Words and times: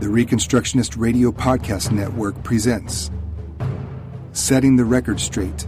The 0.00 0.06
Reconstructionist 0.06 0.96
Radio 0.96 1.32
Podcast 1.32 1.90
Network 1.90 2.44
presents 2.44 3.10
Setting 4.30 4.76
the 4.76 4.84
Record 4.84 5.18
Straight, 5.18 5.62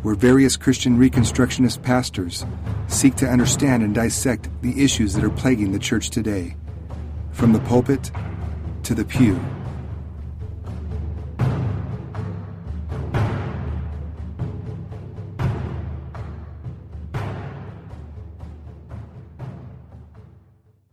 where 0.00 0.14
various 0.14 0.56
Christian 0.56 0.96
Reconstructionist 0.96 1.82
pastors 1.82 2.46
seek 2.88 3.14
to 3.16 3.28
understand 3.28 3.82
and 3.82 3.94
dissect 3.94 4.48
the 4.62 4.82
issues 4.82 5.12
that 5.12 5.22
are 5.22 5.28
plaguing 5.28 5.70
the 5.70 5.78
church 5.78 6.08
today, 6.08 6.56
from 7.32 7.52
the 7.52 7.60
pulpit 7.60 8.10
to 8.84 8.94
the 8.94 9.04
pew. 9.04 9.38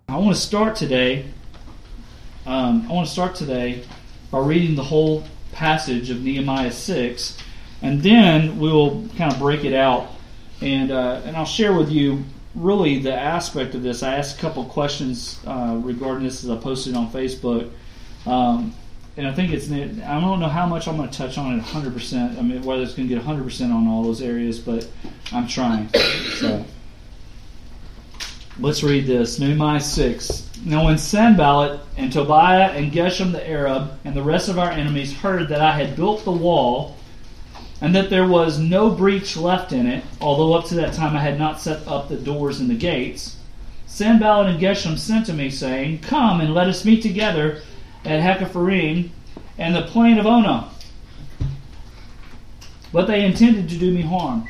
I 0.10 0.18
want 0.18 0.36
to 0.36 0.42
start 0.42 0.76
today. 0.76 1.26
Um, 2.50 2.88
I 2.90 2.94
want 2.94 3.06
to 3.06 3.14
start 3.14 3.36
today 3.36 3.84
by 4.32 4.40
reading 4.40 4.74
the 4.74 4.84
whole 4.84 5.24
passage 5.52 6.10
of 6.10 6.24
Nehemiah 6.24 6.72
six, 6.72 7.38
and 7.84 8.02
then 8.02 8.58
we'll 8.58 9.08
kind 9.18 9.32
of 9.32 9.38
break 9.38 9.66
it 9.66 9.74
out, 9.76 10.08
and 10.60 10.90
uh, 10.90 11.22
and 11.26 11.38
I'll 11.38 11.46
share 11.46 11.74
with 11.74 11.92
you 11.92 12.24
really 12.56 12.98
the 12.98 13.14
aspect 13.14 13.76
of 13.76 13.84
this. 13.84 14.02
I 14.02 14.16
asked 14.16 14.40
a 14.40 14.42
couple 14.42 14.66
questions 14.66 15.40
uh, 15.46 15.80
regarding 15.84 16.24
this 16.24 16.44
as 16.44 16.50
I 16.50 16.58
posted 16.58 16.96
on 16.96 17.12
Facebook, 17.12 17.70
um, 18.26 18.74
and 19.16 19.28
I 19.28 19.34
think 19.36 19.54
it's 19.54 19.72
I 19.72 20.20
don't 20.20 20.40
know 20.40 20.50
how 20.50 20.66
much 20.66 20.88
I'm 20.88 20.98
going 20.98 21.08
to 21.08 21.16
touch 21.16 21.38
on 21.38 21.54
it 21.54 21.58
100. 21.58 21.94
percent 21.94 22.40
I 22.40 22.42
mean, 22.42 22.64
whether 22.64 22.82
it's 22.82 22.96
going 22.96 23.08
to 23.08 23.14
get 23.14 23.24
100 23.24 23.44
percent 23.44 23.72
on 23.72 23.88
all 23.88 24.02
those 24.02 24.24
areas, 24.24 24.58
but 24.58 24.90
I'm 25.32 25.48
trying. 25.48 25.88
So. 26.40 26.66
Let's 28.62 28.84
read 28.84 29.06
this. 29.06 29.40
Nehemiah 29.40 29.80
6. 29.80 30.49
Now, 30.66 30.86
when 30.86 30.98
Sanballat 30.98 31.80
and 31.96 32.12
Tobiah 32.12 32.72
and 32.72 32.92
Geshem 32.92 33.32
the 33.32 33.48
Arab 33.48 33.98
and 34.04 34.14
the 34.14 34.22
rest 34.22 34.50
of 34.50 34.60
our 34.60 34.70
enemies 34.70 35.16
heard 35.16 35.48
that 35.50 35.62
I 35.62 35.72
had 35.72 35.96
built 35.96 36.26
the 36.26 36.32
wall 36.32 36.98
and 37.80 37.96
that 37.96 38.10
there 38.10 38.28
was 38.28 38.60
no 38.60 38.90
breach 38.90 39.38
left 39.38 39.72
in 39.72 39.88
it, 39.88 40.04
although 40.20 40.54
up 40.54 40.66
to 40.66 40.76
that 40.76 40.94
time 40.94 41.16
I 41.16 41.22
had 41.22 41.40
not 41.40 41.62
set 41.62 41.88
up 41.88 42.10
the 42.10 42.18
doors 42.18 42.60
and 42.60 42.70
the 42.70 42.76
gates, 42.76 43.38
Sanballat 43.88 44.48
and 44.48 44.60
Geshem 44.60 44.98
sent 44.98 45.28
to 45.28 45.34
me, 45.34 45.50
saying, 45.50 46.00
Come 46.00 46.42
and 46.42 46.54
let 46.54 46.68
us 46.68 46.84
meet 46.84 47.02
together 47.02 47.62
at 48.04 48.22
Hakkephirim 48.22 49.10
and 49.58 49.76
the 49.76 49.84
plain 49.84 50.18
of 50.18 50.26
Ono. 50.26 50.68
But 52.92 53.08
they 53.08 53.24
intended 53.24 53.70
to 53.70 53.78
do 53.78 53.92
me 53.92 54.02
harm. 54.02 54.48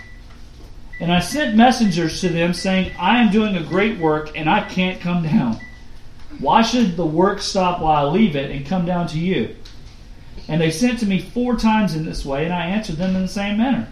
And 1.00 1.12
I 1.12 1.20
sent 1.20 1.56
messengers 1.56 2.20
to 2.22 2.30
them 2.30 2.54
saying, 2.54 2.94
I 2.98 3.22
am 3.22 3.32
doing 3.32 3.56
a 3.56 3.64
great 3.64 4.00
work 4.00 4.32
and 4.36 4.50
I 4.50 4.68
can't 4.68 5.00
come 5.00 5.24
down. 5.24 5.60
Why 6.38 6.62
should 6.62 6.96
the 6.96 7.06
work 7.06 7.42
stop 7.42 7.82
while 7.82 8.08
I 8.08 8.10
leave 8.10 8.36
it 8.36 8.52
and 8.52 8.66
come 8.66 8.86
down 8.86 9.08
to 9.08 9.20
you? 9.20 9.56
And 10.48 10.62
they 10.62 10.72
sent 10.72 11.00
to 11.00 11.06
me 11.06 11.20
four 11.20 11.56
times 11.56 11.96
in 11.96 12.06
this 12.06 12.24
way, 12.24 12.46
and 12.46 12.54
I 12.54 12.66
answered 12.68 12.98
them 12.98 13.16
in 13.16 13.24
the 13.24 13.28
same 13.28 13.58
manner. 13.58 13.88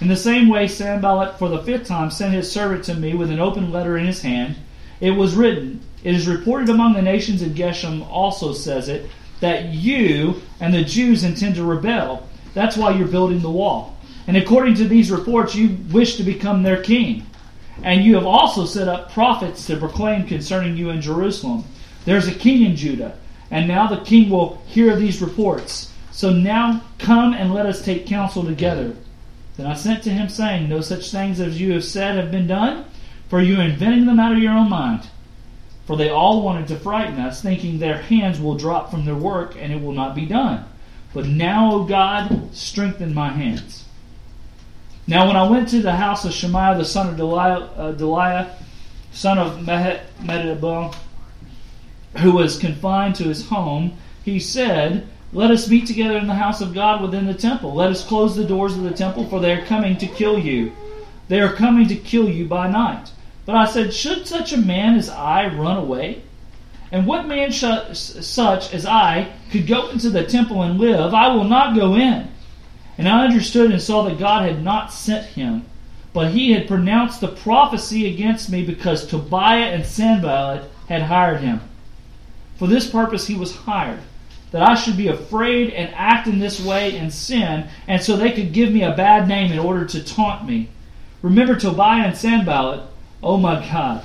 In 0.00 0.08
the 0.08 0.16
same 0.16 0.48
way, 0.48 0.66
Sanballat 0.66 1.38
for 1.38 1.48
the 1.48 1.62
fifth 1.62 1.86
time 1.86 2.10
sent 2.10 2.34
his 2.34 2.50
servant 2.50 2.84
to 2.84 2.94
me 2.94 3.14
with 3.14 3.30
an 3.30 3.40
open 3.40 3.70
letter 3.72 3.96
in 3.96 4.06
his 4.06 4.22
hand. 4.22 4.56
It 5.00 5.12
was 5.12 5.34
written, 5.34 5.80
It 6.02 6.14
is 6.14 6.26
reported 6.26 6.68
among 6.68 6.94
the 6.94 7.02
nations, 7.02 7.42
and 7.42 7.56
Geshem 7.56 8.08
also 8.10 8.52
says 8.52 8.88
it, 8.88 9.08
that 9.40 9.66
you 9.66 10.42
and 10.60 10.72
the 10.72 10.84
Jews 10.84 11.22
intend 11.22 11.56
to 11.56 11.64
rebel. 11.64 12.26
That's 12.54 12.76
why 12.76 12.90
you're 12.90 13.08
building 13.08 13.40
the 13.40 13.50
wall. 13.50 13.96
And 14.26 14.36
according 14.36 14.74
to 14.76 14.88
these 14.88 15.10
reports, 15.10 15.54
you 15.54 15.76
wish 15.92 16.16
to 16.16 16.22
become 16.22 16.62
their 16.62 16.82
king. 16.82 17.26
And 17.82 18.04
you 18.04 18.14
have 18.14 18.26
also 18.26 18.64
set 18.66 18.88
up 18.88 19.12
prophets 19.12 19.66
to 19.66 19.76
proclaim 19.76 20.26
concerning 20.26 20.76
you 20.76 20.90
in 20.90 21.00
Jerusalem. 21.00 21.64
There's 22.04 22.28
a 22.28 22.34
king 22.34 22.62
in 22.62 22.76
Judah, 22.76 23.18
and 23.50 23.66
now 23.66 23.86
the 23.86 24.04
king 24.04 24.30
will 24.30 24.62
hear 24.66 24.96
these 24.96 25.20
reports. 25.20 25.92
So 26.12 26.32
now 26.32 26.82
come 26.98 27.34
and 27.34 27.52
let 27.52 27.66
us 27.66 27.84
take 27.84 28.06
counsel 28.06 28.44
together. 28.44 28.94
Then 29.56 29.66
I 29.66 29.74
sent 29.74 30.02
to 30.04 30.10
him, 30.10 30.28
saying, 30.28 30.68
No 30.68 30.80
such 30.80 31.10
things 31.10 31.40
as 31.40 31.60
you 31.60 31.72
have 31.72 31.84
said 31.84 32.16
have 32.16 32.30
been 32.30 32.46
done, 32.46 32.84
for 33.28 33.40
you 33.40 33.58
are 33.58 33.64
inventing 33.64 34.06
them 34.06 34.20
out 34.20 34.32
of 34.32 34.38
your 34.38 34.52
own 34.52 34.68
mind. 34.68 35.08
For 35.86 35.96
they 35.96 36.08
all 36.08 36.42
wanted 36.42 36.68
to 36.68 36.76
frighten 36.76 37.20
us, 37.20 37.42
thinking 37.42 37.78
their 37.78 37.98
hands 37.98 38.40
will 38.40 38.56
drop 38.56 38.90
from 38.90 39.04
their 39.04 39.14
work, 39.14 39.54
and 39.58 39.72
it 39.72 39.80
will 39.82 39.92
not 39.92 40.14
be 40.14 40.26
done. 40.26 40.64
But 41.12 41.26
now, 41.26 41.72
O 41.72 41.84
God, 41.84 42.54
strengthen 42.54 43.14
my 43.14 43.28
hands. 43.28 43.83
Now, 45.06 45.26
when 45.26 45.36
I 45.36 45.48
went 45.48 45.68
to 45.70 45.82
the 45.82 45.96
house 45.96 46.24
of 46.24 46.32
Shemaiah, 46.32 46.78
the 46.78 46.84
son 46.84 47.08
of 47.08 47.16
Deliah, 47.16 47.68
uh, 47.76 47.92
Deliah 47.92 48.50
son 49.12 49.38
of 49.38 49.58
Mehetabel, 49.60 50.94
who 52.18 52.32
was 52.32 52.58
confined 52.58 53.14
to 53.16 53.24
his 53.24 53.46
home, 53.46 53.96
he 54.24 54.40
said, 54.40 55.06
Let 55.32 55.50
us 55.50 55.68
meet 55.68 55.86
together 55.86 56.16
in 56.16 56.26
the 56.26 56.34
house 56.34 56.60
of 56.60 56.72
God 56.72 57.02
within 57.02 57.26
the 57.26 57.34
temple. 57.34 57.74
Let 57.74 57.90
us 57.90 58.06
close 58.06 58.34
the 58.34 58.44
doors 58.44 58.76
of 58.76 58.82
the 58.82 58.92
temple, 58.92 59.28
for 59.28 59.40
they 59.40 59.52
are 59.52 59.66
coming 59.66 59.96
to 59.98 60.06
kill 60.06 60.38
you. 60.38 60.72
They 61.28 61.40
are 61.40 61.52
coming 61.52 61.86
to 61.88 61.96
kill 61.96 62.28
you 62.28 62.46
by 62.46 62.68
night. 62.68 63.10
But 63.44 63.56
I 63.56 63.66
said, 63.66 63.92
Should 63.92 64.26
such 64.26 64.52
a 64.52 64.58
man 64.58 64.96
as 64.96 65.10
I 65.10 65.46
run 65.48 65.76
away? 65.76 66.22
And 66.90 67.06
what 67.06 67.26
man 67.26 67.50
sh- 67.50 67.64
such 67.92 68.72
as 68.72 68.86
I 68.86 69.32
could 69.50 69.66
go 69.66 69.90
into 69.90 70.10
the 70.10 70.24
temple 70.24 70.62
and 70.62 70.78
live? 70.78 71.12
I 71.12 71.28
will 71.28 71.44
not 71.44 71.76
go 71.76 71.94
in. 71.94 72.28
And 72.96 73.08
I 73.08 73.24
understood 73.24 73.70
and 73.70 73.82
saw 73.82 74.02
that 74.02 74.18
God 74.18 74.48
had 74.48 74.62
not 74.62 74.92
sent 74.92 75.26
him, 75.26 75.64
but 76.12 76.30
he 76.30 76.52
had 76.52 76.68
pronounced 76.68 77.20
the 77.20 77.28
prophecy 77.28 78.12
against 78.12 78.50
me 78.50 78.64
because 78.64 79.06
Tobiah 79.06 79.72
and 79.72 79.84
Sanballat 79.84 80.70
had 80.88 81.02
hired 81.02 81.40
him. 81.40 81.60
For 82.56 82.68
this 82.68 82.88
purpose 82.88 83.26
he 83.26 83.34
was 83.34 83.54
hired, 83.54 84.00
that 84.52 84.62
I 84.62 84.76
should 84.76 84.96
be 84.96 85.08
afraid 85.08 85.70
and 85.70 85.92
act 85.96 86.28
in 86.28 86.38
this 86.38 86.64
way 86.64 86.96
and 86.96 87.12
sin, 87.12 87.66
and 87.88 88.00
so 88.00 88.16
they 88.16 88.30
could 88.30 88.52
give 88.52 88.70
me 88.70 88.84
a 88.84 88.96
bad 88.96 89.26
name 89.26 89.50
in 89.50 89.58
order 89.58 89.84
to 89.86 90.04
taunt 90.04 90.46
me. 90.46 90.68
Remember 91.22 91.56
Tobiah 91.56 92.06
and 92.06 92.16
Sanballat, 92.16 92.82
oh 93.20 93.36
my 93.36 93.66
God. 93.68 94.04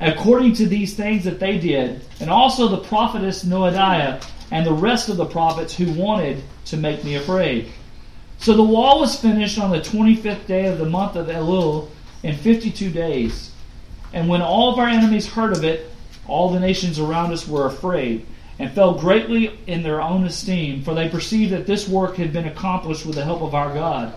According 0.00 0.52
to 0.54 0.66
these 0.66 0.94
things 0.94 1.24
that 1.24 1.40
they 1.40 1.58
did, 1.58 2.02
and 2.20 2.28
also 2.28 2.68
the 2.68 2.76
prophetess 2.76 3.44
Noadiah 3.44 4.22
and 4.50 4.66
the 4.66 4.72
rest 4.72 5.08
of 5.08 5.16
the 5.16 5.24
prophets 5.24 5.74
who 5.74 5.92
wanted 5.92 6.42
to 6.66 6.76
make 6.76 7.02
me 7.02 7.14
afraid. 7.14 7.72
So 8.38 8.54
the 8.54 8.62
wall 8.62 9.00
was 9.00 9.20
finished 9.20 9.58
on 9.58 9.70
the 9.70 9.80
25th 9.80 10.46
day 10.46 10.66
of 10.66 10.78
the 10.78 10.88
month 10.88 11.16
of 11.16 11.26
Elul 11.26 11.88
in 12.22 12.36
52 12.36 12.90
days. 12.90 13.52
And 14.12 14.28
when 14.28 14.40
all 14.40 14.72
of 14.72 14.78
our 14.78 14.88
enemies 14.88 15.26
heard 15.26 15.56
of 15.56 15.64
it, 15.64 15.90
all 16.26 16.50
the 16.50 16.60
nations 16.60 16.98
around 16.98 17.32
us 17.32 17.48
were 17.48 17.66
afraid 17.66 18.26
and 18.58 18.70
fell 18.72 18.94
greatly 18.94 19.58
in 19.66 19.82
their 19.82 20.00
own 20.00 20.24
esteem, 20.24 20.82
for 20.82 20.94
they 20.94 21.08
perceived 21.08 21.52
that 21.52 21.66
this 21.66 21.88
work 21.88 22.16
had 22.16 22.32
been 22.32 22.46
accomplished 22.46 23.06
with 23.06 23.14
the 23.14 23.24
help 23.24 23.42
of 23.42 23.54
our 23.54 23.72
God. 23.72 24.12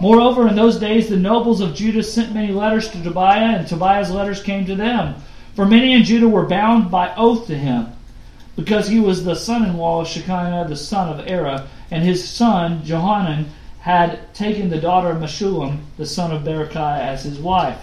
Moreover, 0.00 0.48
in 0.48 0.54
those 0.54 0.78
days 0.78 1.08
the 1.08 1.16
nobles 1.16 1.60
of 1.60 1.74
Judah 1.74 2.02
sent 2.02 2.34
many 2.34 2.52
letters 2.52 2.88
to 2.90 3.02
Tobiah, 3.02 3.56
and 3.58 3.66
Tobiah's 3.66 4.10
letters 4.10 4.42
came 4.42 4.66
to 4.66 4.76
them. 4.76 5.16
For 5.54 5.66
many 5.66 5.92
in 5.92 6.04
Judah 6.04 6.28
were 6.28 6.46
bound 6.46 6.90
by 6.90 7.14
oath 7.16 7.46
to 7.48 7.58
him, 7.58 7.88
because 8.56 8.88
he 8.88 9.00
was 9.00 9.24
the 9.24 9.34
son 9.34 9.64
in 9.64 9.76
law 9.76 10.00
of 10.00 10.08
Shechaniah 10.08 10.68
the 10.68 10.76
son 10.76 11.08
of 11.08 11.26
Arah, 11.26 11.66
and 11.90 12.04
his 12.04 12.28
son 12.28 12.82
Johanan 12.84 13.46
had 13.80 14.34
taken 14.34 14.68
the 14.68 14.80
daughter 14.80 15.08
of 15.08 15.18
Meshullam, 15.18 15.80
the 15.96 16.06
son 16.06 16.32
of 16.32 16.42
Berechiah, 16.42 17.00
as 17.00 17.22
his 17.22 17.38
wife. 17.38 17.78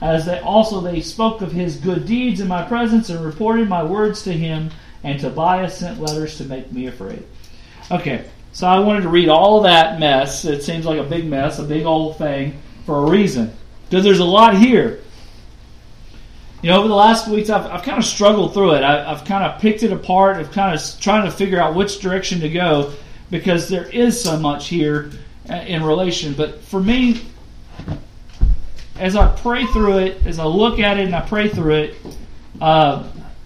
As 0.00 0.26
they 0.26 0.38
also 0.40 0.80
they 0.80 1.00
spoke 1.00 1.40
of 1.40 1.52
his 1.52 1.76
good 1.76 2.06
deeds 2.06 2.40
in 2.40 2.48
my 2.48 2.62
presence 2.62 3.08
and 3.08 3.24
reported 3.24 3.68
my 3.68 3.82
words 3.82 4.22
to 4.24 4.32
him, 4.32 4.70
and 5.02 5.18
Tobiah 5.18 5.70
sent 5.70 6.00
letters 6.00 6.36
to 6.38 6.44
make 6.44 6.70
me 6.72 6.86
afraid. 6.86 7.24
Okay, 7.90 8.26
so 8.52 8.66
I 8.66 8.80
wanted 8.80 9.02
to 9.02 9.08
read 9.08 9.28
all 9.28 9.62
that 9.62 9.98
mess. 9.98 10.44
It 10.44 10.62
seems 10.62 10.84
like 10.84 10.98
a 10.98 11.04
big 11.04 11.26
mess, 11.26 11.58
a 11.58 11.62
big 11.62 11.86
old 11.86 12.18
thing, 12.18 12.60
for 12.84 13.06
a 13.06 13.10
reason. 13.10 13.52
Because 13.88 14.04
there's 14.04 14.18
a 14.18 14.24
lot 14.24 14.56
here. 14.56 15.00
You 16.62 16.70
know, 16.70 16.80
over 16.80 16.88
the 16.88 16.94
last 16.94 17.28
weeks, 17.28 17.48
I've, 17.48 17.66
I've 17.66 17.82
kind 17.82 17.98
of 17.98 18.04
struggled 18.04 18.52
through 18.52 18.74
it. 18.74 18.82
I, 18.82 19.14
have 19.14 19.24
kind 19.24 19.44
of 19.44 19.60
picked 19.60 19.82
it 19.82 19.92
apart. 19.92 20.36
I've 20.36 20.50
kind 20.50 20.74
of 20.74 21.00
trying 21.00 21.24
to 21.24 21.30
figure 21.30 21.60
out 21.60 21.74
which 21.74 22.00
direction 22.00 22.40
to 22.40 22.48
go 22.48 22.92
because 23.30 23.68
there 23.68 23.88
is 23.88 24.20
so 24.20 24.38
much 24.38 24.68
here 24.68 25.10
uh, 25.50 25.54
in 25.54 25.82
relation. 25.82 26.34
But 26.34 26.60
for 26.62 26.80
me, 26.80 27.22
as 28.98 29.16
I 29.16 29.34
pray 29.36 29.66
through 29.66 29.98
it, 29.98 30.26
as 30.26 30.38
I 30.38 30.44
look 30.44 30.78
at 30.78 30.98
it 30.98 31.06
and 31.06 31.14
I 31.14 31.20
pray 31.20 31.48
through 31.48 31.74
it, 31.74 31.94
uh, 32.60 33.04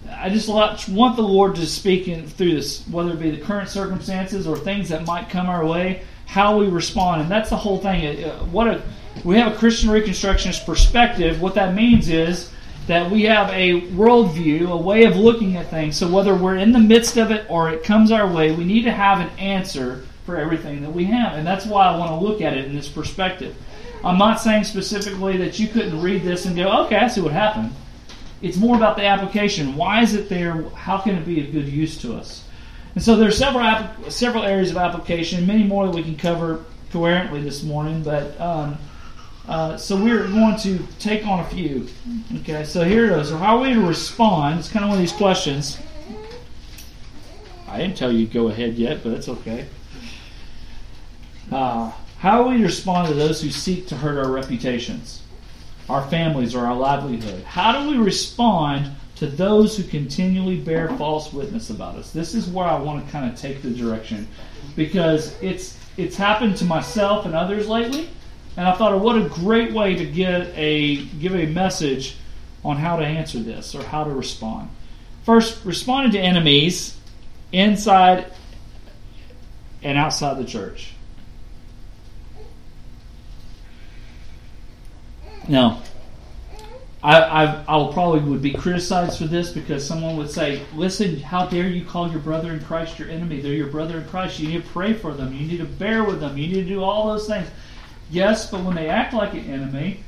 I 0.09 0.29
just 0.29 0.47
want 0.47 1.15
the 1.15 1.23
Lord 1.23 1.55
to 1.55 1.65
speak 1.65 2.07
in, 2.07 2.27
through 2.27 2.53
this, 2.53 2.87
whether 2.87 3.11
it 3.11 3.19
be 3.19 3.31
the 3.31 3.41
current 3.41 3.69
circumstances 3.69 4.47
or 4.47 4.55
things 4.55 4.89
that 4.89 5.05
might 5.05 5.29
come 5.29 5.47
our 5.47 5.65
way, 5.65 6.03
how 6.25 6.57
we 6.57 6.67
respond, 6.67 7.21
and 7.21 7.31
that's 7.31 7.49
the 7.49 7.57
whole 7.57 7.79
thing. 7.79 8.23
Uh, 8.23 8.39
what 8.45 8.67
a 8.67 8.81
we 9.25 9.37
have 9.37 9.53
a 9.53 9.55
Christian 9.57 9.89
Reconstructionist 9.89 10.65
perspective. 10.65 11.41
What 11.41 11.55
that 11.55 11.75
means 11.75 12.07
is 12.07 12.51
that 12.87 13.11
we 13.11 13.23
have 13.23 13.49
a 13.51 13.81
worldview, 13.91 14.69
a 14.69 14.77
way 14.77 15.03
of 15.03 15.15
looking 15.15 15.55
at 15.57 15.69
things. 15.69 15.95
So 15.97 16.09
whether 16.09 16.35
we're 16.35 16.57
in 16.57 16.71
the 16.71 16.79
midst 16.79 17.17
of 17.17 17.31
it 17.31 17.45
or 17.49 17.69
it 17.69 17.83
comes 17.83 18.11
our 18.11 18.27
way, 18.27 18.51
we 18.51 18.63
need 18.63 18.83
to 18.83 18.91
have 18.91 19.19
an 19.19 19.29
answer 19.37 20.03
for 20.25 20.37
everything 20.37 20.81
that 20.81 20.91
we 20.91 21.05
have. 21.05 21.33
And 21.33 21.45
that's 21.45 21.65
why 21.65 21.87
I 21.87 21.97
want 21.97 22.11
to 22.11 22.25
look 22.25 22.41
at 22.41 22.53
it 22.53 22.65
in 22.65 22.75
this 22.75 22.89
perspective. 22.89 23.55
I'm 24.03 24.17
not 24.17 24.39
saying 24.39 24.63
specifically 24.63 25.37
that 25.37 25.59
you 25.59 25.67
couldn't 25.67 26.01
read 26.01 26.23
this 26.23 26.45
and 26.45 26.55
go, 26.55 26.85
okay, 26.85 26.95
I 26.95 27.07
see 27.07 27.21
what 27.21 27.33
happened. 27.33 27.71
it's 28.41 28.57
more 28.57 28.75
about 28.75 28.97
the 28.97 29.05
application. 29.05 29.75
Why 29.75 30.01
is 30.01 30.15
it 30.15 30.27
there? 30.27 30.63
How 30.69 30.97
can 30.97 31.15
it 31.15 31.25
be 31.25 31.45
of 31.45 31.51
good 31.51 31.67
use 31.67 31.97
to 32.01 32.15
us? 32.15 32.43
And 32.95 33.03
so 33.03 33.15
there's 33.15 33.37
several 33.37 34.09
several 34.09 34.43
areas 34.43 34.71
of 34.71 34.77
application, 34.77 35.45
many 35.47 35.63
more 35.63 35.85
that 35.85 35.95
we 35.95 36.03
can 36.03 36.17
cover 36.17 36.65
coherently 36.91 37.41
this 37.41 37.63
morning. 37.63 38.03
But 38.03 38.39
um, 38.41 38.77
uh, 39.51 39.75
so 39.75 40.01
we're 40.01 40.27
going 40.27 40.55
to 40.55 40.79
take 40.97 41.27
on 41.27 41.41
a 41.41 41.45
few. 41.49 41.85
Okay, 42.37 42.63
so 42.63 42.85
here 42.85 43.07
it 43.07 43.19
is. 43.19 43.27
So 43.27 43.37
how 43.37 43.57
are 43.57 43.61
we 43.61 43.73
to 43.73 43.81
respond? 43.81 44.59
It's 44.59 44.69
kind 44.69 44.85
of 44.85 44.89
one 44.89 44.97
of 44.97 45.01
these 45.01 45.11
questions. 45.11 45.77
I 47.67 47.77
didn't 47.77 47.97
tell 47.97 48.13
you 48.13 48.27
to 48.27 48.33
go 48.33 48.47
ahead 48.47 48.75
yet, 48.75 49.03
but 49.03 49.11
it's 49.11 49.27
okay. 49.27 49.67
Uh, 51.51 51.91
how 52.19 52.47
we 52.47 52.63
respond 52.63 53.09
to 53.09 53.13
those 53.13 53.41
who 53.41 53.49
seek 53.49 53.87
to 53.87 53.97
hurt 53.97 54.17
our 54.17 54.31
reputations, 54.31 55.21
our 55.89 56.07
families, 56.07 56.55
or 56.55 56.65
our 56.65 56.75
livelihood? 56.75 57.43
How 57.43 57.77
do 57.77 57.89
we 57.89 57.97
respond 57.97 58.89
to 59.17 59.27
those 59.27 59.75
who 59.75 59.83
continually 59.83 60.61
bear 60.61 60.87
false 60.97 61.33
witness 61.33 61.69
about 61.71 61.95
us? 61.95 62.11
This 62.11 62.35
is 62.35 62.47
where 62.47 62.67
I 62.67 62.79
want 62.79 63.05
to 63.05 63.11
kind 63.11 63.29
of 63.29 63.37
take 63.37 63.61
the 63.61 63.71
direction 63.71 64.29
because 64.77 65.35
it's 65.41 65.77
it's 65.97 66.15
happened 66.15 66.55
to 66.57 66.63
myself 66.63 67.25
and 67.25 67.35
others 67.35 67.67
lately, 67.67 68.07
and 68.57 68.67
I 68.67 68.75
thought, 68.75 68.99
what 68.99 69.15
a 69.15 69.29
great 69.29 69.71
way 69.71 69.95
to 69.95 70.05
get 70.05 70.53
a 70.55 71.05
give 71.05 71.35
a 71.35 71.45
message 71.45 72.17
on 72.63 72.77
how 72.77 72.97
to 72.97 73.05
answer 73.05 73.39
this 73.39 73.73
or 73.73 73.83
how 73.83 74.03
to 74.03 74.09
respond. 74.09 74.69
First, 75.23 75.63
responding 75.65 76.11
to 76.13 76.19
enemies 76.19 76.97
inside 77.51 78.31
and 79.83 79.97
outside 79.97 80.37
the 80.37 80.45
church. 80.45 80.93
Now, 85.47 85.81
I, 87.03 87.19
I, 87.19 87.63
I 87.67 87.75
will 87.77 87.91
probably 87.91 88.19
would 88.19 88.43
be 88.43 88.53
criticized 88.53 89.17
for 89.17 89.25
this 89.25 89.51
because 89.51 89.85
someone 89.85 90.17
would 90.17 90.29
say, 90.29 90.61
"Listen, 90.75 91.19
how 91.19 91.47
dare 91.47 91.67
you 91.67 91.83
call 91.83 92.11
your 92.11 92.19
brother 92.19 92.51
in 92.51 92.63
Christ 92.63 92.99
your 92.99 93.09
enemy? 93.09 93.39
They're 93.39 93.53
your 93.53 93.67
brother 93.67 93.99
in 93.99 94.07
Christ. 94.07 94.39
You 94.39 94.49
need 94.49 94.63
to 94.63 94.69
pray 94.69 94.93
for 94.93 95.13
them. 95.13 95.33
You 95.33 95.47
need 95.47 95.57
to 95.57 95.65
bear 95.65 96.03
with 96.03 96.19
them. 96.19 96.37
You 96.37 96.47
need 96.47 96.63
to 96.63 96.65
do 96.65 96.83
all 96.83 97.07
those 97.07 97.27
things." 97.27 97.47
Yes, 98.11 98.51
but 98.51 98.63
when 98.63 98.75
they 98.75 98.89
act 98.89 99.13
like 99.13 99.33
an 99.33 99.49
enemy, 99.49 100.03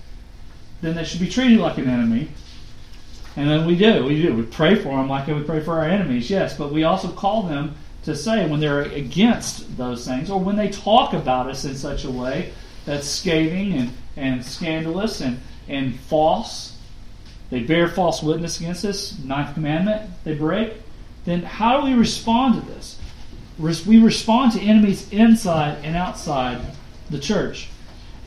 then 0.81 0.95
they 0.95 1.05
should 1.05 1.21
be 1.21 1.29
treated 1.29 1.59
like 1.59 1.77
an 1.77 1.89
enemy. 1.89 2.27
And 3.37 3.49
then 3.49 3.65
we 3.65 3.77
do. 3.77 4.03
We 4.03 4.21
do. 4.21 4.35
We 4.35 4.43
pray 4.43 4.75
for 4.75 4.89
them 4.89 5.07
like 5.07 5.27
we 5.27 5.41
pray 5.41 5.61
for 5.61 5.79
our 5.79 5.85
enemies, 5.85 6.29
yes. 6.29 6.55
But 6.55 6.71
we 6.71 6.83
also 6.83 7.09
call 7.09 7.43
them 7.43 7.75
to 8.03 8.15
say 8.15 8.47
when 8.47 8.59
they're 8.59 8.81
against 8.81 9.77
those 9.77 10.05
things 10.05 10.29
or 10.29 10.39
when 10.39 10.57
they 10.57 10.69
talk 10.69 11.13
about 11.13 11.49
us 11.49 11.63
in 11.63 11.75
such 11.75 12.03
a 12.03 12.11
way 12.11 12.51
that's 12.85 13.07
scathing 13.07 13.73
and, 13.73 13.93
and 14.17 14.45
scandalous 14.45 15.21
and, 15.21 15.39
and 15.69 15.97
false. 16.01 16.77
They 17.49 17.61
bear 17.61 17.87
false 17.87 18.21
witness 18.21 18.59
against 18.59 18.83
us, 18.83 19.17
ninth 19.19 19.53
commandment 19.53 20.11
they 20.25 20.35
break. 20.35 20.73
Then 21.23 21.43
how 21.43 21.79
do 21.79 21.87
we 21.87 21.93
respond 21.93 22.55
to 22.55 22.69
this? 22.69 22.99
We 23.57 23.99
respond 23.99 24.51
to 24.53 24.59
enemies 24.59 25.09
inside 25.11 25.77
and 25.83 25.95
outside 25.95 26.59
the 27.09 27.19
church. 27.19 27.69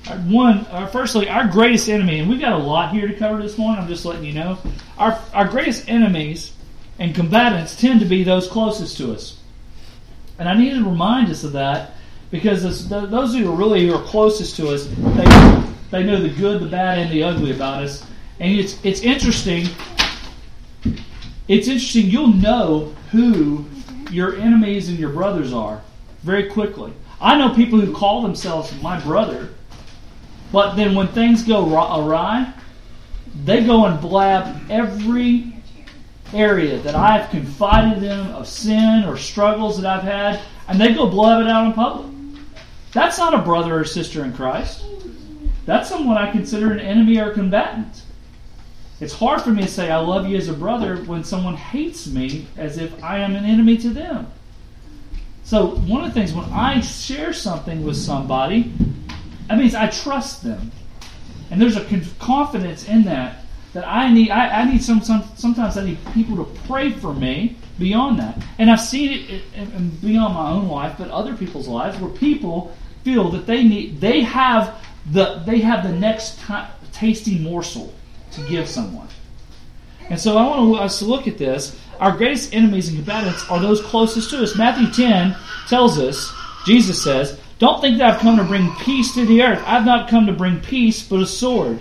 One, 0.06 0.58
uh, 0.70 0.86
firstly, 0.86 1.28
our 1.28 1.48
greatest 1.48 1.88
enemy, 1.88 2.20
and 2.20 2.28
we've 2.30 2.40
got 2.40 2.52
a 2.52 2.58
lot 2.58 2.92
here 2.92 3.08
to 3.08 3.14
cover 3.14 3.42
this 3.42 3.58
morning. 3.58 3.82
I'm 3.82 3.88
just 3.88 4.04
letting 4.04 4.24
you 4.24 4.34
know. 4.34 4.56
Our 4.98 5.20
our 5.34 5.48
greatest 5.48 5.88
enemies 5.88 6.52
and 7.00 7.12
combatants 7.12 7.74
tend 7.74 7.98
to 8.00 8.06
be 8.06 8.22
those 8.22 8.46
closest 8.46 8.96
to 8.98 9.12
us, 9.12 9.40
and 10.38 10.48
I 10.48 10.56
need 10.56 10.74
to 10.74 10.84
remind 10.84 11.28
us 11.28 11.42
of 11.42 11.52
that 11.52 11.94
because 12.30 12.62
this, 12.62 12.84
those 12.84 13.34
who 13.34 13.50
are 13.50 13.56
really 13.56 13.88
who 13.88 13.94
are 13.94 14.02
closest 14.02 14.54
to 14.56 14.68
us, 14.68 14.86
they 14.86 15.64
they 15.90 16.04
know 16.04 16.20
the 16.20 16.28
good, 16.28 16.62
the 16.62 16.68
bad, 16.68 17.00
and 17.00 17.10
the 17.10 17.24
ugly 17.24 17.50
about 17.50 17.82
us. 17.82 18.06
And 18.38 18.56
it's 18.56 18.78
it's 18.84 19.00
interesting. 19.00 19.66
It's 21.48 21.66
interesting. 21.66 22.06
You'll 22.06 22.32
know 22.32 22.94
who 23.10 23.64
your 24.12 24.36
enemies 24.36 24.88
and 24.88 25.00
your 25.00 25.10
brothers 25.10 25.52
are 25.52 25.82
very 26.22 26.48
quickly. 26.48 26.92
I 27.20 27.36
know 27.36 27.52
people 27.52 27.80
who 27.80 27.92
call 27.92 28.22
themselves 28.22 28.72
my 28.80 29.00
brother 29.00 29.48
but 30.52 30.74
then 30.74 30.94
when 30.94 31.08
things 31.08 31.42
go 31.42 31.64
awry, 31.66 32.52
they 33.44 33.64
go 33.64 33.86
and 33.86 34.00
blab 34.00 34.70
every 34.70 35.52
area 36.32 36.78
that 36.78 36.94
I've 36.94 37.30
confided 37.30 38.02
them 38.02 38.34
of 38.34 38.48
sin 38.48 39.04
or 39.04 39.16
struggles 39.16 39.80
that 39.80 39.86
I've 39.86 40.02
had, 40.02 40.40
and 40.68 40.80
they 40.80 40.94
go 40.94 41.08
blab 41.08 41.42
it 41.42 41.48
out 41.48 41.66
in 41.66 41.72
public. 41.72 42.06
That's 42.92 43.18
not 43.18 43.34
a 43.34 43.38
brother 43.38 43.78
or 43.78 43.84
sister 43.84 44.24
in 44.24 44.32
Christ. 44.32 44.84
That's 45.66 45.88
someone 45.88 46.16
I 46.16 46.30
consider 46.30 46.72
an 46.72 46.80
enemy 46.80 47.18
or 47.18 47.32
combatant. 47.32 48.02
It's 49.00 49.12
hard 49.12 49.42
for 49.42 49.50
me 49.50 49.62
to 49.62 49.68
say 49.68 49.90
I 49.90 49.98
love 49.98 50.26
you 50.26 50.36
as 50.36 50.48
a 50.48 50.54
brother 50.54 50.96
when 51.04 51.22
someone 51.22 51.56
hates 51.56 52.06
me 52.06 52.46
as 52.56 52.78
if 52.78 53.02
I 53.04 53.18
am 53.18 53.36
an 53.36 53.44
enemy 53.44 53.76
to 53.78 53.90
them. 53.90 54.28
So, 55.44 55.76
one 55.76 56.02
of 56.02 56.12
the 56.12 56.18
things 56.18 56.32
when 56.32 56.46
I 56.46 56.80
share 56.80 57.32
something 57.32 57.84
with 57.84 57.96
somebody, 57.96 58.72
that 59.48 59.58
means 59.58 59.74
I 59.74 59.88
trust 59.88 60.42
them. 60.42 60.72
And 61.50 61.60
there's 61.60 61.76
a 61.76 61.84
confidence 62.18 62.88
in 62.88 63.04
that 63.04 63.44
that 63.72 63.86
I 63.86 64.12
need. 64.12 64.30
I, 64.30 64.62
I 64.62 64.70
need 64.70 64.82
some, 64.82 65.02
some, 65.02 65.22
Sometimes 65.36 65.76
I 65.76 65.84
need 65.84 65.98
people 66.12 66.36
to 66.44 66.60
pray 66.66 66.90
for 66.90 67.12
me 67.12 67.56
beyond 67.78 68.18
that. 68.18 68.42
And 68.58 68.70
I've 68.70 68.80
seen 68.80 69.26
it 69.28 70.00
beyond 70.00 70.34
my 70.34 70.50
own 70.50 70.68
life, 70.68 70.96
but 70.98 71.10
other 71.10 71.36
people's 71.36 71.68
lives, 71.68 71.98
where 71.98 72.10
people 72.10 72.74
feel 73.04 73.30
that 73.30 73.46
they 73.46 73.62
need. 73.62 74.00
They 74.00 74.22
have 74.22 74.82
the. 75.10 75.42
They 75.46 75.60
have 75.60 75.84
the 75.84 75.92
next 75.92 76.40
tasty 76.92 77.38
morsel 77.38 77.92
to 78.32 78.40
give 78.48 78.68
someone. 78.68 79.08
And 80.08 80.18
so 80.20 80.36
I 80.38 80.46
want 80.46 80.80
us 80.80 80.98
to 81.00 81.04
look 81.04 81.26
at 81.28 81.38
this. 81.38 81.78
Our 82.00 82.16
greatest 82.16 82.54
enemies 82.54 82.88
and 82.88 82.96
combatants 82.96 83.48
are 83.50 83.58
those 83.58 83.80
closest 83.82 84.30
to 84.30 84.42
us. 84.42 84.56
Matthew 84.56 84.90
10 84.92 85.36
tells 85.68 85.98
us, 85.98 86.32
Jesus 86.64 87.02
says, 87.02 87.40
don't 87.58 87.80
think 87.80 87.98
that 87.98 88.14
I've 88.14 88.20
come 88.20 88.36
to 88.36 88.44
bring 88.44 88.74
peace 88.76 89.14
to 89.14 89.24
the 89.24 89.42
earth. 89.42 89.62
I've 89.64 89.86
not 89.86 90.10
come 90.10 90.26
to 90.26 90.32
bring 90.32 90.60
peace, 90.60 91.02
but 91.02 91.20
a 91.20 91.26
sword. 91.26 91.80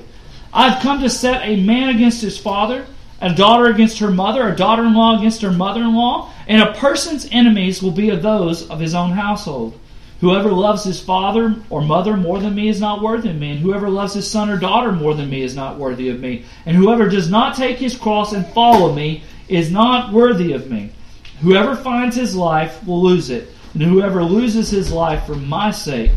I've 0.53 0.81
come 0.81 1.01
to 1.01 1.09
set 1.09 1.41
a 1.43 1.61
man 1.61 1.89
against 1.89 2.21
his 2.21 2.37
father, 2.37 2.85
a 3.19 3.33
daughter 3.33 3.65
against 3.65 3.99
her 3.99 4.09
mother, 4.09 4.47
a 4.47 4.55
daughter 4.55 4.85
in 4.85 4.93
law 4.93 5.17
against 5.17 5.41
her 5.41 5.51
mother 5.51 5.81
in 5.81 5.93
law, 5.93 6.31
and 6.47 6.61
a 6.61 6.73
person's 6.75 7.27
enemies 7.29 7.83
will 7.83 7.91
be 7.91 8.09
of 8.09 8.21
those 8.21 8.69
of 8.69 8.79
his 8.79 8.95
own 8.95 9.11
household. 9.11 9.77
Whoever 10.21 10.49
loves 10.49 10.85
his 10.85 11.01
father 11.01 11.57
or 11.69 11.81
mother 11.81 12.15
more 12.15 12.39
than 12.39 12.55
me 12.55 12.69
is 12.69 12.79
not 12.79 13.01
worthy 13.01 13.29
of 13.29 13.35
me, 13.35 13.51
and 13.51 13.59
whoever 13.59 13.89
loves 13.89 14.13
his 14.13 14.31
son 14.31 14.49
or 14.49 14.57
daughter 14.57 14.93
more 14.93 15.13
than 15.13 15.29
me 15.29 15.41
is 15.41 15.57
not 15.57 15.77
worthy 15.77 16.07
of 16.07 16.21
me. 16.21 16.45
And 16.65 16.77
whoever 16.77 17.09
does 17.09 17.29
not 17.29 17.57
take 17.57 17.79
his 17.79 17.97
cross 17.97 18.31
and 18.31 18.47
follow 18.47 18.93
me 18.93 19.23
is 19.49 19.71
not 19.71 20.13
worthy 20.13 20.53
of 20.53 20.71
me. 20.71 20.91
Whoever 21.41 21.75
finds 21.75 22.15
his 22.15 22.33
life 22.33 22.81
will 22.87 23.03
lose 23.03 23.29
it 23.29 23.49
and 23.75 23.83
whoever 23.83 24.23
loses 24.23 24.69
his 24.69 24.91
life 24.91 25.25
for 25.25 25.35
my 25.35 25.69
sake 25.69 26.11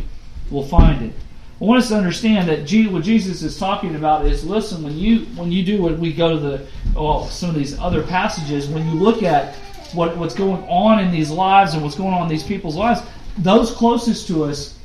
will 0.50 0.64
find 0.64 1.02
it. 1.02 1.12
I 1.60 1.64
want 1.64 1.82
us 1.82 1.88
to 1.88 1.96
understand 1.96 2.48
that 2.48 2.92
what 2.92 3.02
Jesus 3.02 3.42
is 3.42 3.58
talking 3.58 3.96
about 3.96 4.24
is 4.24 4.44
listen 4.44 4.82
when 4.82 4.96
you 4.96 5.26
when 5.34 5.50
you 5.50 5.64
do 5.64 5.82
what 5.82 5.98
we 5.98 6.12
go 6.12 6.34
to 6.34 6.38
the 6.38 6.66
well 6.94 7.26
some 7.26 7.50
of 7.50 7.56
these 7.56 7.76
other 7.80 8.04
passages 8.04 8.68
when 8.68 8.86
you 8.86 8.94
look 8.94 9.24
at 9.24 9.56
what, 9.92 10.16
what's 10.16 10.34
going 10.34 10.62
on 10.64 11.00
in 11.00 11.10
these 11.10 11.30
lives 11.30 11.74
and 11.74 11.82
what's 11.82 11.96
going 11.96 12.14
on 12.14 12.22
in 12.22 12.28
these 12.28 12.42
people's 12.42 12.76
lives, 12.76 13.00
those 13.38 13.72
closest 13.72 14.28
to 14.28 14.44
us 14.44 14.78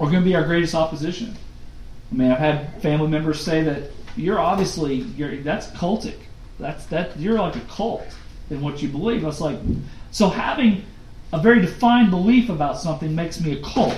are 0.00 0.06
going 0.10 0.22
to 0.22 0.28
be 0.28 0.34
our 0.34 0.44
greatest 0.44 0.74
opposition. 0.74 1.36
I 2.10 2.14
mean, 2.14 2.30
I've 2.32 2.38
had 2.38 2.82
family 2.82 3.08
members 3.08 3.40
say 3.40 3.62
that 3.64 3.90
you're 4.16 4.40
obviously 4.40 4.94
you're 4.94 5.36
that's 5.36 5.68
cultic. 5.68 6.16
That's 6.58 6.86
that 6.86 7.18
you're 7.18 7.38
like 7.38 7.56
a 7.56 7.60
cult 7.60 8.06
in 8.50 8.60
what 8.60 8.82
you 8.82 8.88
believe. 8.88 9.22
I 9.22 9.28
was 9.28 9.40
like, 9.40 9.58
so 10.10 10.28
having 10.28 10.84
a 11.32 11.40
very 11.40 11.60
defined 11.60 12.10
belief 12.10 12.48
about 12.48 12.78
something 12.78 13.14
makes 13.14 13.40
me 13.40 13.52
a 13.52 13.62
cult. 13.62 13.96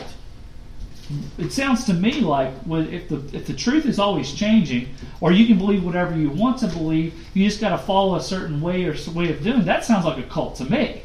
It 1.39 1.53
sounds 1.53 1.85
to 1.85 1.95
me 1.95 2.21
like 2.21 2.53
if 2.67 3.09
the 3.09 3.17
if 3.37 3.47
the 3.47 3.55
truth 3.55 3.85
is 3.87 3.99
always 3.99 4.33
changing, 4.33 4.95
or 5.21 5.33
you 5.33 5.47
can 5.47 5.59
believe 5.59 5.85
whatever 5.85 6.17
you 6.17 6.31
want 6.31 6.59
to 6.59 6.69
believe, 6.69 7.15
you 7.35 7.45
just 7.45 7.61
got 7.61 7.71
to 7.71 7.79
follow 7.79 8.15
a 8.17 8.23
certain 8.23 8.61
way 8.61 8.85
or 8.85 8.95
way 9.13 9.31
of 9.31 9.43
doing. 9.43 9.65
That 9.65 9.85
sounds 9.85 10.05
like 10.05 10.19
a 10.19 10.29
cult 10.29 10.57
to 10.57 10.65
me. 10.65 11.03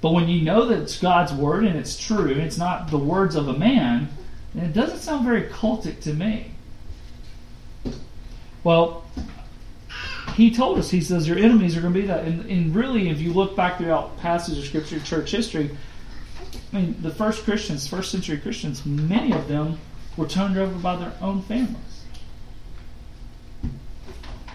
But 0.00 0.12
when 0.12 0.28
you 0.28 0.42
know 0.42 0.66
that 0.66 0.80
it's 0.80 0.98
God's 0.98 1.32
word 1.32 1.64
and 1.64 1.76
it's 1.76 1.98
true, 1.98 2.30
and 2.30 2.40
it's 2.40 2.56
not 2.56 2.90
the 2.90 2.98
words 2.98 3.34
of 3.34 3.48
a 3.48 3.52
man, 3.52 4.08
then 4.54 4.66
it 4.66 4.72
doesn't 4.72 4.98
sound 4.98 5.24
very 5.24 5.42
cultic 5.42 6.00
to 6.02 6.14
me. 6.14 6.52
Well, 8.64 9.04
he 10.34 10.54
told 10.54 10.78
us, 10.78 10.90
he 10.90 11.00
says, 11.00 11.26
your 11.28 11.38
enemies 11.38 11.76
are 11.76 11.80
going 11.80 11.94
to 11.94 12.00
be 12.00 12.06
that. 12.06 12.24
And, 12.24 12.44
and 12.50 12.74
really, 12.74 13.08
if 13.08 13.20
you 13.20 13.32
look 13.32 13.56
back 13.56 13.78
throughout 13.78 14.18
passages 14.18 14.58
of 14.58 14.64
Scripture, 14.64 15.00
church 15.00 15.30
history, 15.30 15.70
I 16.72 16.76
mean, 16.76 16.96
the 17.00 17.10
first 17.10 17.44
Christians, 17.44 17.86
first 17.86 18.10
century 18.10 18.38
Christians, 18.38 18.84
many 18.86 19.32
of 19.32 19.48
them 19.48 19.78
were 20.16 20.26
turned 20.26 20.56
over 20.56 20.78
by 20.78 20.96
their 20.96 21.12
own 21.20 21.42
families. 21.42 21.76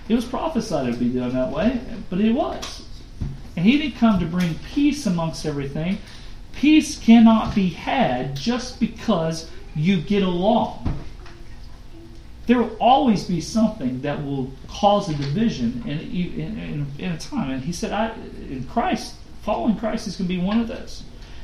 It 0.07 0.15
was 0.15 0.25
prophesied 0.25 0.87
it 0.87 0.91
would 0.91 0.99
be 0.99 1.09
done 1.09 1.33
that 1.33 1.51
way, 1.51 1.81
but 2.09 2.19
it 2.19 2.31
was. 2.31 2.83
And 3.55 3.65
he 3.65 3.77
didn't 3.77 3.97
come 3.97 4.19
to 4.19 4.25
bring 4.25 4.55
peace 4.73 5.05
amongst 5.05 5.45
everything. 5.45 5.97
Peace 6.53 6.99
cannot 6.99 7.55
be 7.55 7.69
had 7.69 8.35
just 8.35 8.79
because 8.79 9.49
you 9.75 9.99
get 9.99 10.23
along. 10.23 11.04
There 12.47 12.59
will 12.59 12.75
always 12.79 13.23
be 13.23 13.41
something 13.41 14.01
that 14.01 14.23
will 14.23 14.51
cause 14.67 15.09
a 15.09 15.15
division 15.15 15.83
in, 15.85 15.99
in, 15.99 16.59
in, 16.59 16.87
in 16.99 17.11
a 17.11 17.17
time. 17.17 17.49
And 17.49 17.63
he 17.63 17.71
said, 17.71 17.91
I, 17.91 18.13
in 18.49 18.67
Christ, 18.71 19.15
following 19.41 19.77
Christ 19.77 20.07
is 20.07 20.15
going 20.15 20.27
to 20.27 20.35
be 20.35 20.41
one 20.41 20.59
of 20.59 20.67
those. 20.67 21.03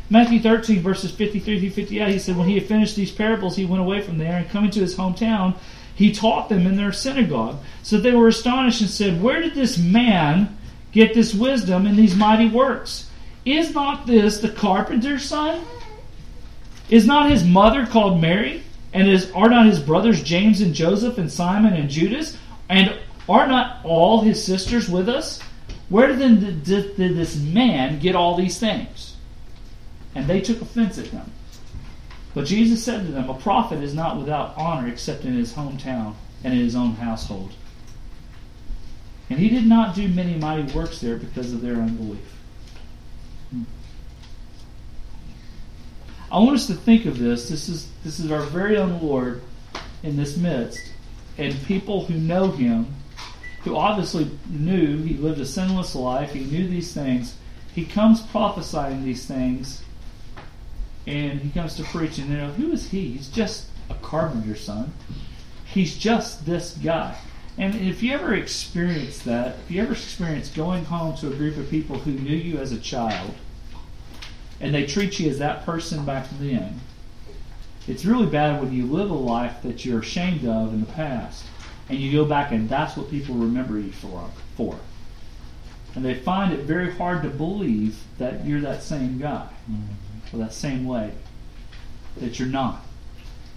Matthew 0.10 0.42
13, 0.42 0.82
verses 0.82 1.12
53 1.12 1.60
through 1.60 1.70
58, 1.70 2.10
he 2.10 2.20
said, 2.20 2.38
When 2.38 2.48
he 2.48 2.56
had 2.56 2.68
finished 2.68 2.96
these 2.96 3.12
parables, 3.12 3.56
he 3.56 3.66
went 3.66 3.82
away 3.82 4.02
from 4.02 4.18
there, 4.18 4.38
and 4.38 4.50
coming 4.50 4.70
to 4.72 4.82
his 4.82 4.96
hometown, 4.96 5.56
he 5.96 6.12
taught 6.12 6.50
them 6.50 6.68
in 6.68 6.76
their 6.76 6.92
synagogue. 6.92 7.58
So 7.82 7.98
they 7.98 8.12
were 8.12 8.28
astonished 8.28 8.82
and 8.82 8.90
said, 8.90 9.22
Where 9.22 9.42
did 9.42 9.56
this 9.56 9.78
man 9.78 10.58
get 10.92 11.14
this 11.14 11.34
wisdom 11.34 11.88
and 11.88 11.98
these 11.98 12.16
mighty 12.16 12.50
works? 12.50 13.10
Is 13.46 13.74
not 13.74 14.06
this 14.06 14.40
the 14.40 14.50
carpenter's 14.50 15.24
son? 15.24 15.64
Is 16.90 17.08
not 17.08 17.32
his 17.32 17.44
mother 17.44 17.86
called 17.86 18.20
Mary? 18.20 18.64
And 18.94 19.08
is, 19.08 19.32
are 19.32 19.50
not 19.50 19.66
his 19.66 19.80
brothers 19.80 20.22
James 20.22 20.62
and 20.62 20.74
Joseph 20.74 21.18
and 21.18 21.32
Simon 21.32 21.74
and 21.74 21.90
Judas? 21.90 22.38
And 22.70 22.98
are 23.30 23.48
not 23.48 23.84
all 23.86 24.22
his 24.22 24.44
sisters 24.44 24.90
with 24.90 25.08
us? 25.08 25.42
Where 25.90 26.14
then 26.16 26.40
did, 26.40 26.64
did, 26.64 26.98
did 26.98 27.16
this 27.16 27.38
man 27.38 28.00
get 28.00 28.16
all 28.16 28.36
these 28.36 28.60
things? 28.60 29.16
And 30.16 30.28
they 30.28 30.42
took 30.42 30.62
offense 30.62 30.98
at 30.98 31.08
him. 31.08 31.32
But 32.34 32.46
Jesus 32.46 32.84
said 32.84 33.06
to 33.06 33.12
them, 33.12 33.30
A 33.30 33.34
prophet 33.34 33.84
is 33.84 33.94
not 33.94 34.18
without 34.18 34.58
honor 34.58 34.88
except 34.88 35.26
in 35.26 35.34
his 35.34 35.54
hometown 35.54 36.16
and 36.44 36.54
in 36.54 36.60
his 36.60 36.76
own 36.76 36.94
household. 36.94 37.54
And 39.30 39.40
he 39.40 39.50
did 39.50 39.66
not 39.66 39.96
do 39.96 40.08
many 40.08 40.36
mighty 40.36 40.72
works 40.74 41.00
there 41.00 41.18
because 41.18 41.54
of 41.54 41.62
their 41.62 41.76
unbelief. 41.76 42.36
Hmm. 43.50 43.64
I 46.32 46.40
want 46.40 46.56
us 46.56 46.68
to 46.68 46.74
think 46.74 47.06
of 47.06 47.20
this. 47.20 47.50
This 47.50 47.68
is 47.68 47.90
this 48.06 48.18
is 48.18 48.32
our 48.32 48.44
very 48.44 48.78
own 48.78 49.02
Lord 49.02 49.42
in 50.02 50.16
this 50.16 50.38
midst, 50.38 50.80
and 51.38 51.54
people 51.66 52.06
who 52.06 52.14
know 52.14 52.52
Him, 52.52 52.88
who 53.64 53.76
obviously 53.76 54.32
knew 54.50 55.04
He 55.04 55.16
lived 55.16 55.42
a 55.42 55.46
sinless 55.46 55.94
life. 55.94 56.32
He 56.32 56.46
knew 56.46 56.70
these 56.70 56.94
things. 56.94 57.36
He 57.76 57.86
comes 57.86 58.22
prophesying 58.22 59.04
these 59.04 59.26
things, 59.26 59.84
and 61.06 61.42
He 61.42 61.50
comes 61.50 61.76
to 61.76 61.84
preach. 61.84 62.18
And 62.18 62.30
you 62.30 62.38
know, 62.38 62.52
who 62.52 62.72
is 62.72 62.90
He? 62.92 63.12
He's 63.12 63.28
just 63.28 63.68
a 63.90 63.96
carpenter's 63.96 64.64
son. 64.64 64.94
He's 65.66 65.98
just 65.98 66.46
this 66.46 66.78
guy. 66.78 67.18
And 67.58 67.76
if 67.76 68.02
you 68.02 68.14
ever 68.14 68.34
experience 68.34 69.20
that, 69.20 69.58
if 69.66 69.72
you 69.72 69.82
ever 69.82 69.92
experience 69.92 70.48
going 70.48 70.86
home 70.86 71.18
to 71.18 71.28
a 71.28 71.36
group 71.36 71.58
of 71.58 71.70
people 71.70 72.00
who 72.00 72.12
knew 72.12 72.36
you 72.36 72.60
as 72.60 72.72
a 72.72 72.80
child 72.80 73.34
and 74.62 74.74
they 74.74 74.86
treat 74.86 75.20
you 75.20 75.30
as 75.30 75.40
that 75.40 75.66
person 75.66 76.06
back 76.06 76.28
then, 76.40 76.80
it's 77.88 78.06
really 78.06 78.28
bad 78.28 78.62
when 78.62 78.72
you 78.72 78.86
live 78.86 79.10
a 79.10 79.16
life 79.16 79.62
that 79.64 79.84
you're 79.84 80.00
ashamed 80.00 80.46
of 80.46 80.72
in 80.72 80.82
the 80.82 80.92
past, 80.94 81.44
and 81.90 82.00
you 82.00 82.12
go 82.12 82.26
back 82.26 82.52
and 82.52 82.70
that's 82.70 82.96
what 82.96 83.10
people 83.10 83.36
remember 83.36 83.80
you 83.80 83.92
for. 83.92 84.30
for. 84.56 84.78
And 85.96 86.06
they 86.06 86.14
find 86.14 86.54
it 86.54 86.60
very 86.60 86.92
hard 86.92 87.24
to 87.24 87.30
believe 87.30 88.00
that 88.20 88.46
you're 88.46 88.62
that 88.62 88.84
same 88.84 89.18
guy, 89.18 89.48
mm-hmm. 89.70 90.36
or 90.36 90.40
that 90.40 90.54
same 90.54 90.86
way, 90.86 91.12
that 92.18 92.40
you're 92.40 92.48
not. 92.48 92.86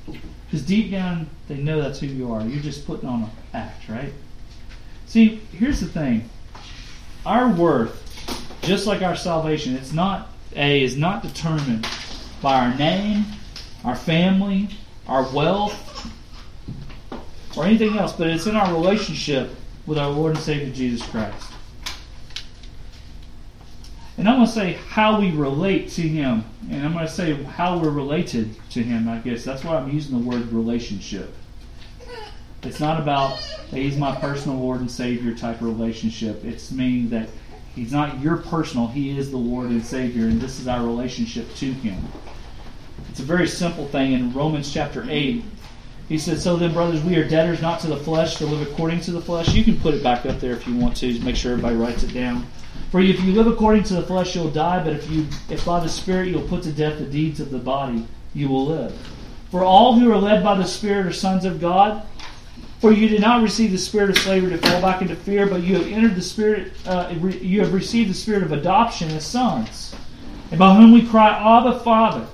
Because 0.07 0.63
deep 0.67 0.91
down, 0.91 1.29
they 1.49 1.57
know 1.57 1.81
that's 1.81 2.01
who 2.01 2.07
you 2.07 2.33
are. 2.33 2.43
You're 2.43 2.63
just 2.63 2.87
putting 2.87 3.09
on 3.09 3.25
an 3.25 3.31
act, 3.53 3.89
right? 3.89 4.13
See, 5.07 5.37
here's 5.53 5.81
the 5.81 5.87
thing. 5.87 6.29
Our 7.25 7.49
worth, 7.49 8.01
just 8.63 8.87
like 8.87 9.03
our 9.03 9.17
salvation, 9.17 9.77
it's 9.77 9.93
not 9.93 10.29
a 10.55 10.83
is 10.83 10.97
not 10.97 11.23
determined 11.23 11.87
by 12.41 12.55
our 12.59 12.75
name, 12.77 13.25
our 13.85 13.97
family, 13.97 14.69
our 15.07 15.31
wealth, 15.33 16.11
or 17.57 17.65
anything 17.65 17.97
else, 17.99 18.13
but 18.13 18.29
it's 18.29 18.47
in 18.47 18.57
our 18.57 18.73
relationship 18.73 19.51
with 19.87 19.99
our 19.99 20.11
Lord 20.11 20.35
and 20.35 20.41
Savior 20.41 20.73
Jesus 20.73 21.07
Christ. 21.09 21.53
And 24.17 24.29
I'm 24.29 24.37
going 24.37 24.47
to 24.47 24.53
say 24.53 24.75
how 24.89 25.21
we 25.21 25.33
relate 25.33 25.91
to 25.91 26.03
Him, 26.03 26.45
and 26.71 26.85
I'm 26.85 26.93
going 26.93 27.07
to 27.07 27.13
say 27.13 27.35
how 27.43 27.79
we're 27.79 27.91
related 27.91 28.55
to 28.71 28.83
Him, 28.83 29.09
I 29.09 29.19
guess. 29.19 29.45
That's 29.45 29.65
why 29.65 29.77
I'm 29.77 29.91
using 29.91 30.19
the 30.19 30.29
word 30.29 30.53
relationship. 30.53 31.35
It's 32.63 32.81
not 32.81 33.01
about 33.01 33.37
that 33.71 33.77
He's 33.77 33.97
my 33.97 34.15
personal 34.17 34.59
Lord 34.59 34.81
and 34.81 34.91
Savior 34.91 35.35
type 35.35 35.57
of 35.57 35.67
relationship. 35.67 36.45
It's 36.45 36.71
meaning 36.71 37.11
that 37.11 37.29
He's 37.75 37.93
not 37.93 38.21
your 38.21 38.37
personal, 38.37 38.87
He 38.87 39.19
is 39.19 39.31
the 39.31 39.37
Lord 39.37 39.71
and 39.71 39.85
Savior, 39.85 40.27
and 40.27 40.41
this 40.41 40.61
is 40.61 40.69
our 40.69 40.85
relationship 40.85 41.53
to 41.57 41.73
Him. 41.73 42.03
It's 43.11 43.21
a 43.21 43.25
very 43.25 43.49
simple 43.49 43.87
thing 43.87 44.13
in 44.13 44.33
Romans 44.33 44.73
chapter 44.73 45.07
8. 45.09 45.45
He 46.09 46.19
said, 46.19 46.39
So 46.39 46.57
then, 46.57 46.73
brothers, 46.73 47.03
we 47.03 47.17
are 47.17 47.27
debtors 47.27 47.63
not 47.63 47.81
to 47.81 47.87
the 47.87 47.97
flesh 47.97 48.37
to 48.37 48.47
live 48.47 48.63
according 48.71 49.01
to 49.03 49.13
the 49.13 49.21
flesh. 49.21 49.55
You 49.55 49.65
can 49.65 49.81
put 49.81 49.95
it 49.95 50.03
back 50.03 50.27
up 50.27 50.39
there 50.39 50.53
if 50.53 50.67
you 50.67 50.77
want 50.77 50.97
to, 50.99 51.19
make 51.21 51.37
sure 51.37 51.53
everybody 51.53 51.77
writes 51.77 52.03
it 52.03 52.13
down. 52.13 52.47
For 52.91 53.01
if 53.01 53.21
you 53.23 53.33
live 53.33 53.47
according 53.47 53.85
to 53.85 53.95
the 53.95 54.03
flesh, 54.03 54.35
you'll 54.37 54.51
die, 54.51 54.83
but 54.85 54.93
if 54.93 55.11
you 55.11 55.27
if 55.49 55.65
by 55.65 55.81
the 55.81 55.89
Spirit 55.89 56.29
you'll 56.29 56.47
put 56.47 56.63
to 56.65 56.73
death 56.73 56.99
the 56.99 57.07
deeds 57.07 57.41
of 57.41 57.51
the 57.51 57.59
body, 57.59 58.07
you 58.35 58.49
will 58.49 58.67
live. 58.67 58.95
For 59.51 59.65
all 59.65 59.95
who 59.95 60.13
are 60.13 60.19
led 60.19 60.45
by 60.45 60.57
the 60.57 60.65
Spirit 60.65 61.07
are 61.07 61.13
sons 61.13 61.45
of 61.45 61.61
God. 61.61 62.07
For 62.85 62.93
you 62.93 63.09
did 63.09 63.23
not 63.23 63.43
receive 63.43 63.71
the 63.71 63.79
spirit 63.79 64.11
of 64.11 64.19
slavery 64.19 64.51
to 64.51 64.59
fall 64.59 64.83
back 64.83 65.01
into 65.01 65.17
fear, 65.17 65.47
but 65.47 65.63
you 65.63 65.75
have 65.77 65.87
entered 65.87 66.17
the 66.17 66.21
spirit. 66.21 66.71
Uh, 66.87 67.15
you 67.41 67.61
have 67.61 67.73
received 67.73 68.11
the 68.11 68.15
spirit 68.15 68.43
of 68.43 68.53
adoption 68.53 69.11
as 69.13 69.25
sons, 69.25 69.97
and 70.51 70.59
by 70.59 70.75
whom 70.75 70.93
we 70.93 71.09
cry, 71.09 71.31
Abba, 71.31 71.81
Father. 71.81 72.27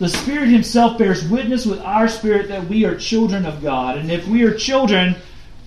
The 0.00 0.08
Spirit 0.08 0.48
Himself 0.48 0.98
bears 0.98 1.28
witness 1.28 1.66
with 1.66 1.78
our 1.82 2.08
spirit 2.08 2.48
that 2.48 2.66
we 2.66 2.84
are 2.84 2.96
children 2.96 3.46
of 3.46 3.62
God, 3.62 3.96
and 3.96 4.10
if 4.10 4.26
we 4.26 4.42
are 4.42 4.52
children, 4.52 5.14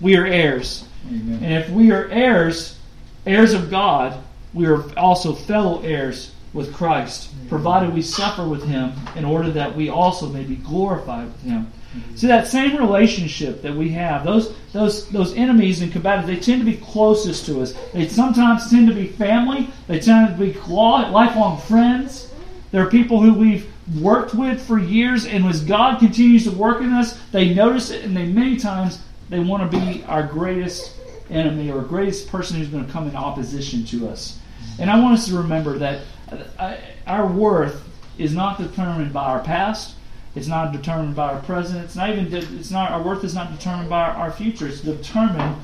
we 0.02 0.18
are 0.18 0.26
heirs. 0.26 0.86
Amen. 1.08 1.42
And 1.42 1.54
if 1.54 1.70
we 1.70 1.92
are 1.92 2.10
heirs, 2.10 2.78
heirs 3.26 3.54
of 3.54 3.70
God, 3.70 4.22
we 4.54 4.66
are 4.66 4.84
also 5.00 5.34
fellow 5.34 5.82
heirs 5.84 6.34
with 6.52 6.74
Christ, 6.74 7.30
provided 7.48 7.94
we 7.94 8.02
suffer 8.02 8.46
with 8.46 8.66
Him, 8.66 8.92
in 9.16 9.24
order 9.24 9.50
that 9.52 9.78
we 9.78 9.88
also 9.88 10.28
may 10.28 10.44
be 10.44 10.58
glorified 10.58 11.28
with 11.28 11.42
Him. 11.44 11.72
See 12.16 12.28
that 12.28 12.48
same 12.48 12.78
relationship 12.78 13.64
that 13.64 13.76
we 13.76 13.90
have, 13.90 14.24
those 14.24 14.54
those 14.74 15.10
those 15.10 15.34
enemies 15.34 15.82
and 15.82 15.92
combatants, 15.92 16.28
they 16.28 16.36
tend 16.36 16.62
to 16.62 16.72
be 16.72 16.78
closest 16.78 17.48
to 17.48 17.62
us. 17.62 17.74
They 17.94 18.08
sometimes 18.08 18.70
tend 18.70 18.88
to 18.90 18.94
be 18.94 19.08
family. 19.08 19.70
They 19.88 20.00
tend 20.00 20.38
to 20.38 20.46
be 20.46 20.54
lifelong 20.54 21.60
friends. 21.62 22.32
There 22.72 22.86
are 22.86 22.90
people 22.90 23.22
who 23.22 23.34
we've 23.34 23.72
worked 24.00 24.36
with 24.36 24.62
for 24.62 24.78
years, 24.78 25.26
and 25.26 25.46
as 25.46 25.64
God 25.64 25.98
continues 25.98 26.44
to 26.44 26.52
work 26.52 26.82
in 26.82 26.94
us, 26.94 27.20
they 27.32 27.56
notice 27.56 27.90
it, 27.90 28.06
and 28.06 28.16
they 28.16 28.28
many 28.28 28.58
times 28.58 29.00
they 29.30 29.40
want 29.40 29.72
to 29.72 29.80
be 29.80 30.04
our 30.04 30.22
greatest 30.22 30.96
enemy 31.32 31.72
or 31.72 31.82
greatest 31.82 32.30
person 32.30 32.58
who's 32.58 32.68
going 32.68 32.86
to 32.86 32.92
come 32.92 33.08
in 33.08 33.16
opposition 33.16 33.84
to 33.86 34.10
us. 34.10 34.40
And 34.78 34.92
I 34.92 35.00
want 35.00 35.16
us 35.16 35.28
to 35.28 35.38
remember 35.38 35.80
that 35.80 36.02
uh, 36.60 36.76
our 37.08 37.26
worth 37.26 37.84
is 38.20 38.34
not 38.34 38.60
determined 38.60 39.12
by 39.12 39.26
our 39.26 39.40
past 39.40 39.96
it's 40.36 40.48
not 40.48 40.72
determined 40.72 41.16
by 41.16 41.34
our 41.34 41.42
present. 41.42 41.84
It's 41.84 41.96
not 41.96 42.10
even. 42.10 42.34
It's 42.34 42.72
not 42.72 42.92
our 42.92 43.02
worth 43.02 43.24
is 43.24 43.34
not 43.34 43.52
determined 43.52 43.90
by 43.90 44.10
our 44.10 44.32
future. 44.32 44.68
It's 44.68 44.82
determined 44.82 45.56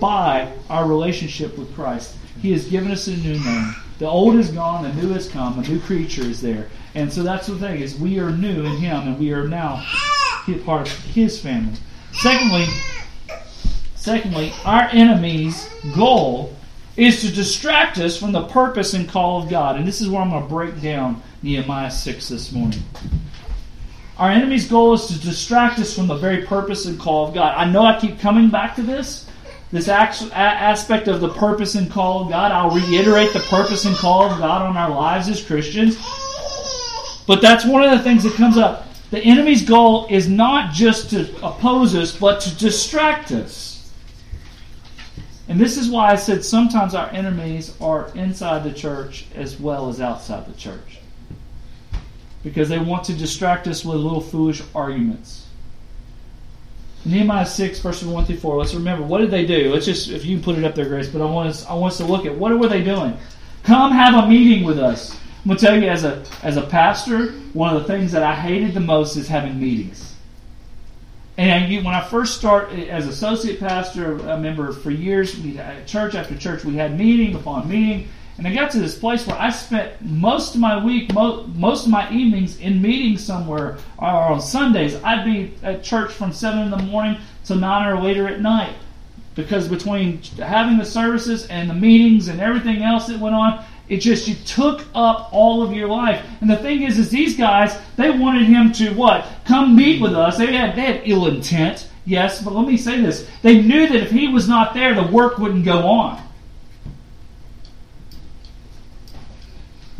by 0.00 0.52
our 0.68 0.86
relationship 0.86 1.56
with 1.56 1.74
Christ. 1.74 2.16
He 2.42 2.52
has 2.52 2.68
given 2.68 2.90
us 2.90 3.06
a 3.06 3.16
new 3.16 3.38
name. 3.38 3.74
The 3.98 4.06
old 4.06 4.36
is 4.36 4.50
gone, 4.50 4.84
the 4.84 4.92
new 4.92 5.12
has 5.12 5.28
come. 5.28 5.58
A 5.58 5.62
new 5.62 5.80
creature 5.80 6.22
is 6.22 6.40
there, 6.40 6.68
and 6.94 7.12
so 7.12 7.22
that's 7.22 7.46
the 7.46 7.58
thing 7.58 7.80
is 7.80 7.98
we 7.98 8.18
are 8.18 8.30
new 8.30 8.64
in 8.64 8.76
Him, 8.76 9.08
and 9.08 9.18
we 9.18 9.32
are 9.32 9.46
now 9.46 9.84
part 10.64 10.88
of 10.88 10.98
His 11.04 11.40
family. 11.40 11.78
Secondly, 12.12 12.66
secondly, 13.96 14.52
our 14.64 14.88
enemy's 14.92 15.68
goal 15.94 16.56
is 16.96 17.20
to 17.20 17.30
distract 17.30 17.98
us 17.98 18.16
from 18.18 18.32
the 18.32 18.46
purpose 18.46 18.94
and 18.94 19.08
call 19.08 19.42
of 19.42 19.48
God, 19.48 19.76
and 19.76 19.86
this 19.86 20.00
is 20.00 20.08
where 20.08 20.20
I'm 20.20 20.30
going 20.30 20.42
to 20.42 20.48
break 20.48 20.80
down 20.80 21.22
Nehemiah 21.42 21.90
six 21.90 22.28
this 22.28 22.50
morning. 22.50 22.82
Our 24.18 24.30
enemy's 24.30 24.66
goal 24.66 24.94
is 24.94 25.06
to 25.06 25.18
distract 25.20 25.78
us 25.78 25.94
from 25.94 26.08
the 26.08 26.16
very 26.16 26.44
purpose 26.44 26.86
and 26.86 26.98
call 26.98 27.28
of 27.28 27.34
God. 27.34 27.54
I 27.56 27.70
know 27.70 27.86
I 27.86 28.00
keep 28.00 28.18
coming 28.18 28.50
back 28.50 28.74
to 28.76 28.82
this, 28.82 29.30
this 29.70 29.86
aspect 29.88 31.06
of 31.06 31.20
the 31.20 31.28
purpose 31.28 31.76
and 31.76 31.88
call 31.88 32.22
of 32.22 32.28
God. 32.28 32.50
I'll 32.50 32.74
reiterate 32.74 33.32
the 33.32 33.40
purpose 33.40 33.84
and 33.84 33.94
call 33.94 34.24
of 34.24 34.38
God 34.38 34.62
on 34.62 34.76
our 34.76 34.90
lives 34.90 35.28
as 35.28 35.44
Christians. 35.44 35.96
But 37.28 37.40
that's 37.40 37.64
one 37.64 37.84
of 37.84 37.92
the 37.92 38.02
things 38.02 38.24
that 38.24 38.32
comes 38.34 38.56
up. 38.56 38.86
The 39.12 39.20
enemy's 39.20 39.62
goal 39.62 40.08
is 40.10 40.28
not 40.28 40.72
just 40.72 41.10
to 41.10 41.32
oppose 41.46 41.94
us, 41.94 42.16
but 42.16 42.40
to 42.40 42.58
distract 42.58 43.30
us. 43.30 43.92
And 45.46 45.60
this 45.60 45.78
is 45.78 45.88
why 45.88 46.10
I 46.10 46.16
said 46.16 46.44
sometimes 46.44 46.94
our 46.94 47.08
enemies 47.10 47.74
are 47.80 48.10
inside 48.16 48.64
the 48.64 48.72
church 48.72 49.26
as 49.36 49.60
well 49.60 49.88
as 49.88 50.00
outside 50.00 50.46
the 50.46 50.58
church 50.58 50.98
because 52.42 52.68
they 52.68 52.78
want 52.78 53.04
to 53.04 53.14
distract 53.14 53.66
us 53.66 53.84
with 53.84 53.96
little 53.96 54.20
foolish 54.20 54.62
arguments. 54.74 55.46
Nehemiah 57.04 57.46
6, 57.46 57.80
verses 57.80 58.06
1 58.06 58.24
through 58.26 58.36
4. 58.36 58.56
Let's 58.56 58.74
remember, 58.74 59.04
what 59.04 59.18
did 59.18 59.30
they 59.30 59.46
do? 59.46 59.72
Let's 59.72 59.86
just, 59.86 60.10
if 60.10 60.24
you 60.24 60.36
can 60.36 60.44
put 60.44 60.58
it 60.58 60.64
up 60.64 60.74
there, 60.74 60.86
Grace, 60.86 61.08
but 61.08 61.22
I 61.22 61.24
want 61.24 61.48
us, 61.48 61.64
I 61.66 61.74
want 61.74 61.92
us 61.92 61.98
to 61.98 62.04
look 62.04 62.26
at 62.26 62.34
what 62.34 62.56
were 62.58 62.68
they 62.68 62.82
doing? 62.82 63.16
Come 63.62 63.92
have 63.92 64.24
a 64.24 64.28
meeting 64.28 64.64
with 64.64 64.78
us. 64.78 65.12
I'm 65.12 65.48
going 65.48 65.58
to 65.58 65.66
tell 65.66 65.80
you, 65.80 65.88
as 65.88 66.04
a, 66.04 66.24
as 66.42 66.56
a 66.56 66.62
pastor, 66.62 67.32
one 67.52 67.74
of 67.74 67.82
the 67.82 67.88
things 67.88 68.12
that 68.12 68.22
I 68.22 68.34
hated 68.34 68.74
the 68.74 68.80
most 68.80 69.16
is 69.16 69.28
having 69.28 69.58
meetings. 69.58 70.14
And 71.36 71.72
you, 71.72 71.82
when 71.84 71.94
I 71.94 72.02
first 72.02 72.36
start 72.36 72.72
as 72.72 73.06
associate 73.06 73.60
pastor, 73.60 74.18
a 74.28 74.38
member 74.38 74.72
for 74.72 74.90
years, 74.90 75.40
church 75.86 76.16
after 76.16 76.36
church, 76.36 76.64
we 76.64 76.74
had 76.74 76.98
meeting 76.98 77.36
upon 77.36 77.68
meeting, 77.68 78.08
and 78.38 78.46
I 78.46 78.54
got 78.54 78.70
to 78.70 78.78
this 78.78 78.96
place 78.96 79.26
where 79.26 79.36
I 79.36 79.50
spent 79.50 80.00
most 80.00 80.54
of 80.54 80.60
my 80.60 80.82
week, 80.82 81.12
most 81.12 81.84
of 81.86 81.90
my 81.90 82.08
evenings 82.12 82.60
in 82.60 82.80
meetings 82.80 83.24
somewhere, 83.24 83.78
or 83.98 84.08
on 84.08 84.40
Sundays, 84.40 84.94
I'd 85.02 85.24
be 85.24 85.54
at 85.64 85.82
church 85.82 86.12
from 86.12 86.32
seven 86.32 86.60
in 86.60 86.70
the 86.70 86.78
morning 86.78 87.20
to 87.46 87.56
nine 87.56 87.88
or 87.88 88.00
later 88.00 88.28
at 88.28 88.40
night, 88.40 88.74
because 89.34 89.66
between 89.66 90.22
having 90.38 90.78
the 90.78 90.84
services 90.84 91.48
and 91.48 91.68
the 91.68 91.74
meetings 91.74 92.28
and 92.28 92.40
everything 92.40 92.84
else 92.84 93.08
that 93.08 93.18
went 93.18 93.34
on, 93.34 93.64
it 93.88 93.98
just 93.98 94.28
you 94.28 94.36
took 94.44 94.84
up 94.94 95.30
all 95.32 95.62
of 95.62 95.72
your 95.72 95.88
life. 95.88 96.24
And 96.40 96.48
the 96.48 96.58
thing 96.58 96.82
is, 96.82 96.98
is 96.98 97.10
these 97.10 97.36
guys 97.36 97.76
they 97.96 98.10
wanted 98.10 98.44
him 98.46 98.70
to 98.74 98.94
what? 98.94 99.26
Come 99.46 99.74
meet 99.74 100.00
with 100.00 100.14
us. 100.14 100.38
They 100.38 100.54
had 100.54 100.76
they 100.76 100.82
had 100.82 101.00
ill 101.04 101.26
intent, 101.26 101.88
yes, 102.04 102.40
but 102.40 102.52
let 102.52 102.68
me 102.68 102.76
say 102.76 103.00
this: 103.00 103.28
they 103.42 103.62
knew 103.62 103.88
that 103.88 103.96
if 103.96 104.10
he 104.12 104.28
was 104.28 104.46
not 104.48 104.74
there, 104.74 104.94
the 104.94 105.10
work 105.10 105.38
wouldn't 105.38 105.64
go 105.64 105.88
on. 105.88 106.22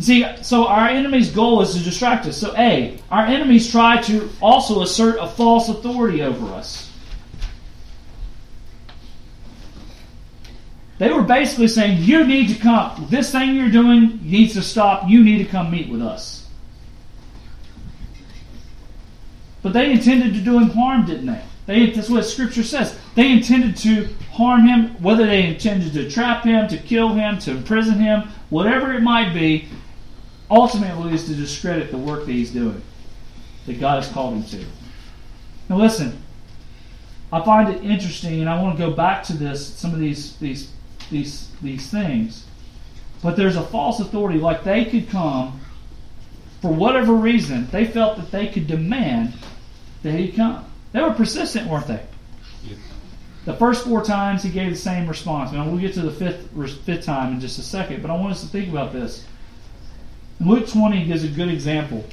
See, 0.01 0.25
so 0.43 0.67
our 0.67 0.89
enemy's 0.89 1.31
goal 1.31 1.61
is 1.61 1.75
to 1.75 1.81
distract 1.81 2.27
us. 2.27 2.37
So, 2.37 2.55
A, 2.57 3.01
our 3.11 3.27
enemies 3.27 3.71
try 3.71 4.01
to 4.03 4.31
also 4.41 4.83
assert 4.83 5.19
a 5.19 5.27
false 5.27 5.69
authority 5.69 6.23
over 6.23 6.47
us. 6.55 6.89
They 10.99 11.13
were 11.13 11.23
basically 11.23 11.69
saying, 11.69 12.03
You 12.03 12.25
need 12.27 12.49
to 12.49 12.61
come. 12.61 13.07
This 13.09 13.33
thing 13.33 13.57
you're 13.57 13.71
doing 13.71 14.21
needs 14.23 14.55
to 14.55 14.63
stop. 14.63 15.09
You 15.09 15.23
need 15.25 15.39
to 15.39 15.45
come 15.45 15.71
meet 15.71 15.89
with 15.89 16.03
us. 16.03 16.47
But 19.63 19.73
they 19.73 19.91
intended 19.91 20.35
to 20.35 20.41
do 20.41 20.59
him 20.59 20.71
harm, 20.71 21.07
didn't 21.07 21.27
they? 21.27 21.43
they? 21.67 21.91
That's 21.91 22.09
what 22.09 22.25
Scripture 22.25 22.63
says. 22.63 22.99
They 23.17 23.31
intended 23.31 23.77
to 23.79 24.09
harm 24.33 24.67
him, 24.67 24.91
whether 25.03 25.27
they 25.27 25.47
intended 25.47 25.93
to 25.95 26.11
trap 26.11 26.45
him, 26.45 26.69
to 26.69 26.79
kill 26.79 27.15
him, 27.15 27.39
to 27.41 27.53
imprison 27.53 27.99
him, 27.99 28.29
whatever 28.51 28.93
it 28.93 29.03
might 29.03 29.35
be, 29.35 29.69
ultimately 30.51 31.13
is 31.15 31.27
to 31.27 31.35
discredit 31.35 31.91
the 31.91 31.99
work 31.99 32.27
that 32.27 32.33
he's 32.33 32.51
doing, 32.51 32.83
that 33.67 33.81
God 33.81 34.03
has 34.03 34.13
called 34.13 34.35
him 34.35 34.45
to. 34.45 34.67
Now, 35.69 35.77
listen, 35.77 36.23
I 37.33 37.45
find 37.45 37.75
it 37.75 37.85
interesting, 37.85 38.41
and 38.41 38.49
I 38.49 38.63
want 38.63 38.79
to 38.79 38.87
go 38.87 38.93
back 38.93 39.23
to 39.25 39.35
this, 39.35 39.67
some 39.67 39.93
of 39.93 39.99
these, 39.99 40.37
these 40.37 40.73
these 41.11 41.51
these 41.63 41.91
things. 41.91 42.47
But 43.23 43.37
there's 43.37 43.57
a 43.57 43.63
false 43.63 44.01
authority, 44.01 44.39
like 44.39 44.65
they 44.65 44.85
could 44.85 45.09
come 45.09 45.61
for 46.61 46.73
whatever 46.73 47.15
reason, 47.15 47.69
they 47.71 47.85
felt 47.85 48.17
that 48.17 48.31
they 48.31 48.49
could 48.49 48.67
demand 48.67 49.35
that 50.03 50.13
he 50.13 50.33
come. 50.33 50.65
They 50.93 51.01
were 51.01 51.13
persistent, 51.13 51.69
weren't 51.69 51.87
they? 51.87 52.03
The 53.45 53.55
first 53.55 53.85
four 53.85 54.05
times 54.05 54.43
he 54.43 54.51
gave 54.51 54.71
the 54.71 54.77
same 54.77 55.09
response. 55.09 55.53
Now 55.53 55.67
we'll 55.67 55.79
get 55.79 55.95
to 55.95 56.03
the 56.03 56.11
fifth 56.11 56.51
fifth 56.85 57.05
time 57.05 57.35
in 57.35 57.41
just 57.41 57.59
a 57.59 57.63
second, 57.63 58.03
but 58.03 58.11
I 58.11 58.15
want 58.15 58.33
us 58.33 58.41
to 58.43 58.49
think 58.49 58.69
about 58.69 58.93
this. 58.93 59.25
Luke 60.41 60.69
20 60.69 61.05
gives 61.05 61.25
a 61.25 61.29
good 61.29 61.49
example 61.49 62.05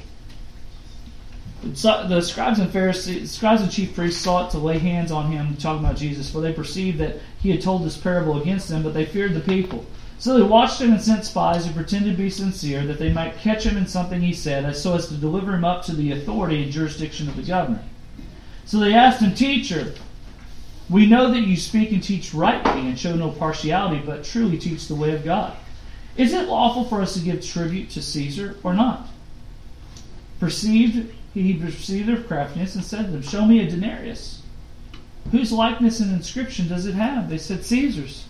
the 1.62 2.20
scribes 2.20 2.58
and 2.58 2.70
Pharisees, 2.70 3.32
scribes 3.32 3.62
and 3.62 3.70
chief 3.70 3.94
priests 3.94 4.22
sought 4.22 4.50
to 4.50 4.58
lay 4.58 4.78
hands 4.78 5.10
on 5.10 5.30
him, 5.30 5.56
talking 5.56 5.84
about 5.84 5.96
Jesus, 5.96 6.30
for 6.30 6.40
they 6.40 6.52
perceived 6.52 6.98
that 6.98 7.16
he 7.40 7.50
had 7.50 7.60
told 7.60 7.84
this 7.84 7.96
parable 7.96 8.40
against 8.40 8.68
them, 8.68 8.82
but 8.82 8.94
they 8.94 9.04
feared 9.04 9.34
the 9.34 9.40
people. 9.40 9.84
So 10.18 10.36
they 10.36 10.42
watched 10.42 10.80
him 10.80 10.92
and 10.92 11.02
sent 11.02 11.24
spies 11.24 11.66
who 11.66 11.74
pretended 11.74 12.12
to 12.12 12.22
be 12.22 12.30
sincere, 12.30 12.86
that 12.86 12.98
they 12.98 13.12
might 13.12 13.38
catch 13.38 13.64
him 13.64 13.76
in 13.76 13.86
something 13.86 14.20
he 14.20 14.32
said, 14.32 14.74
so 14.76 14.94
as 14.94 15.08
to 15.08 15.14
deliver 15.14 15.54
him 15.54 15.64
up 15.64 15.84
to 15.84 15.94
the 15.94 16.12
authority 16.12 16.62
and 16.62 16.72
jurisdiction 16.72 17.28
of 17.28 17.36
the 17.36 17.42
governor. 17.42 17.82
So 18.64 18.78
they 18.78 18.94
asked 18.94 19.20
him, 19.20 19.34
Teacher, 19.34 19.94
we 20.88 21.06
know 21.06 21.30
that 21.32 21.40
you 21.40 21.56
speak 21.56 21.92
and 21.92 22.02
teach 22.02 22.32
rightly 22.32 22.82
and 22.82 22.98
show 22.98 23.14
no 23.14 23.30
partiality, 23.30 24.02
but 24.04 24.24
truly 24.24 24.58
teach 24.58 24.88
the 24.88 24.94
way 24.94 25.14
of 25.14 25.24
God. 25.24 25.56
Is 26.16 26.32
it 26.32 26.48
lawful 26.48 26.84
for 26.84 27.02
us 27.02 27.14
to 27.14 27.20
give 27.20 27.44
tribute 27.44 27.90
to 27.90 28.02
Caesar 28.02 28.56
or 28.62 28.74
not? 28.74 29.08
Perceived 30.40 31.12
he 31.42 31.54
perceived 31.54 32.08
their 32.08 32.22
craftiness 32.22 32.74
and 32.74 32.84
said 32.84 33.06
to 33.06 33.12
them, 33.12 33.22
Show 33.22 33.44
me 33.44 33.60
a 33.60 33.70
denarius. 33.70 34.42
Whose 35.30 35.52
likeness 35.52 36.00
and 36.00 36.12
inscription 36.12 36.68
does 36.68 36.86
it 36.86 36.94
have? 36.94 37.28
They 37.28 37.36
said, 37.36 37.64
Caesar's. 37.64 38.24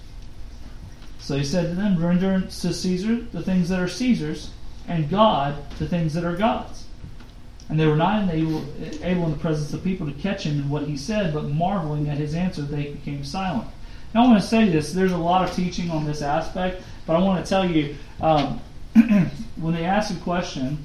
So 1.20 1.36
he 1.36 1.44
said 1.44 1.68
to 1.68 1.74
them, 1.74 2.04
Render 2.04 2.40
to 2.40 2.72
Caesar 2.72 3.16
the 3.32 3.42
things 3.42 3.68
that 3.68 3.80
are 3.80 3.88
Caesar's, 3.88 4.50
and 4.88 5.08
God 5.08 5.56
the 5.78 5.86
things 5.86 6.14
that 6.14 6.24
are 6.24 6.36
God's. 6.36 6.84
And 7.68 7.78
they 7.78 7.86
were 7.86 7.96
not 7.96 8.32
able, 8.32 8.64
able 9.02 9.24
in 9.26 9.32
the 9.32 9.38
presence 9.38 9.72
of 9.72 9.84
people 9.84 10.06
to 10.06 10.12
catch 10.14 10.44
him 10.44 10.60
in 10.60 10.68
what 10.68 10.84
he 10.84 10.96
said, 10.96 11.34
but 11.34 11.44
marveling 11.44 12.08
at 12.08 12.18
his 12.18 12.34
answer, 12.34 12.62
they 12.62 12.92
became 12.92 13.24
silent. 13.24 13.68
Now 14.14 14.24
I 14.24 14.28
want 14.28 14.40
to 14.40 14.48
say 14.48 14.68
this. 14.68 14.92
There's 14.92 15.12
a 15.12 15.18
lot 15.18 15.48
of 15.48 15.54
teaching 15.54 15.90
on 15.90 16.04
this 16.04 16.22
aspect, 16.22 16.82
but 17.06 17.16
I 17.16 17.20
want 17.20 17.44
to 17.44 17.48
tell 17.48 17.68
you, 17.68 17.96
um, 18.20 18.60
when 19.56 19.74
they 19.74 19.84
ask 19.84 20.14
a 20.14 20.20
question, 20.20 20.78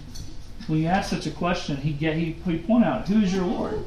when 0.68 0.80
you 0.80 0.88
ask 0.88 1.10
such 1.10 1.26
a 1.26 1.32
question, 1.32 1.78
he 1.78 1.92
get 1.92 2.16
he, 2.16 2.34
he 2.46 2.60
point 2.60 2.86
out 2.86 3.08
who 3.08 3.22
is 3.22 3.34
your 3.34 3.46
Lord. 3.46 3.84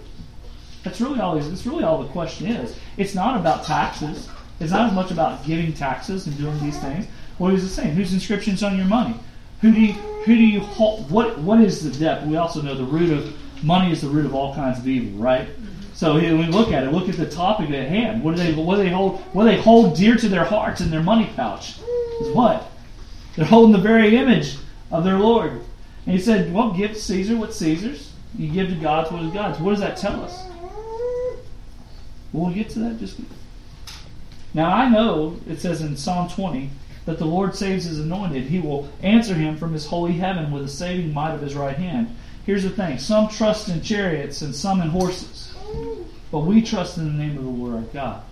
That's 0.83 1.01
really 1.01 1.21
all. 1.21 1.39
That's 1.39 1.67
really 1.67 1.85
all 1.85 2.03
the 2.03 2.09
question 2.09 2.49
is. 2.49 2.77
It's 2.97 3.15
not 3.15 3.39
about 3.39 3.65
taxes. 3.65 4.29
It's 4.61 4.71
not 4.71 4.89
as 4.89 4.95
much 4.95 5.11
about 5.11 5.45
giving 5.45 5.73
taxes 5.73 6.27
and 6.27 6.37
doing 6.37 6.59
these 6.61 6.79
things. 6.79 7.07
What 7.39 7.55
is 7.55 7.65
it 7.65 7.71
saying? 7.71 7.95
Whose 7.95 8.13
inscriptions 8.13 8.63
on 8.63 8.77
your 8.77 8.87
money? 8.87 9.17
Who 9.61 9.73
do 9.73 9.81
you 9.81 9.93
who 9.93 10.37
do 10.37 10.45
you 10.45 10.61
hold? 10.61 11.11
What 11.11 11.39
what 11.39 11.61
is 11.61 11.83
the 11.83 11.99
debt? 11.99 12.27
We 12.27 12.37
also 12.37 12.61
know 12.61 12.75
the 12.75 12.85
root 12.85 13.11
of 13.11 13.35
money 13.65 13.93
is 13.93 14.03
the 14.03 14.09
root 14.09 14.27
of 14.27 14.35
all 14.35 14.55
kinds 14.55 14.79
of 14.79 14.87
evil, 14.87 15.19
right? 15.23 15.49
So 15.95 16.15
when 16.15 16.39
we 16.39 16.47
look 16.47 16.73
at 16.73 16.85
it, 16.85 16.93
look 16.93 17.09
at 17.09 17.17
the 17.17 17.29
topic 17.29 17.71
at 17.71 17.89
hand. 17.89 18.23
What 18.23 18.37
do 18.37 18.43
they 18.43 18.53
what 18.53 18.77
do 18.77 18.83
they 18.83 18.91
hold? 18.91 19.21
What 19.33 19.45
do 19.45 19.51
they 19.51 19.61
hold 19.61 19.97
dear 19.97 20.17
to 20.17 20.29
their 20.29 20.45
hearts 20.45 20.81
in 20.81 20.91
their 20.91 21.03
money 21.03 21.31
pouch? 21.35 21.77
Is 22.21 22.35
what 22.35 22.71
they're 23.37 23.45
holding 23.45 23.73
the 23.73 23.79
very 23.79 24.17
image 24.17 24.57
of 24.91 25.05
their 25.05 25.19
Lord. 25.19 25.53
And 26.07 26.15
he 26.15 26.19
said, 26.19 26.53
Well, 26.53 26.73
give 26.73 26.97
Caesar 26.97 27.37
what's 27.37 27.57
Caesar's. 27.57 28.13
You 28.37 28.51
give 28.51 28.69
to 28.69 28.77
God 28.77 29.11
what 29.13 29.23
is 29.23 29.33
God's. 29.33 29.59
What 29.61 29.71
does 29.71 29.81
that 29.81 29.97
tell 29.97 30.23
us? 30.23 30.45
We'll 32.33 32.53
get 32.53 32.71
to 32.71 32.81
that 32.81 32.99
just 32.99 33.21
now. 34.53 34.71
I 34.73 34.89
know 34.89 35.39
it 35.49 35.61
says 35.61 35.81
in 35.81 35.97
Psalm 35.97 36.29
20 36.29 36.71
that 37.07 37.19
the 37.19 37.25
Lord 37.25 37.55
saves 37.55 37.85
his 37.85 38.01
anointed. 38.01 38.45
He 38.45 38.59
will 38.59 38.89
answer 39.03 39.35
him 39.35 39.57
from 39.57 39.73
his 39.73 39.87
holy 39.87 40.15
heaven 40.15 40.51
with 40.51 40.63
the 40.63 40.69
saving 40.69 41.13
might 41.13 41.35
of 41.35 41.41
his 41.41 41.55
right 41.55 41.77
hand. 41.77 42.15
Here's 42.45 42.65
the 42.65 42.71
thing 42.71 42.99
some 42.99 43.29
trust 43.29 43.69
in 43.69 43.83
chariots 43.83 44.43
and 44.43 44.55
some 44.55 44.81
in 44.81 44.89
horses, 44.89 45.55
but 46.31 46.41
we 46.41 46.61
trust 46.61 46.99
in 46.99 47.05
the 47.05 47.25
name 47.25 47.39
of 47.39 47.45
the 47.45 47.51
Lord 47.51 47.77
our 47.77 47.93
God. 47.93 48.23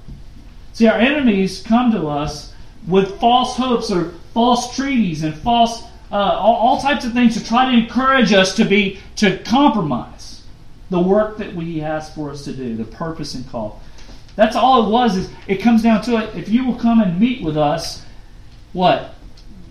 See, 0.73 0.87
our 0.87 0.99
enemies 0.99 1.63
come 1.63 1.93
to 1.93 2.09
us 2.09 2.52
with 2.87 3.19
false 3.21 3.57
hopes 3.57 3.91
or 3.91 4.13
false 4.35 4.75
treaties 4.75 5.23
and 5.23 5.35
false 5.35 5.85
uh, 6.11 6.17
all, 6.17 6.57
all 6.57 6.81
types 6.81 7.07
of 7.07 7.13
things 7.13 7.35
to 7.35 7.45
try 7.45 7.71
to 7.71 7.77
encourage 7.77 8.33
us 8.33 8.55
to 8.57 8.65
be 8.65 9.01
to 9.17 9.39
compromise 9.45 10.43
the 10.91 11.01
work 11.01 11.39
that 11.39 11.55
we 11.55 11.81
ask 11.81 12.15
for 12.15 12.31
us 12.31 12.45
to 12.45 12.53
do, 12.53 12.77
the 12.77 12.85
purpose 12.85 13.35
and 13.35 13.49
call. 13.49 13.81
That's 14.37 14.55
all 14.55 14.87
it 14.87 14.91
was. 14.91 15.17
Is 15.17 15.31
it 15.47 15.57
comes 15.57 15.83
down 15.83 16.03
to 16.03 16.19
it. 16.19 16.37
If 16.37 16.51
you 16.51 16.67
will 16.67 16.77
come 16.77 17.01
and 17.01 17.19
meet 17.19 17.43
with 17.43 17.57
us, 17.57 18.05
what? 18.75 19.15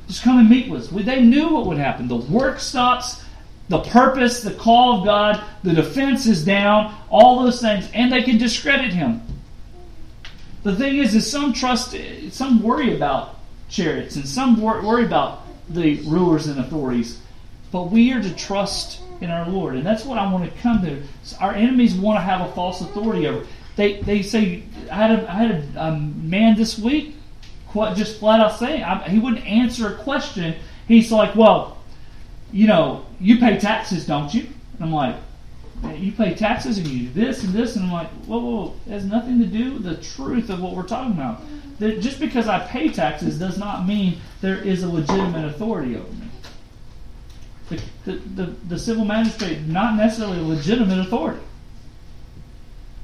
Just 0.08 0.24
come 0.24 0.39
and 0.39 0.50
meet 0.50 0.67
with 0.67 0.91
us. 0.91 1.06
They 1.06 1.21
knew 1.21 1.50
what 1.54 1.67
would 1.67 1.78
happen. 1.78 2.08
The 2.08 2.15
work 2.15 2.60
stops. 2.60 3.24
The 3.69 3.80
purpose, 3.80 4.41
the 4.41 4.52
call 4.52 5.00
of 5.00 5.06
God, 5.06 5.41
the 5.63 5.71
defense 5.71 6.26
is 6.26 6.43
down, 6.43 6.93
all 7.10 7.41
those 7.41 7.62
things, 7.62 7.89
and 7.93 8.12
they 8.12 8.21
can 8.21 8.38
discredit 8.38 8.91
him. 8.91 9.21
The 10.63 10.76
thing 10.76 10.97
is, 10.97 11.15
is 11.15 11.30
some 11.30 11.54
trust, 11.54 11.95
some 12.32 12.62
worry 12.62 12.95
about 12.95 13.39
chariots, 13.69 14.15
and 14.15 14.28
some 14.28 14.62
worry 14.62 15.06
about 15.06 15.47
the 15.69 15.95
rulers 16.02 16.47
and 16.47 16.60
authorities, 16.60 17.19
but 17.71 17.89
we 17.89 18.12
are 18.13 18.21
to 18.21 18.36
trust 18.36 19.02
in 19.21 19.32
our 19.32 19.47
Lord, 19.47 19.76
and 19.76 19.86
that's 19.86 20.04
what 20.04 20.17
I 20.17 20.32
want 20.32 20.52
to 20.52 20.62
come 20.62 20.84
to. 20.84 21.02
Our 21.39 21.54
enemies 21.54 21.95
want 21.95 22.17
to 22.17 22.21
have 22.21 22.41
a 22.41 22.52
false 22.54 22.82
authority 22.82 23.28
over. 23.28 23.45
They 23.76 24.02
they 24.02 24.21
say 24.21 24.63
I 24.91 24.95
had 24.95 25.19
a, 25.19 25.32
I 25.32 25.34
had 25.34 25.52
a, 25.52 25.82
a 25.88 25.97
man 25.97 26.58
this 26.58 26.78
week, 26.78 27.15
quite 27.67 27.95
just 27.95 28.19
flat 28.19 28.39
out 28.39 28.60
saying 28.60 28.84
I, 28.84 29.08
he 29.10 29.19
wouldn't 29.19 29.45
answer 29.45 29.88
a 29.88 29.95
question. 30.04 30.56
He's 30.88 31.12
like, 31.12 31.36
well, 31.36 31.78
you 32.52 32.67
know, 32.67 33.06
you 33.19 33.38
pay 33.39 33.58
taxes, 33.58 34.06
don't 34.06 34.34
you? 34.34 34.41
And 34.41 34.84
I'm 34.84 34.91
like, 34.91 35.15
you 35.89 36.12
pay 36.12 36.34
taxes 36.34 36.78
and 36.78 36.88
you 36.88 37.08
do 37.08 37.13
this 37.13 37.44
and 37.44 37.54
this, 37.54 37.76
and 37.76 37.86
I'm 37.86 37.91
like, 37.91 38.10
whoa, 38.26 38.39
whoa, 38.39 38.56
whoa. 38.56 38.76
it 38.86 38.91
has 38.91 39.06
nothing 39.06 39.39
to 39.39 39.46
do 39.46 39.74
with 39.74 39.84
the 39.84 39.96
truth 39.96 40.50
of 40.50 40.62
what 40.62 40.76
we're 40.76 40.84
talking 40.84 41.13
about 41.13 41.41
that 41.80 42.00
just 42.00 42.20
because 42.20 42.48
I 42.48 42.60
pay 42.67 42.89
taxes 42.89 43.39
does 43.39 43.58
not 43.58 43.88
mean 43.88 44.22
there 44.41 44.58
is 44.58 44.84
a 44.84 44.89
legitimate 44.89 45.46
authority 45.46 45.96
over 45.96 46.12
me. 46.13 46.28
The, 47.70 47.82
the, 48.06 48.12
the, 48.12 48.46
the 48.67 48.80
civil 48.80 49.06
magistrate, 49.06 49.62
not 49.62 49.96
necessarily 49.96 50.38
a 50.38 50.44
legitimate 50.44 51.00
authority. 51.00 51.41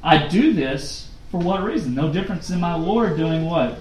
I 0.03 0.27
do 0.27 0.53
this 0.53 1.09
for 1.31 1.39
what 1.39 1.63
reason? 1.63 1.95
No 1.95 2.13
difference 2.13 2.49
in 2.51 2.59
my 2.59 2.75
Lord 2.75 3.17
doing 3.17 3.45
what? 3.45 3.79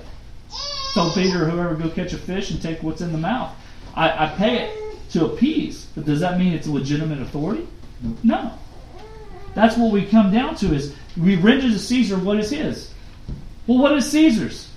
Tell 0.94 1.10
Peter 1.12 1.44
or 1.44 1.50
whoever 1.50 1.74
go 1.74 1.90
catch 1.90 2.14
a 2.14 2.18
fish 2.18 2.50
and 2.50 2.62
take 2.62 2.82
what's 2.82 3.02
in 3.02 3.12
the 3.12 3.18
mouth. 3.18 3.54
I, 3.94 4.26
I 4.26 4.28
pay 4.30 4.64
it 4.64 5.10
to 5.10 5.26
appease, 5.26 5.86
but 5.94 6.06
does 6.06 6.20
that 6.20 6.38
mean 6.38 6.54
it's 6.54 6.66
a 6.66 6.72
legitimate 6.72 7.20
authority? 7.20 7.68
No. 8.22 8.52
That's 9.56 9.78
what 9.78 9.90
we 9.90 10.04
come 10.04 10.30
down 10.30 10.54
to 10.56 10.74
is 10.74 10.94
we 11.16 11.36
render 11.36 11.62
to 11.70 11.78
Caesar 11.78 12.18
what 12.18 12.38
is 12.38 12.50
his. 12.50 12.92
Well, 13.66 13.78
what 13.78 13.96
is 13.96 14.08
Caesar's? 14.10 14.70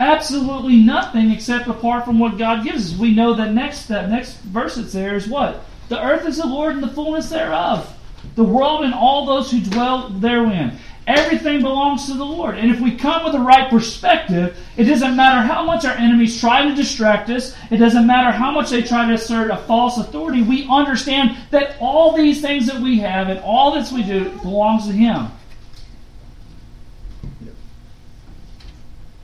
Absolutely 0.00 0.74
nothing 0.74 1.30
except 1.30 1.68
apart 1.68 2.04
from 2.04 2.18
what 2.18 2.36
God 2.36 2.64
gives 2.64 2.92
us. 2.92 2.98
We 2.98 3.14
know 3.14 3.34
that 3.34 3.52
next 3.52 3.86
that 3.86 4.10
next 4.10 4.40
verse 4.40 4.74
that's 4.74 4.92
there 4.92 5.14
is 5.14 5.28
what? 5.28 5.64
The 5.88 6.02
earth 6.04 6.26
is 6.26 6.38
the 6.38 6.48
Lord 6.48 6.74
and 6.74 6.82
the 6.82 6.88
fullness 6.88 7.30
thereof. 7.30 7.96
The 8.34 8.42
world 8.42 8.84
and 8.84 8.92
all 8.92 9.24
those 9.24 9.52
who 9.52 9.60
dwell 9.60 10.08
therein. 10.08 10.78
Everything 11.08 11.62
belongs 11.62 12.04
to 12.04 12.12
the 12.12 12.24
Lord. 12.24 12.58
And 12.58 12.70
if 12.70 12.80
we 12.80 12.94
come 12.94 13.24
with 13.24 13.32
the 13.32 13.40
right 13.40 13.70
perspective, 13.70 14.58
it 14.76 14.84
doesn't 14.84 15.16
matter 15.16 15.40
how 15.40 15.64
much 15.64 15.86
our 15.86 15.96
enemies 15.96 16.38
try 16.38 16.68
to 16.68 16.74
distract 16.74 17.30
us, 17.30 17.56
it 17.70 17.78
doesn't 17.78 18.06
matter 18.06 18.30
how 18.30 18.50
much 18.50 18.68
they 18.68 18.82
try 18.82 19.06
to 19.06 19.14
assert 19.14 19.50
a 19.50 19.56
false 19.56 19.96
authority, 19.96 20.42
we 20.42 20.68
understand 20.68 21.34
that 21.50 21.76
all 21.80 22.14
these 22.14 22.42
things 22.42 22.66
that 22.66 22.82
we 22.82 22.98
have 22.98 23.30
and 23.30 23.40
all 23.40 23.72
that 23.72 23.90
we 23.90 24.02
do 24.02 24.28
belongs 24.40 24.86
to 24.86 24.92
Him. 24.92 25.28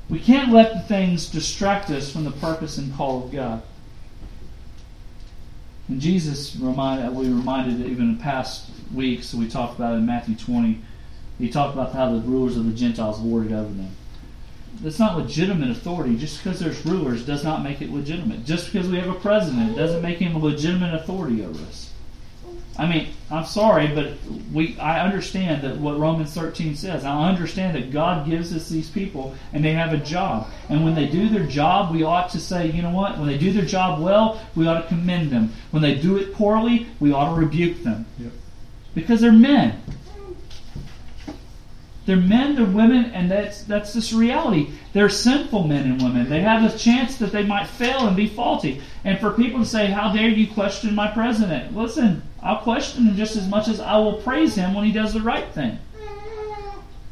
We 0.08 0.20
can't 0.20 0.54
let 0.54 0.72
the 0.72 0.80
things 0.80 1.26
distract 1.26 1.90
us 1.90 2.10
from 2.10 2.24
the 2.24 2.30
purpose 2.30 2.78
and 2.78 2.94
call 2.94 3.26
of 3.26 3.30
God. 3.30 3.62
And 5.88 6.00
Jesus 6.00 6.56
reminded, 6.56 7.14
we 7.14 7.26
reminded 7.26 7.86
even 7.86 8.08
in 8.08 8.16
past 8.16 8.70
weeks, 8.94 9.34
we 9.34 9.50
talked 9.50 9.76
about 9.76 9.98
in 9.98 10.06
Matthew 10.06 10.34
20 10.34 10.80
he 11.38 11.50
talked 11.50 11.74
about 11.74 11.92
how 11.92 12.12
the 12.12 12.20
rulers 12.20 12.56
of 12.56 12.66
the 12.66 12.72
Gentiles 12.72 13.20
lorded 13.20 13.52
over 13.52 13.72
them. 13.72 13.90
That's 14.80 14.98
not 14.98 15.16
legitimate 15.16 15.70
authority. 15.70 16.16
Just 16.16 16.42
because 16.42 16.60
there's 16.60 16.84
rulers 16.84 17.24
does 17.24 17.44
not 17.44 17.62
make 17.62 17.80
it 17.80 17.90
legitimate. 17.90 18.44
Just 18.44 18.72
because 18.72 18.88
we 18.88 18.98
have 18.98 19.08
a 19.08 19.14
president 19.14 19.76
doesn't 19.76 20.02
make 20.02 20.18
him 20.18 20.34
a 20.34 20.38
legitimate 20.38 20.94
authority 20.94 21.44
over 21.44 21.60
us. 21.64 21.92
I 22.76 22.88
mean, 22.88 23.08
I'm 23.30 23.44
sorry, 23.44 23.86
but 23.88 24.14
we 24.52 24.76
I 24.80 25.04
understand 25.04 25.62
that 25.62 25.76
what 25.76 25.96
Romans 25.96 26.34
13 26.34 26.74
says. 26.74 27.04
I 27.04 27.28
understand 27.28 27.76
that 27.76 27.92
God 27.92 28.28
gives 28.28 28.54
us 28.54 28.68
these 28.68 28.90
people 28.90 29.34
and 29.52 29.64
they 29.64 29.72
have 29.72 29.92
a 29.92 29.98
job. 29.98 30.48
And 30.68 30.84
when 30.84 30.96
they 30.96 31.06
do 31.06 31.28
their 31.28 31.46
job, 31.46 31.92
we 31.92 32.02
ought 32.02 32.30
to 32.30 32.40
say, 32.40 32.70
you 32.70 32.82
know 32.82 32.90
what? 32.90 33.16
When 33.16 33.28
they 33.28 33.38
do 33.38 33.52
their 33.52 33.64
job 33.64 34.02
well, 34.02 34.40
we 34.56 34.66
ought 34.66 34.82
to 34.82 34.88
commend 34.88 35.30
them. 35.30 35.52
When 35.70 35.82
they 35.82 35.94
do 35.94 36.16
it 36.16 36.34
poorly, 36.34 36.88
we 36.98 37.12
ought 37.12 37.32
to 37.32 37.40
rebuke 37.40 37.84
them. 37.84 38.06
Yep. 38.18 38.32
Because 38.94 39.20
they're 39.20 39.32
men. 39.32 39.80
They're 42.06 42.16
men, 42.16 42.54
they're 42.54 42.66
women, 42.66 43.06
and 43.06 43.30
that's 43.30 43.62
that's 43.62 43.94
this 43.94 44.12
reality. 44.12 44.72
They're 44.92 45.08
sinful 45.08 45.66
men 45.66 45.84
and 45.84 46.02
women. 46.02 46.28
They 46.28 46.42
have 46.42 46.62
a 46.62 46.76
chance 46.76 47.16
that 47.16 47.32
they 47.32 47.44
might 47.44 47.66
fail 47.66 48.06
and 48.06 48.14
be 48.14 48.26
faulty. 48.26 48.82
And 49.04 49.18
for 49.18 49.30
people 49.30 49.60
to 49.60 49.66
say, 49.66 49.86
"How 49.86 50.12
dare 50.12 50.28
you 50.28 50.46
question 50.46 50.94
my 50.94 51.08
president?" 51.08 51.74
Listen, 51.74 52.22
I'll 52.42 52.58
question 52.58 53.06
him 53.06 53.16
just 53.16 53.36
as 53.36 53.48
much 53.48 53.68
as 53.68 53.80
I 53.80 53.96
will 53.96 54.14
praise 54.14 54.54
him 54.54 54.74
when 54.74 54.84
he 54.84 54.92
does 54.92 55.14
the 55.14 55.22
right 55.22 55.48
thing. 55.54 55.78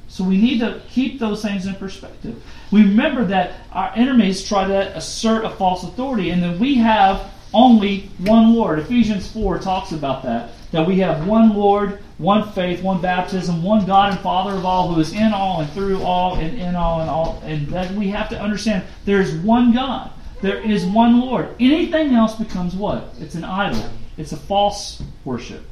So 0.08 0.24
we 0.24 0.36
need 0.36 0.60
to 0.60 0.82
keep 0.90 1.18
those 1.18 1.40
things 1.40 1.64
in 1.64 1.74
perspective. 1.76 2.42
We 2.70 2.82
remember 2.82 3.24
that 3.24 3.52
our 3.72 3.92
enemies 3.96 4.46
try 4.46 4.66
to 4.66 4.94
assert 4.94 5.46
a 5.46 5.50
false 5.50 5.84
authority, 5.84 6.28
and 6.28 6.42
then 6.42 6.58
we 6.58 6.74
have 6.74 7.30
only 7.54 8.10
one 8.18 8.52
Lord. 8.52 8.78
Ephesians 8.78 9.26
4 9.32 9.58
talks 9.58 9.92
about 9.92 10.22
that. 10.24 10.50
That 10.72 10.86
we 10.86 10.98
have 11.00 11.26
one 11.26 11.54
Lord, 11.54 12.02
one 12.16 12.50
faith, 12.52 12.82
one 12.82 13.00
baptism, 13.00 13.62
one 13.62 13.84
God 13.84 14.12
and 14.12 14.20
Father 14.20 14.56
of 14.56 14.64
all, 14.64 14.92
who 14.92 15.00
is 15.00 15.12
in 15.12 15.32
all 15.32 15.60
and 15.60 15.70
through 15.70 16.02
all 16.02 16.36
and 16.36 16.58
in 16.58 16.74
all 16.74 17.00
and 17.00 17.10
all. 17.10 17.42
And 17.44 17.68
that 17.68 17.92
we 17.92 18.08
have 18.08 18.30
to 18.30 18.40
understand 18.40 18.84
there 19.04 19.20
is 19.20 19.34
one 19.34 19.72
God. 19.72 20.10
There 20.40 20.58
is 20.58 20.84
one 20.86 21.20
Lord. 21.20 21.54
Anything 21.60 22.14
else 22.14 22.34
becomes 22.34 22.74
what? 22.74 23.14
It's 23.20 23.34
an 23.34 23.44
idol. 23.44 23.84
It's 24.16 24.32
a 24.32 24.36
false 24.36 25.02
worship. 25.24 25.62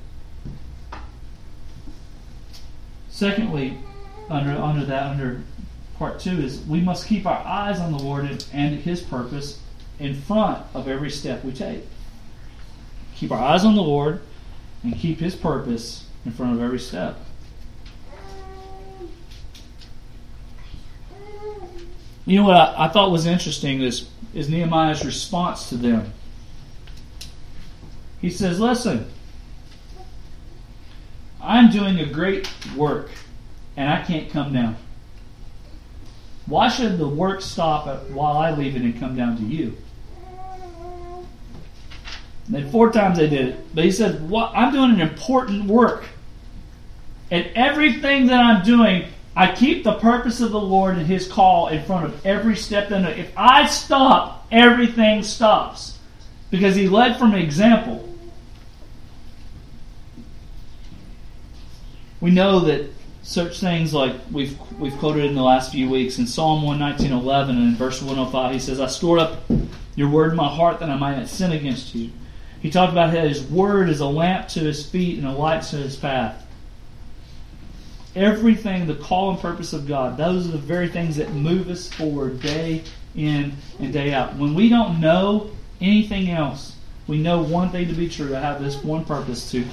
Secondly, 3.09 3.79
under 4.29 4.53
under 4.53 4.85
that 4.85 5.07
under 5.07 5.43
part 5.99 6.21
two 6.21 6.41
is 6.41 6.61
we 6.67 6.81
must 6.81 7.07
keep 7.07 7.27
our 7.27 7.39
eyes 7.39 7.81
on 7.81 7.93
the 7.93 7.99
Lord 7.99 8.25
and, 8.27 8.45
and 8.53 8.77
His 8.77 9.01
purpose 9.01 9.61
in 9.99 10.15
front 10.15 10.65
of 10.75 10.89
every 10.89 11.11
step 11.11 11.43
we 11.45 11.53
take. 11.53 11.85
Keep 13.15 13.33
our 13.33 13.43
eyes 13.43 13.65
on 13.65 13.75
the 13.75 13.83
Lord 13.83 14.21
and 14.83 14.97
keep 14.97 15.19
His 15.19 15.35
purpose 15.35 16.07
in 16.25 16.33
front 16.33 16.55
of 16.55 16.63
every 16.63 16.79
step. 16.79 17.19
You 22.27 22.37
know 22.37 22.45
what 22.45 22.57
I, 22.57 22.85
I 22.85 22.89
thought 22.89 23.11
was 23.11 23.27
interesting 23.27 23.83
is, 23.83 24.09
is 24.35 24.49
Nehemiah's 24.49 25.05
response 25.05 25.69
to 25.71 25.77
them. 25.77 26.13
He 28.21 28.31
says, 28.31 28.61
Listen, 28.61 29.11
I'm 31.43 31.71
doing 31.71 31.99
a 31.99 32.07
great 32.07 32.49
work 32.77 33.11
and 33.77 33.89
I 33.89 34.03
can't 34.03 34.31
come 34.31 34.53
down. 34.53 34.77
Why 36.47 36.69
should 36.69 36.99
the 36.99 37.09
work 37.09 37.41
stop 37.41 38.09
while 38.11 38.37
I 38.37 38.51
leave 38.51 38.77
it 38.77 38.83
and 38.83 38.99
come 38.99 39.17
down 39.17 39.37
to 39.39 39.43
you? 39.43 39.77
Then 42.51 42.69
four 42.71 42.93
times 42.93 43.19
they 43.19 43.29
did 43.29 43.49
it. 43.49 43.75
But 43.75 43.85
he 43.85 43.93
said, 43.93 44.29
what? 44.29 44.53
I'm 44.55 44.73
doing 44.73 44.91
an 44.91 45.01
important 45.01 45.67
work. 45.67 46.05
And 47.31 47.49
everything 47.55 48.27
that 48.27 48.41
I'm 48.41 48.65
doing, 48.65 49.05
I 49.37 49.55
keep 49.55 49.85
the 49.85 49.95
purpose 49.95 50.41
of 50.41 50.51
the 50.51 50.61
Lord 50.61 50.97
and 50.97 51.07
His 51.07 51.29
call 51.29 51.69
in 51.69 51.85
front 51.85 52.07
of 52.07 52.27
every 52.27 52.57
step 52.57 52.89
that 52.89 53.05
I 53.05 53.11
If 53.11 53.33
I 53.37 53.67
stop, 53.67 54.47
everything 54.51 55.23
stops. 55.23 55.99
Because 56.51 56.75
He 56.75 56.89
led 56.89 57.19
from 57.19 57.35
example. 57.35 58.07
We 62.21 62.33
know 62.33 62.61
that 62.61 62.91
such 63.23 63.61
things 63.61 63.95
like 63.95 64.15
we've 64.33 64.59
we've 64.79 64.97
quoted 64.99 65.25
in 65.25 65.35
the 65.35 65.43
last 65.43 65.73
few 65.73 65.89
weeks 65.89 66.19
in 66.19 66.27
Psalm 66.27 66.65
119:11 66.65 67.51
and 67.51 67.59
in 67.59 67.77
verse 67.77 68.03
105 68.03 68.53
he 68.53 68.59
says 68.59 68.81
I 68.81 68.89
stored 68.89 69.21
up 69.21 69.43
your 69.95 70.09
word 70.09 70.31
in 70.31 70.37
my 70.37 70.49
heart 70.49 70.81
that 70.81 70.91
I 70.91 70.97
might 70.97 71.17
not 71.17 71.29
sin 71.29 71.53
against 71.53 71.95
you. 71.95 72.11
He 72.61 72.71
talked 72.71 72.93
about 72.93 73.11
how 73.15 73.23
his 73.23 73.43
word 73.43 73.89
is 73.89 74.01
a 74.01 74.07
lamp 74.07 74.49
to 74.49 74.61
his 74.61 74.85
feet 74.85 75.19
and 75.19 75.27
a 75.27 75.33
light 75.33 75.63
to 75.65 75.77
his 75.77 75.97
path. 75.97 76.47
Everything, 78.15 78.87
the 78.87 78.97
call 78.97 79.31
and 79.31 79.39
purpose 79.39 79.73
of 79.73 79.87
God, 79.87 80.17
those 80.17 80.47
are 80.49 80.53
the 80.53 80.59
very 80.59 80.89
things 80.89 81.17
that 81.17 81.33
move 81.33 81.71
us 81.71 81.89
forward 81.89 82.41
day 82.41 82.83
in 83.15 83.53
and 83.79 83.93
day 83.93 84.13
out. 84.13 84.37
When 84.37 84.55
we 84.55 84.69
don't 84.69 85.01
know 85.01 85.51
anything 85.81 86.31
else, 86.31 86.77
we 87.07 87.19
know 87.19 87.43
one 87.43 87.71
thing 87.71 87.89
to 87.89 87.95
be 87.95 88.09
true. 88.09 88.37
I 88.37 88.41
have 88.41 88.63
this 88.63 88.83
one 88.83 89.05
purpose 89.05 89.51
to, 89.53 89.65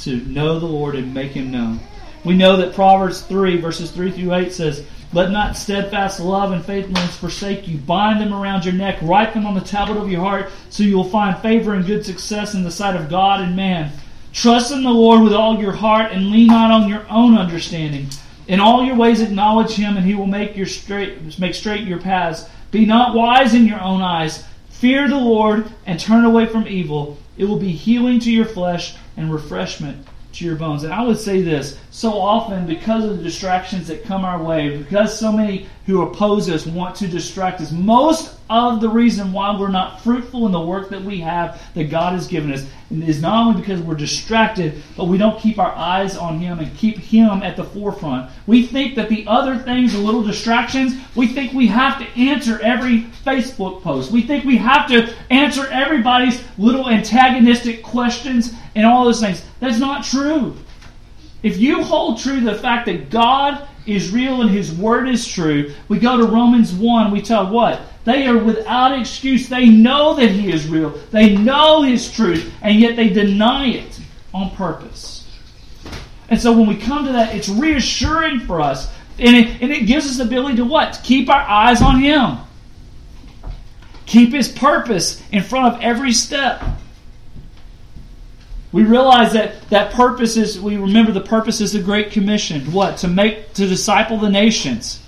to 0.00 0.16
know 0.26 0.58
the 0.58 0.66
Lord 0.66 0.94
and 0.94 1.14
make 1.14 1.32
him 1.32 1.50
known. 1.50 1.80
We 2.24 2.34
know 2.34 2.56
that 2.56 2.74
Proverbs 2.74 3.22
3, 3.22 3.58
verses 3.58 3.90
3 3.90 4.10
through 4.10 4.34
8 4.34 4.52
says, 4.52 4.84
let 5.12 5.30
not 5.30 5.56
steadfast 5.56 6.20
love 6.20 6.52
and 6.52 6.64
faithfulness 6.64 7.16
forsake 7.16 7.68
you. 7.68 7.76
Bind 7.78 8.20
them 8.20 8.32
around 8.32 8.64
your 8.64 8.72
neck, 8.72 8.98
write 9.02 9.34
them 9.34 9.44
on 9.44 9.54
the 9.54 9.60
tablet 9.60 9.98
of 9.98 10.10
your 10.10 10.22
heart, 10.22 10.50
so 10.70 10.82
you 10.82 10.96
will 10.96 11.04
find 11.04 11.38
favor 11.38 11.74
and 11.74 11.84
good 11.84 12.04
success 12.04 12.54
in 12.54 12.64
the 12.64 12.70
sight 12.70 12.96
of 12.96 13.10
God 13.10 13.40
and 13.40 13.54
man. 13.54 13.92
Trust 14.32 14.72
in 14.72 14.82
the 14.82 14.90
Lord 14.90 15.20
with 15.22 15.34
all 15.34 15.60
your 15.60 15.72
heart 15.72 16.12
and 16.12 16.30
lean 16.30 16.46
not 16.46 16.70
on 16.70 16.88
your 16.88 17.04
own 17.10 17.36
understanding. 17.36 18.06
In 18.48 18.58
all 18.58 18.84
your 18.84 18.96
ways 18.96 19.20
acknowledge 19.20 19.72
him, 19.72 19.96
and 19.96 20.06
he 20.06 20.14
will 20.14 20.26
make 20.26 20.56
your 20.56 20.66
straight 20.66 21.38
make 21.38 21.54
straight 21.54 21.86
your 21.86 22.00
paths. 22.00 22.48
Be 22.70 22.86
not 22.86 23.14
wise 23.14 23.54
in 23.54 23.66
your 23.66 23.80
own 23.80 24.00
eyes. 24.00 24.44
Fear 24.70 25.08
the 25.08 25.16
Lord 25.16 25.70
and 25.84 26.00
turn 26.00 26.24
away 26.24 26.46
from 26.46 26.66
evil. 26.66 27.18
It 27.36 27.44
will 27.44 27.58
be 27.58 27.72
healing 27.72 28.18
to 28.20 28.32
your 28.32 28.46
flesh 28.46 28.96
and 29.16 29.32
refreshment 29.32 30.06
to 30.34 30.44
your 30.44 30.56
bones. 30.56 30.84
And 30.84 30.92
I 30.92 31.02
would 31.02 31.18
say 31.18 31.42
this 31.42 31.78
so 31.90 32.12
often, 32.12 32.66
because 32.66 33.04
of 33.04 33.16
the 33.16 33.22
distractions 33.22 33.88
that 33.88 34.04
come 34.04 34.24
our 34.24 34.42
way, 34.42 34.76
because 34.76 35.18
so 35.18 35.32
many 35.32 35.66
who 35.86 36.02
oppose 36.02 36.48
us 36.48 36.66
want 36.66 36.96
to 36.96 37.08
distract 37.08 37.60
us, 37.60 37.72
most 37.72 38.36
of 38.48 38.80
the 38.80 38.88
reason 38.88 39.32
why 39.32 39.58
we're 39.58 39.68
not 39.68 40.00
fruitful 40.02 40.46
in 40.46 40.52
the 40.52 40.60
work 40.60 40.90
that 40.90 41.02
we 41.02 41.20
have 41.20 41.60
that 41.74 41.90
God 41.90 42.12
has 42.12 42.26
given 42.26 42.52
us 42.52 42.66
is 42.90 43.22
not 43.22 43.46
only 43.46 43.60
because 43.60 43.80
we're 43.80 43.94
distracted, 43.94 44.82
but 44.96 45.06
we 45.06 45.16
don't 45.16 45.40
keep 45.40 45.58
our 45.58 45.72
eyes 45.74 46.16
on 46.16 46.38
Him 46.38 46.58
and 46.58 46.76
keep 46.76 46.98
Him 46.98 47.42
at 47.42 47.56
the 47.56 47.64
forefront. 47.64 48.30
We 48.46 48.66
think 48.66 48.94
that 48.96 49.08
the 49.08 49.26
other 49.26 49.56
things 49.56 49.92
the 49.92 49.98
little 49.98 50.22
distractions. 50.22 50.94
We 51.14 51.26
think 51.28 51.52
we 51.52 51.66
have 51.68 51.98
to 51.98 52.06
answer 52.20 52.60
every 52.60 53.02
Facebook 53.24 53.82
post. 53.82 54.10
We 54.10 54.22
think 54.22 54.44
we 54.44 54.56
have 54.58 54.88
to 54.88 55.14
answer 55.30 55.66
everybody's 55.68 56.42
little 56.58 56.88
antagonistic 56.88 57.82
questions 57.82 58.52
and 58.74 58.86
all 58.86 59.04
those 59.04 59.20
things. 59.20 59.44
That's 59.60 59.78
not 59.78 60.04
true. 60.04 60.56
If 61.42 61.58
you 61.58 61.82
hold 61.82 62.20
true 62.20 62.38
to 62.38 62.44
the 62.44 62.54
fact 62.54 62.86
that 62.86 63.10
God 63.10 63.66
is 63.86 64.12
real 64.12 64.42
and 64.42 64.50
His 64.50 64.72
Word 64.72 65.08
is 65.08 65.26
true, 65.26 65.72
we 65.88 65.98
go 65.98 66.16
to 66.16 66.24
Romans 66.24 66.72
1, 66.72 67.10
we 67.10 67.22
tell 67.22 67.50
what? 67.50 67.80
They 68.04 68.26
are 68.26 68.38
without 68.38 68.98
excuse. 68.98 69.48
They 69.48 69.66
know 69.68 70.14
that 70.14 70.30
He 70.30 70.52
is 70.52 70.66
real. 70.66 70.90
They 71.10 71.36
know 71.36 71.82
His 71.82 72.10
truth, 72.10 72.52
and 72.60 72.80
yet 72.80 72.96
they 72.96 73.08
deny 73.08 73.66
it 73.68 74.00
on 74.34 74.50
purpose. 74.50 75.28
And 76.28 76.40
so 76.40 76.52
when 76.52 76.66
we 76.66 76.76
come 76.76 77.04
to 77.06 77.12
that, 77.12 77.34
it's 77.34 77.48
reassuring 77.48 78.40
for 78.40 78.60
us. 78.60 78.92
And 79.18 79.36
it, 79.36 79.62
and 79.62 79.70
it 79.70 79.86
gives 79.86 80.06
us 80.06 80.16
the 80.16 80.24
ability 80.24 80.56
to 80.56 80.64
what? 80.64 80.94
To 80.94 81.02
keep 81.02 81.28
our 81.28 81.40
eyes 81.40 81.82
on 81.82 82.00
Him. 82.00 82.38
Keep 84.06 84.32
His 84.32 84.48
purpose 84.48 85.22
in 85.30 85.42
front 85.42 85.74
of 85.74 85.82
every 85.82 86.12
step. 86.12 86.62
We 88.72 88.84
realize 88.84 89.34
that 89.34 89.68
that 89.68 89.92
purpose 89.92 90.38
is, 90.38 90.58
we 90.58 90.78
remember 90.78 91.12
the 91.12 91.20
purpose 91.20 91.60
is 91.60 91.72
the 91.72 91.82
Great 91.82 92.10
Commission. 92.10 92.72
What? 92.72 92.96
To 92.98 93.08
make, 93.08 93.52
to 93.54 93.66
disciple 93.66 94.18
the 94.18 94.30
nations. 94.30 94.98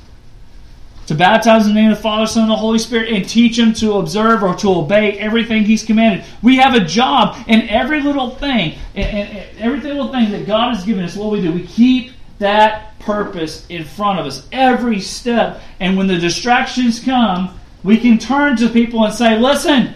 To 1.06 1.14
baptize 1.14 1.66
in 1.66 1.74
the 1.74 1.80
name 1.80 1.90
of 1.90 1.96
the 1.96 2.02
Father, 2.02 2.26
Son, 2.26 2.44
and 2.44 2.50
the 2.50 2.56
Holy 2.56 2.78
Spirit, 2.78 3.12
and 3.12 3.28
teach 3.28 3.56
them 3.56 3.72
to 3.74 3.94
observe 3.94 4.42
or 4.42 4.54
to 4.56 4.70
obey 4.70 5.18
everything 5.18 5.64
He's 5.64 5.82
commanded. 5.82 6.24
We 6.42 6.56
have 6.56 6.74
a 6.74 6.84
job 6.84 7.36
in 7.46 7.68
every 7.68 8.00
little 8.02 8.30
thing, 8.30 8.78
and 8.94 9.44
every 9.58 9.80
little 9.80 10.12
thing 10.12 10.30
that 10.30 10.46
God 10.46 10.74
has 10.74 10.84
given 10.84 11.04
us. 11.04 11.16
What 11.16 11.30
we 11.30 11.42
do, 11.42 11.52
we 11.52 11.66
keep 11.66 12.12
that 12.38 12.98
purpose 13.00 13.66
in 13.68 13.84
front 13.84 14.18
of 14.18 14.26
us 14.26 14.46
every 14.50 15.00
step. 15.00 15.60
And 15.78 15.98
when 15.98 16.06
the 16.06 16.18
distractions 16.18 17.00
come, 17.00 17.58
we 17.82 17.98
can 17.98 18.18
turn 18.18 18.56
to 18.56 18.68
people 18.70 19.04
and 19.04 19.12
say, 19.12 19.38
"Listen, 19.38 19.92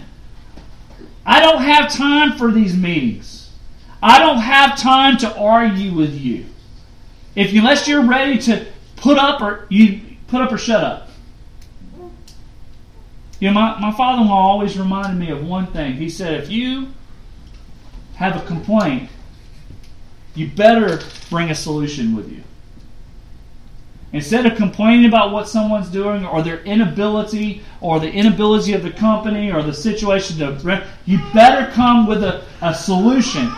I 1.24 1.40
don't 1.40 1.62
have 1.62 1.90
time 1.90 2.32
for 2.32 2.52
these 2.52 2.76
meetings." 2.76 3.37
I 4.02 4.18
don't 4.18 4.38
have 4.38 4.78
time 4.78 5.16
to 5.18 5.36
argue 5.36 5.94
with 5.94 6.14
you. 6.14 6.46
If 7.34 7.52
unless 7.52 7.88
you're 7.88 8.04
ready 8.04 8.38
to 8.38 8.66
put 8.96 9.18
up 9.18 9.40
or 9.40 9.66
you 9.68 10.00
put 10.28 10.40
up 10.40 10.52
or 10.52 10.58
shut 10.58 10.82
up. 10.82 11.08
You 13.40 13.48
know, 13.48 13.54
my, 13.54 13.78
my 13.78 13.92
father 13.92 14.22
in 14.22 14.28
law 14.28 14.50
always 14.50 14.78
reminded 14.78 15.18
me 15.18 15.30
of 15.30 15.46
one 15.46 15.68
thing. 15.68 15.94
He 15.94 16.08
said, 16.08 16.34
if 16.42 16.50
you 16.50 16.88
have 18.16 18.36
a 18.36 18.44
complaint, 18.46 19.10
you 20.34 20.48
better 20.48 21.00
bring 21.30 21.50
a 21.50 21.54
solution 21.54 22.16
with 22.16 22.30
you. 22.30 22.42
Instead 24.12 24.46
of 24.46 24.56
complaining 24.56 25.06
about 25.06 25.32
what 25.32 25.48
someone's 25.48 25.88
doing 25.88 26.24
or 26.24 26.42
their 26.42 26.60
inability 26.60 27.62
or 27.80 28.00
the 28.00 28.10
inability 28.10 28.72
of 28.72 28.82
the 28.82 28.90
company 28.90 29.52
or 29.52 29.62
the 29.62 29.74
situation 29.74 30.38
to 30.38 30.86
you 31.04 31.18
better 31.34 31.70
come 31.72 32.06
with 32.06 32.24
a, 32.24 32.42
a 32.62 32.74
solution 32.74 33.52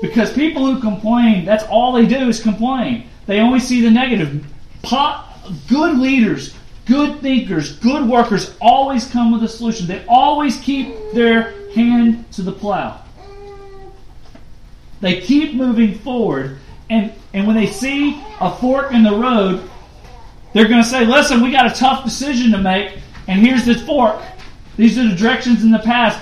because 0.00 0.32
people 0.32 0.64
who 0.66 0.80
complain, 0.80 1.44
that's 1.44 1.64
all 1.64 1.92
they 1.92 2.06
do 2.06 2.28
is 2.28 2.40
complain. 2.40 3.08
They 3.26 3.40
only 3.40 3.60
see 3.60 3.80
the 3.80 3.90
negative. 3.90 4.44
good 5.68 5.98
leaders, 5.98 6.54
good 6.86 7.20
thinkers, 7.20 7.76
good 7.78 8.08
workers 8.08 8.56
always 8.60 9.10
come 9.10 9.32
with 9.32 9.42
a 9.42 9.48
solution. 9.48 9.86
They 9.86 10.04
always 10.08 10.58
keep 10.60 10.94
their 11.12 11.72
hand 11.72 12.30
to 12.32 12.42
the 12.42 12.52
plow. 12.52 13.02
They 15.00 15.20
keep 15.20 15.54
moving 15.54 15.94
forward. 15.98 16.58
And, 16.90 17.12
and 17.34 17.46
when 17.46 17.56
they 17.56 17.66
see 17.66 18.22
a 18.40 18.50
fork 18.56 18.92
in 18.92 19.02
the 19.02 19.14
road, 19.14 19.68
they're 20.52 20.68
going 20.68 20.82
to 20.82 20.88
say, 20.88 21.04
listen, 21.04 21.42
we 21.42 21.50
got 21.50 21.70
a 21.70 21.74
tough 21.74 22.04
decision 22.04 22.50
to 22.52 22.58
make, 22.58 22.98
and 23.26 23.40
here's 23.40 23.66
the 23.66 23.74
fork. 23.74 24.20
These 24.76 24.98
are 24.98 25.08
the 25.08 25.14
directions 25.14 25.62
in 25.62 25.70
the 25.70 25.80
past. 25.80 26.18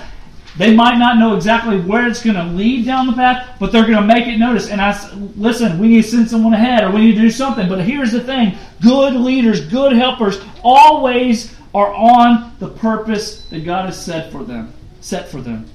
They 0.57 0.75
might 0.75 0.97
not 0.97 1.17
know 1.17 1.35
exactly 1.35 1.79
where 1.79 2.07
it's 2.07 2.23
going 2.23 2.35
to 2.35 2.43
lead 2.43 2.85
down 2.85 3.05
the 3.05 3.13
path, 3.13 3.57
but 3.59 3.71
they're 3.71 3.85
going 3.85 4.01
to 4.01 4.01
make 4.01 4.27
it 4.27 4.37
notice. 4.37 4.69
And 4.69 4.81
I 4.81 4.99
listen, 5.35 5.77
we 5.77 5.87
need 5.87 6.03
to 6.03 6.09
send 6.09 6.29
someone 6.29 6.53
ahead 6.53 6.83
or 6.83 6.91
we 6.91 7.01
need 7.01 7.15
to 7.15 7.21
do 7.21 7.29
something. 7.29 7.69
But 7.69 7.81
here's 7.81 8.11
the 8.11 8.21
thing 8.21 8.57
good 8.81 9.13
leaders, 9.13 9.65
good 9.67 9.93
helpers 9.93 10.41
always 10.63 11.55
are 11.75 11.93
on 11.93 12.55
the 12.59 12.69
purpose 12.69 13.45
that 13.45 13.65
God 13.65 13.85
has 13.85 14.03
set 14.03 14.31
for 14.31 14.43
them. 14.43 14.73
Set 15.01 15.29
for 15.29 15.41
them. 15.41 15.69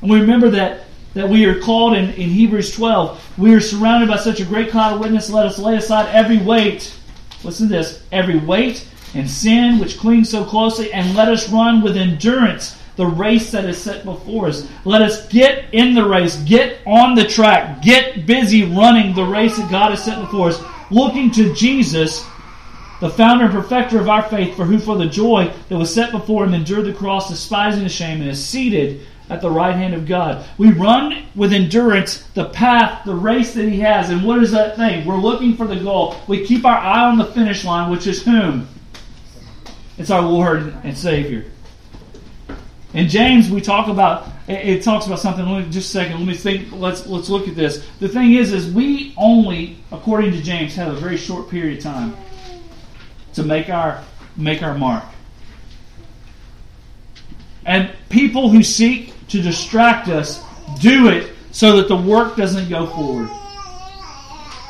And 0.00 0.10
we 0.10 0.20
remember 0.20 0.48
that 0.50 0.84
that 1.14 1.28
we 1.28 1.44
are 1.44 1.60
called 1.60 1.92
in, 1.94 2.08
in 2.10 2.30
Hebrews 2.30 2.74
12. 2.74 3.38
We 3.38 3.52
are 3.52 3.60
surrounded 3.60 4.08
by 4.08 4.16
such 4.16 4.40
a 4.40 4.46
great 4.46 4.70
cloud 4.70 4.94
of 4.94 5.00
witness. 5.00 5.28
Let 5.28 5.44
us 5.44 5.58
lay 5.58 5.76
aside 5.76 6.08
every 6.14 6.38
weight. 6.38 6.96
Listen 7.44 7.68
to 7.68 7.74
this 7.74 8.02
every 8.10 8.38
weight 8.38 8.88
and 9.14 9.28
sin 9.28 9.78
which 9.78 9.98
clings 9.98 10.30
so 10.30 10.42
closely, 10.42 10.90
and 10.90 11.14
let 11.14 11.28
us 11.28 11.50
run 11.50 11.82
with 11.82 11.98
endurance 11.98 12.78
the 12.96 13.06
race 13.06 13.50
that 13.52 13.64
is 13.64 13.78
set 13.78 14.04
before 14.04 14.48
us. 14.48 14.68
Let 14.84 15.02
us 15.02 15.28
get 15.28 15.72
in 15.72 15.94
the 15.94 16.06
race, 16.06 16.36
get 16.44 16.78
on 16.86 17.14
the 17.14 17.24
track, 17.24 17.82
get 17.82 18.26
busy 18.26 18.64
running 18.64 19.14
the 19.14 19.24
race 19.24 19.56
that 19.56 19.70
God 19.70 19.90
has 19.90 20.04
set 20.04 20.20
before 20.20 20.48
us, 20.48 20.62
looking 20.90 21.30
to 21.32 21.54
Jesus, 21.54 22.24
the 23.00 23.10
founder 23.10 23.44
and 23.44 23.52
perfecter 23.52 23.98
of 23.98 24.08
our 24.08 24.22
faith, 24.22 24.56
for 24.56 24.64
who 24.64 24.78
for 24.78 24.96
the 24.96 25.06
joy 25.06 25.52
that 25.68 25.78
was 25.78 25.92
set 25.92 26.12
before 26.12 26.44
him 26.44 26.54
endured 26.54 26.84
the 26.84 26.92
cross, 26.92 27.28
despising 27.30 27.82
the 27.82 27.88
shame, 27.88 28.20
and 28.20 28.30
is 28.30 28.44
seated 28.44 29.06
at 29.30 29.40
the 29.40 29.50
right 29.50 29.74
hand 29.74 29.94
of 29.94 30.06
God. 30.06 30.44
We 30.58 30.72
run 30.72 31.26
with 31.34 31.52
endurance 31.52 32.22
the 32.34 32.50
path, 32.50 33.04
the 33.06 33.14
race 33.14 33.54
that 33.54 33.68
he 33.68 33.80
has. 33.80 34.10
And 34.10 34.24
what 34.24 34.42
is 34.42 34.52
that 34.52 34.76
thing? 34.76 35.06
We're 35.06 35.16
looking 35.16 35.56
for 35.56 35.66
the 35.66 35.76
goal. 35.76 36.16
We 36.28 36.46
keep 36.46 36.66
our 36.66 36.76
eye 36.76 37.04
on 37.04 37.16
the 37.16 37.24
finish 37.24 37.64
line, 37.64 37.90
which 37.90 38.06
is 38.06 38.22
whom? 38.22 38.68
It's 39.96 40.10
our 40.10 40.22
Lord 40.22 40.74
and 40.84 40.96
Savior. 40.96 41.46
In 42.94 43.08
James, 43.08 43.50
we 43.50 43.60
talk 43.60 43.88
about 43.88 44.28
it 44.48 44.82
talks 44.82 45.06
about 45.06 45.18
something. 45.18 45.46
Let 45.46 45.64
me 45.64 45.70
just 45.70 45.88
a 45.88 45.92
second. 45.92 46.18
Let 46.18 46.26
me 46.26 46.34
think. 46.34 46.72
Let's 46.72 47.06
let's 47.06 47.30
look 47.30 47.48
at 47.48 47.54
this. 47.54 47.86
The 48.00 48.08
thing 48.08 48.34
is, 48.34 48.52
is 48.52 48.70
we 48.70 49.14
only, 49.16 49.78
according 49.90 50.32
to 50.32 50.42
James, 50.42 50.74
have 50.74 50.92
a 50.92 50.96
very 50.96 51.16
short 51.16 51.48
period 51.48 51.78
of 51.78 51.84
time 51.84 52.16
to 53.34 53.42
make 53.42 53.70
our 53.70 54.02
make 54.36 54.62
our 54.62 54.76
mark. 54.76 55.04
And 57.64 57.92
people 58.08 58.50
who 58.50 58.62
seek 58.62 59.14
to 59.28 59.40
distract 59.40 60.08
us 60.08 60.42
do 60.80 61.08
it 61.08 61.32
so 61.52 61.76
that 61.76 61.88
the 61.88 61.96
work 61.96 62.36
doesn't 62.36 62.68
go 62.68 62.86
forward. 62.86 63.30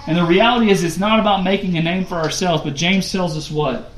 And 0.06 0.18
the 0.18 0.24
reality 0.24 0.70
is, 0.70 0.84
it's 0.84 0.98
not 0.98 1.20
about 1.20 1.44
making 1.44 1.76
a 1.78 1.82
name 1.82 2.04
for 2.04 2.16
ourselves, 2.16 2.62
but 2.64 2.74
James 2.74 3.10
tells 3.10 3.36
us 3.36 3.50
what? 3.50 3.91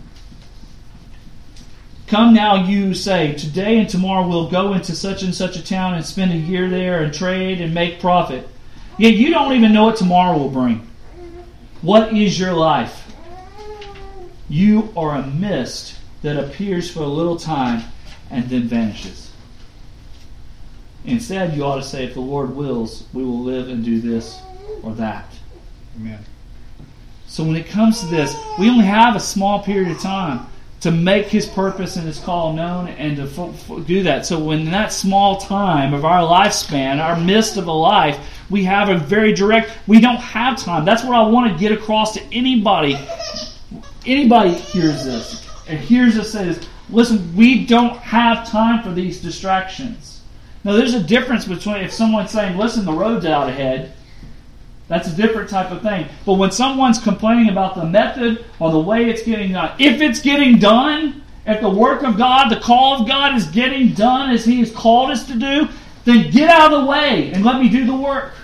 Come 2.15 2.33
now, 2.33 2.65
you 2.65 2.95
say, 2.95 3.33
today 3.33 3.77
and 3.77 3.89
tomorrow 3.89 4.25
we'll 4.29 4.49
go 4.49 4.75
into 4.75 4.95
such 4.95 5.25
and 5.25 5.35
such 5.35 5.57
a 5.57 5.65
town 5.65 5.95
and 5.95 6.07
spend 6.07 6.31
a 6.31 6.37
year 6.37 6.71
there 6.71 7.03
and 7.03 7.13
trade 7.13 7.61
and 7.61 7.75
make 7.75 7.99
profit. 7.99 8.49
Yet 8.99 9.15
you 9.15 9.31
don't 9.31 9.53
even 9.55 9.73
know 9.73 9.87
what 9.87 9.97
tomorrow 9.97 10.39
will 10.39 10.49
bring. 10.49 10.89
What 11.83 12.17
is 12.17 12.39
your 12.39 12.53
life? 12.53 13.13
You 14.49 14.93
are 14.97 15.17
a 15.17 15.27
mist 15.27 15.99
that 16.23 16.37
appears 16.37 16.89
for 16.89 17.01
a 17.01 17.09
little 17.09 17.37
time 17.37 17.83
and 18.31 18.49
then 18.49 18.69
vanishes. 18.69 19.33
Instead, 21.05 21.57
you 21.57 21.65
ought 21.65 21.79
to 21.79 21.83
say, 21.83 22.05
if 22.05 22.15
the 22.15 22.21
Lord 22.21 22.55
wills, 22.55 23.09
we 23.13 23.25
will 23.25 23.43
live 23.43 23.69
and 23.69 23.85
do 23.85 24.01
this 24.01 24.41
or 24.85 24.95
that. 24.95 25.27
Amen. 25.97 26.21
So 27.27 27.43
when 27.43 27.57
it 27.57 27.67
comes 27.67 27.99
to 28.03 28.07
this, 28.07 28.37
we 28.57 28.71
only 28.71 28.85
have 28.85 29.17
a 29.17 29.21
small 29.21 29.65
period 29.65 29.91
of 29.91 30.01
time 30.01 30.47
to 30.85 30.91
make 30.91 31.29
his 31.29 31.47
purpose 31.47 31.97
and 31.97 32.07
his 32.07 32.21
call 32.21 32.53
known 32.53 32.89
and 32.89 33.17
to 33.17 33.23
f- 33.23 33.71
f- 33.71 33.87
do 33.87 34.03
that. 34.03 34.27
So, 34.27 34.51
in 34.51 34.67
that 34.67 34.93
small 34.93 35.39
time 35.39 35.95
of 35.95 36.05
our 36.05 36.21
lifespan, 36.21 37.03
our 37.03 37.19
mist 37.19 37.57
of 37.57 37.69
a 37.69 37.73
life, 37.73 38.19
we 38.51 38.65
have 38.65 38.91
a 38.91 38.99
very 38.99 39.33
direct, 39.33 39.73
we 39.87 39.99
don't 39.99 40.19
have 40.19 40.59
time. 40.59 40.85
That's 40.85 41.03
what 41.03 41.15
I 41.15 41.27
want 41.27 41.51
to 41.51 41.59
get 41.59 41.73
across 41.73 42.13
to 42.13 42.23
anybody. 42.35 42.99
Anybody 44.05 44.53
hears 44.53 45.07
this 45.07 45.49
and 45.67 45.81
hears 45.81 46.19
us 46.19 46.33
say 46.33 46.45
this. 46.45 46.69
Listen, 46.91 47.35
we 47.35 47.65
don't 47.65 47.97
have 47.97 48.47
time 48.47 48.83
for 48.83 48.93
these 48.93 49.23
distractions. 49.23 50.21
Now, 50.65 50.75
there's 50.75 50.93
a 50.93 51.03
difference 51.03 51.47
between 51.47 51.77
if 51.77 51.95
someone's 51.95 52.31
saying, 52.31 52.59
listen, 52.59 52.85
the 52.85 52.93
road's 52.93 53.25
out 53.25 53.49
ahead, 53.49 53.95
that's 54.87 55.09
a 55.09 55.17
different 55.17 55.49
type 55.49 55.71
of 55.71 55.83
thing. 55.83 56.07
But 56.27 56.35
when 56.35 56.51
someone's 56.51 56.99
complaining 56.99 57.49
about 57.49 57.75
the 57.75 57.85
method 57.85 58.45
or 58.59 58.71
the 58.71 58.79
way 58.79 59.09
it's 59.09 59.23
getting 59.23 59.53
done, 59.53 59.75
if 59.79 60.01
it's 60.01 60.21
getting 60.21 60.59
done, 60.59 61.23
if 61.47 61.61
the 61.61 61.71
work 61.71 62.03
of 62.03 62.17
God, 62.17 62.51
the 62.51 62.61
call 62.61 63.01
of 63.01 63.09
God 63.09 63.35
is 63.35 63.47
getting 63.47 63.93
done 63.95 64.31
as 64.31 64.45
He 64.45 64.59
has 64.61 64.71
called 64.71 65.11
us 65.11 65.27
to 65.29 65.35
do, 65.35 65.69
then 66.05 66.31
get 66.31 66.51
out 66.51 66.73
of 66.73 66.83
the 66.83 66.87
way 66.87 67.33
and 67.33 67.45
let 67.45 67.61
me 67.61 67.69
do 67.69 67.87
the 67.87 67.97
work. 67.97 68.35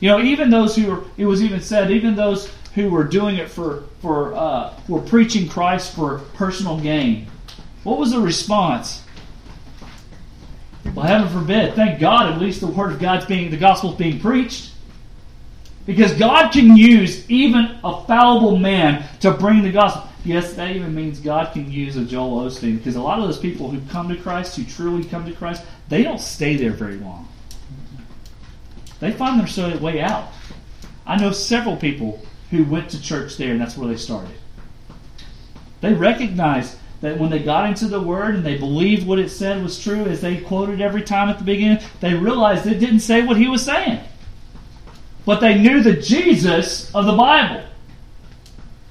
You 0.00 0.08
know, 0.10 0.20
even 0.20 0.50
those 0.50 0.74
who 0.76 0.90
were, 0.90 1.04
it 1.16 1.26
was 1.26 1.42
even 1.42 1.60
said, 1.60 1.90
even 1.90 2.14
those 2.14 2.50
who 2.74 2.90
were 2.90 3.04
doing 3.04 3.36
it 3.36 3.48
for, 3.48 3.84
for, 4.00 4.34
uh, 4.34 4.74
were 4.88 5.00
preaching 5.00 5.48
Christ 5.48 5.94
for 5.94 6.18
personal 6.34 6.78
gain. 6.80 7.26
What 7.84 7.98
was 7.98 8.10
the 8.10 8.20
response? 8.20 9.03
Well, 10.94 11.06
heaven 11.06 11.28
forbid. 11.28 11.74
Thank 11.74 11.98
God, 11.98 12.32
at 12.32 12.40
least 12.40 12.60
the 12.60 12.68
word 12.68 12.92
of 12.92 13.00
God's 13.00 13.26
being 13.26 13.50
the 13.50 13.56
gospel's 13.56 13.96
being 13.96 14.20
preached. 14.20 14.70
Because 15.86 16.14
God 16.14 16.50
can 16.50 16.76
use 16.76 17.28
even 17.28 17.78
a 17.84 18.04
fallible 18.06 18.56
man 18.56 19.04
to 19.20 19.32
bring 19.32 19.62
the 19.62 19.72
gospel. 19.72 20.08
Yes, 20.24 20.54
that 20.54 20.74
even 20.74 20.94
means 20.94 21.20
God 21.20 21.52
can 21.52 21.70
use 21.70 21.96
a 21.96 22.04
Joel 22.04 22.46
Osteen. 22.46 22.78
Because 22.78 22.96
a 22.96 23.02
lot 23.02 23.18
of 23.18 23.26
those 23.26 23.38
people 23.38 23.68
who 23.68 23.80
come 23.90 24.08
to 24.08 24.16
Christ, 24.16 24.56
who 24.56 24.64
truly 24.64 25.04
come 25.04 25.26
to 25.26 25.32
Christ, 25.32 25.62
they 25.88 26.02
don't 26.02 26.20
stay 26.20 26.56
there 26.56 26.70
very 26.70 26.96
long. 26.96 27.28
They 29.00 29.12
find 29.12 29.38
their 29.38 29.76
way 29.78 30.00
out. 30.00 30.28
I 31.06 31.20
know 31.20 31.32
several 31.32 31.76
people 31.76 32.24
who 32.50 32.64
went 32.64 32.88
to 32.90 33.02
church 33.02 33.36
there, 33.36 33.50
and 33.50 33.60
that's 33.60 33.76
where 33.76 33.88
they 33.88 33.98
started. 33.98 34.34
They 35.82 35.92
recognized 35.92 36.78
that 37.04 37.18
when 37.18 37.30
they 37.30 37.38
got 37.38 37.68
into 37.68 37.86
the 37.86 38.00
Word 38.00 38.34
and 38.34 38.44
they 38.44 38.56
believed 38.56 39.06
what 39.06 39.18
it 39.18 39.28
said 39.28 39.62
was 39.62 39.78
true, 39.78 40.06
as 40.06 40.22
they 40.22 40.38
quoted 40.38 40.80
every 40.80 41.02
time 41.02 41.28
at 41.28 41.38
the 41.38 41.44
beginning, 41.44 41.82
they 42.00 42.14
realized 42.14 42.66
it 42.66 42.78
didn't 42.78 43.00
say 43.00 43.22
what 43.22 43.36
he 43.36 43.46
was 43.46 43.62
saying. 43.62 44.00
But 45.26 45.40
they 45.40 45.58
knew 45.58 45.82
the 45.82 45.92
Jesus 45.92 46.92
of 46.94 47.04
the 47.04 47.12
Bible. 47.12 47.62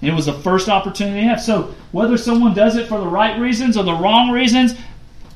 It 0.02 0.13
was 0.13 0.28
the 0.28 0.34
first 0.34 0.69
opportunity 0.69 1.21
they 1.21 1.26
have. 1.26 1.41
So 1.41 1.73
whether 1.91 2.17
someone 2.17 2.54
does 2.54 2.76
it 2.76 2.88
for 2.88 2.99
the 2.99 3.08
right 3.08 3.39
reasons 3.39 3.78
or 3.78 3.84
the 3.84 3.95
wrong 3.95 4.30
reasons, 4.30 4.76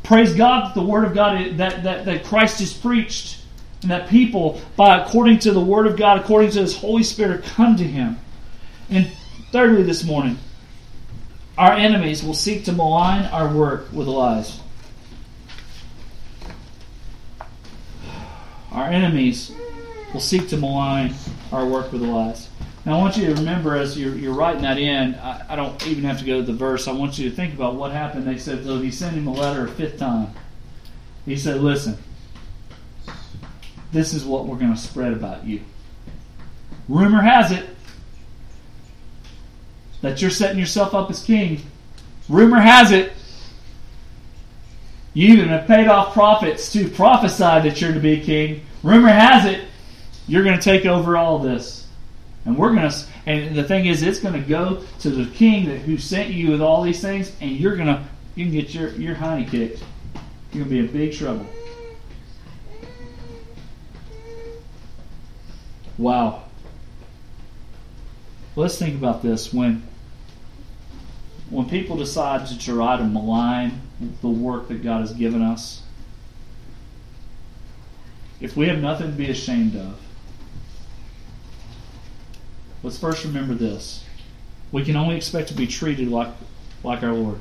Praise 0.03 0.33
God 0.35 0.67
that 0.67 0.73
the 0.73 0.85
Word 0.85 1.03
of 1.03 1.13
God, 1.13 1.57
that, 1.57 1.83
that, 1.83 2.05
that 2.05 2.23
Christ 2.23 2.61
is 2.61 2.71
preached, 2.71 3.39
and 3.81 3.91
that 3.91 4.07
people, 4.07 4.61
by 4.77 4.99
according 4.99 5.39
to 5.39 5.51
the 5.51 5.59
Word 5.59 5.87
of 5.87 5.97
God, 5.97 6.21
according 6.21 6.51
to 6.51 6.61
His 6.61 6.77
Holy 6.77 7.03
Spirit, 7.03 7.43
come 7.43 7.75
to 7.75 7.83
Him. 7.83 8.17
And 8.89 9.11
thirdly, 9.51 9.83
this 9.83 10.05
morning, 10.05 10.37
our 11.57 11.73
enemies 11.73 12.23
will 12.23 12.33
seek 12.33 12.65
to 12.65 12.71
malign 12.71 13.25
our 13.25 13.51
work 13.51 13.91
with 13.91 14.07
lies. 14.07 14.59
Our 18.71 18.87
enemies 18.89 19.51
will 20.13 20.19
seek 20.21 20.49
to 20.49 20.57
malign 20.57 21.13
our 21.51 21.65
work 21.65 21.91
with 21.91 22.01
lies. 22.01 22.49
Now, 22.85 22.99
I 22.99 23.01
want 23.01 23.17
you 23.17 23.25
to 23.27 23.33
remember 23.33 23.75
as 23.75 23.97
you're, 23.97 24.15
you're 24.15 24.33
writing 24.33 24.61
that 24.61 24.77
in, 24.77 25.15
I, 25.15 25.45
I, 25.49 25.55
don't 25.55 25.85
even 25.87 26.03
have 26.05 26.19
to 26.19 26.25
go 26.25 26.39
to 26.39 26.45
the 26.45 26.53
verse. 26.53 26.87
I 26.87 26.93
want 26.93 27.17
you 27.17 27.29
to 27.29 27.35
think 27.35 27.53
about 27.53 27.75
what 27.75 27.91
happened. 27.91 28.25
They 28.25 28.37
said, 28.37 28.63
so 28.63 28.79
he 28.79 28.91
sent 28.91 29.15
him 29.15 29.27
a 29.27 29.33
letter 29.33 29.65
a 29.65 29.67
fifth 29.67 29.97
time. 29.97 30.29
He 31.25 31.35
said, 31.35 31.59
Listen, 31.59 31.97
this 33.91 34.13
is 34.13 34.23
what 34.23 34.45
we're 34.45 34.55
going 34.55 34.73
to 34.73 34.79
spread 34.79 35.11
about 35.11 35.45
you. 35.45 35.61
Rumor 36.87 37.21
has 37.21 37.51
it 37.51 37.67
that 40.01 40.21
you're 40.21 40.31
setting 40.31 40.59
yourself 40.59 40.93
up 40.93 41.09
as 41.09 41.23
king. 41.23 41.61
Rumor 42.29 42.59
has 42.59 42.91
it 42.91 43.13
you 45.17 45.33
even 45.33 45.47
have 45.47 45.65
paid 45.65 45.87
off 45.87 46.13
prophets 46.13 46.71
to 46.73 46.87
prophesy 46.87 47.39
that 47.39 47.81
you're 47.81 47.91
to 47.91 47.99
be 47.99 48.21
king. 48.21 48.61
Rumor 48.83 49.09
has 49.09 49.45
it 49.45 49.65
you're 50.27 50.43
going 50.43 50.55
to 50.57 50.63
take 50.63 50.85
over 50.85 51.17
all 51.17 51.39
this. 51.39 51.87
And 52.45 52.55
we're 52.55 52.75
going 52.75 52.87
to, 52.87 52.95
and 53.25 53.55
the 53.55 53.63
thing 53.63 53.87
is, 53.87 54.03
it's 54.03 54.19
going 54.19 54.35
to 54.35 54.47
go 54.47 54.83
to 54.99 55.09
the 55.09 55.25
king 55.31 55.69
that, 55.69 55.79
who 55.79 55.97
sent 55.97 56.29
you 56.29 56.51
with 56.51 56.61
all 56.61 56.83
these 56.83 57.01
things, 57.01 57.35
and 57.41 57.49
you're 57.51 57.75
going 57.75 57.87
to, 57.87 58.03
you 58.35 58.45
can 58.45 58.53
get 58.53 58.75
your, 58.75 58.89
your 58.91 59.15
hiney 59.15 59.49
kicked. 59.49 59.83
You're 60.53 60.65
going 60.65 60.69
to 60.69 60.69
be 60.69 60.79
in 60.79 61.07
big 61.09 61.17
trouble. 61.17 61.47
Wow. 65.97 66.43
Let's 68.57 68.79
think 68.79 68.95
about 68.95 69.21
this. 69.21 69.53
When 69.53 69.83
when 71.51 71.69
people 71.69 71.95
decide 71.95 72.47
to 72.47 72.57
try 72.57 72.97
to 72.97 73.03
malign 73.03 73.81
the 74.21 74.29
work 74.29 74.67
that 74.69 74.81
God 74.81 75.01
has 75.01 75.13
given 75.13 75.43
us, 75.43 75.83
if 78.41 78.57
we 78.57 78.67
have 78.67 78.79
nothing 78.79 79.11
to 79.11 79.15
be 79.15 79.29
ashamed 79.29 79.75
of, 79.75 79.99
let's 82.81 82.97
first 82.97 83.23
remember 83.23 83.53
this. 83.53 84.03
We 84.71 84.83
can 84.83 84.95
only 84.95 85.15
expect 85.15 85.49
to 85.49 85.53
be 85.53 85.67
treated 85.67 86.07
like, 86.07 86.33
like 86.83 87.03
our 87.03 87.13
Lord. 87.13 87.39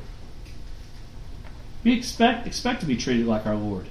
We 1.83 1.95
expect, 1.95 2.47
expect 2.47 2.81
to 2.81 2.87
be 2.87 2.97
treated 2.97 3.27
like 3.27 3.47
our 3.47 3.57
Lord. 3.57 3.87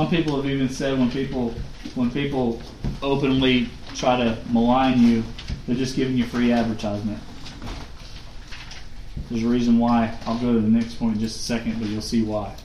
Some 0.00 0.08
people 0.08 0.36
have 0.36 0.50
even 0.50 0.70
said 0.70 0.98
when 0.98 1.10
people 1.10 1.50
when 1.94 2.10
people 2.10 2.62
openly 3.02 3.68
try 3.94 4.16
to 4.16 4.38
malign 4.48 4.98
you, 4.98 5.22
they're 5.66 5.76
just 5.76 5.94
giving 5.94 6.16
you 6.16 6.24
free 6.24 6.52
advertisement. 6.52 7.18
There's 9.28 9.42
a 9.42 9.46
reason 9.46 9.78
why. 9.78 10.18
I'll 10.24 10.38
go 10.38 10.54
to 10.54 10.58
the 10.58 10.70
next 10.70 10.94
point 10.94 11.16
in 11.16 11.20
just 11.20 11.36
a 11.36 11.42
second, 11.42 11.78
but 11.80 11.90
you'll 11.90 12.00
see 12.00 12.22
why. 12.22 12.56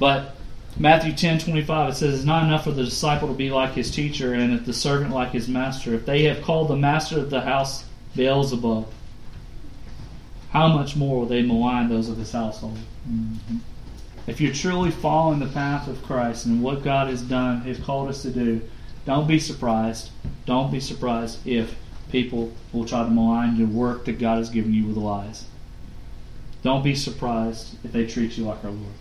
But 0.00 0.34
Matthew 0.78 1.12
10 1.12 1.40
25, 1.40 1.90
it 1.90 1.96
says, 1.96 2.14
It's 2.14 2.24
not 2.24 2.44
enough 2.44 2.64
for 2.64 2.70
the 2.70 2.84
disciple 2.84 3.28
to 3.28 3.34
be 3.34 3.50
like 3.50 3.74
his 3.74 3.90
teacher 3.90 4.32
and 4.32 4.54
if 4.54 4.64
the 4.64 4.72
servant 4.72 5.12
like 5.12 5.32
his 5.32 5.48
master. 5.48 5.92
If 5.92 6.06
they 6.06 6.22
have 6.22 6.40
called 6.40 6.68
the 6.68 6.76
master 6.76 7.18
of 7.18 7.28
the 7.28 7.42
house 7.42 7.84
Beelzebub, 8.14 8.88
how 10.52 10.68
much 10.68 10.96
more 10.96 11.18
will 11.18 11.26
they 11.26 11.42
malign 11.42 11.90
those 11.90 12.08
of 12.08 12.16
his 12.16 12.32
household? 12.32 12.78
Mm-hmm. 13.06 13.58
If 14.26 14.40
you're 14.40 14.52
truly 14.52 14.90
following 14.90 15.38
the 15.38 15.46
path 15.46 15.86
of 15.86 16.02
Christ 16.02 16.46
and 16.46 16.62
what 16.62 16.82
God 16.82 17.08
has 17.08 17.22
done, 17.22 17.60
has 17.60 17.78
called 17.78 18.08
us 18.08 18.22
to 18.22 18.30
do, 18.30 18.60
don't 19.04 19.28
be 19.28 19.38
surprised. 19.38 20.10
Don't 20.46 20.72
be 20.72 20.80
surprised 20.80 21.46
if 21.46 21.76
people 22.10 22.52
will 22.72 22.84
try 22.84 23.04
to 23.04 23.10
malign 23.10 23.56
the 23.56 23.64
work 23.64 24.04
that 24.06 24.18
God 24.18 24.38
has 24.38 24.50
given 24.50 24.74
you 24.74 24.86
with 24.86 24.96
lies. 24.96 25.44
Don't 26.62 26.82
be 26.82 26.94
surprised 26.94 27.76
if 27.84 27.92
they 27.92 28.06
treat 28.06 28.36
you 28.36 28.44
like 28.44 28.64
our 28.64 28.70
Lord. 28.70 28.94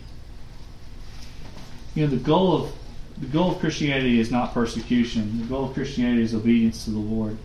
You 1.95 2.05
know, 2.05 2.11
the 2.11 2.17
goal 2.17 2.53
of 2.53 2.71
the 3.17 3.27
goal 3.27 3.51
of 3.51 3.59
Christianity 3.59 4.19
is 4.19 4.29
not 4.29 4.53
persecution. 4.53 5.41
The 5.41 5.47
goal 5.47 5.65
of 5.65 5.73
Christianity 5.73 6.21
is 6.21 6.35
obedience 6.35 6.83
to 6.83 6.91
the 6.91 6.99
Lord. 6.99 7.38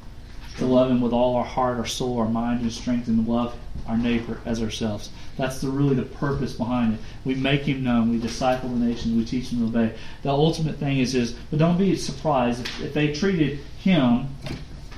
To 0.58 0.66
love 0.66 0.90
Him 0.90 1.00
with 1.00 1.12
all 1.12 1.36
our 1.36 1.44
heart, 1.44 1.78
our 1.78 1.86
soul, 1.86 2.18
our 2.18 2.28
mind, 2.28 2.60
and 2.62 2.72
strength, 2.72 3.08
and 3.08 3.24
to 3.24 3.30
love 3.30 3.56
our 3.86 3.96
neighbor 3.96 4.40
as 4.44 4.62
ourselves. 4.62 5.10
That's 5.36 5.60
the, 5.60 5.68
really 5.68 5.94
the 5.94 6.02
purpose 6.02 6.52
behind 6.52 6.94
it. 6.94 7.00
We 7.24 7.34
make 7.34 7.62
Him 7.62 7.82
known. 7.82 8.10
We 8.10 8.18
disciple 8.18 8.68
the 8.68 8.84
nations. 8.84 9.16
We 9.16 9.24
teach 9.24 9.50
them 9.50 9.60
to 9.60 9.78
obey. 9.78 9.94
The 10.22 10.30
ultimate 10.30 10.76
thing 10.76 10.98
is, 10.98 11.14
is 11.14 11.32
but 11.50 11.58
don't 11.58 11.78
be 11.78 11.96
surprised 11.96 12.60
if, 12.60 12.82
if 12.82 12.94
they 12.94 13.12
treated 13.12 13.60
Him 13.78 14.28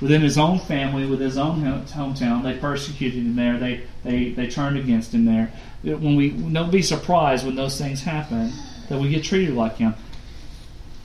within 0.03 0.21
his 0.21 0.37
own 0.37 0.59
family, 0.59 1.05
with 1.05 1.21
his 1.21 1.37
own 1.37 1.61
hometown. 1.61 2.43
They 2.43 2.57
persecuted 2.57 3.19
him 3.19 3.35
there. 3.37 3.57
They 3.57 3.83
they 4.03 4.31
they 4.31 4.49
turned 4.49 4.77
against 4.77 5.13
him 5.13 5.23
there. 5.23 5.51
When 5.81 6.15
we 6.15 6.29
don't 6.31 6.71
be 6.71 6.81
surprised 6.81 7.45
when 7.45 7.55
those 7.55 7.77
things 7.77 8.03
happen 8.03 8.51
that 8.89 8.99
we 8.99 9.09
get 9.09 9.23
treated 9.23 9.55
like 9.55 9.77
him. 9.77 9.95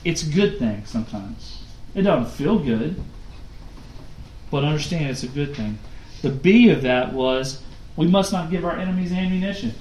It's 0.03 0.23
a 0.23 0.29
good 0.29 0.59
thing 0.59 0.83
sometimes. 0.85 1.63
It 1.95 2.03
doesn't 2.03 2.31
feel 2.31 2.59
good, 2.59 3.01
but 4.51 4.63
understand 4.63 5.09
it's 5.09 5.23
a 5.23 5.27
good 5.27 5.55
thing. 5.55 5.79
The 6.21 6.29
B 6.29 6.69
of 6.69 6.81
that 6.81 7.13
was 7.13 7.61
we 7.95 8.07
must 8.07 8.31
not 8.31 8.49
give 8.49 8.65
our 8.65 8.77
enemies 8.77 9.11
ammunition. 9.11 9.73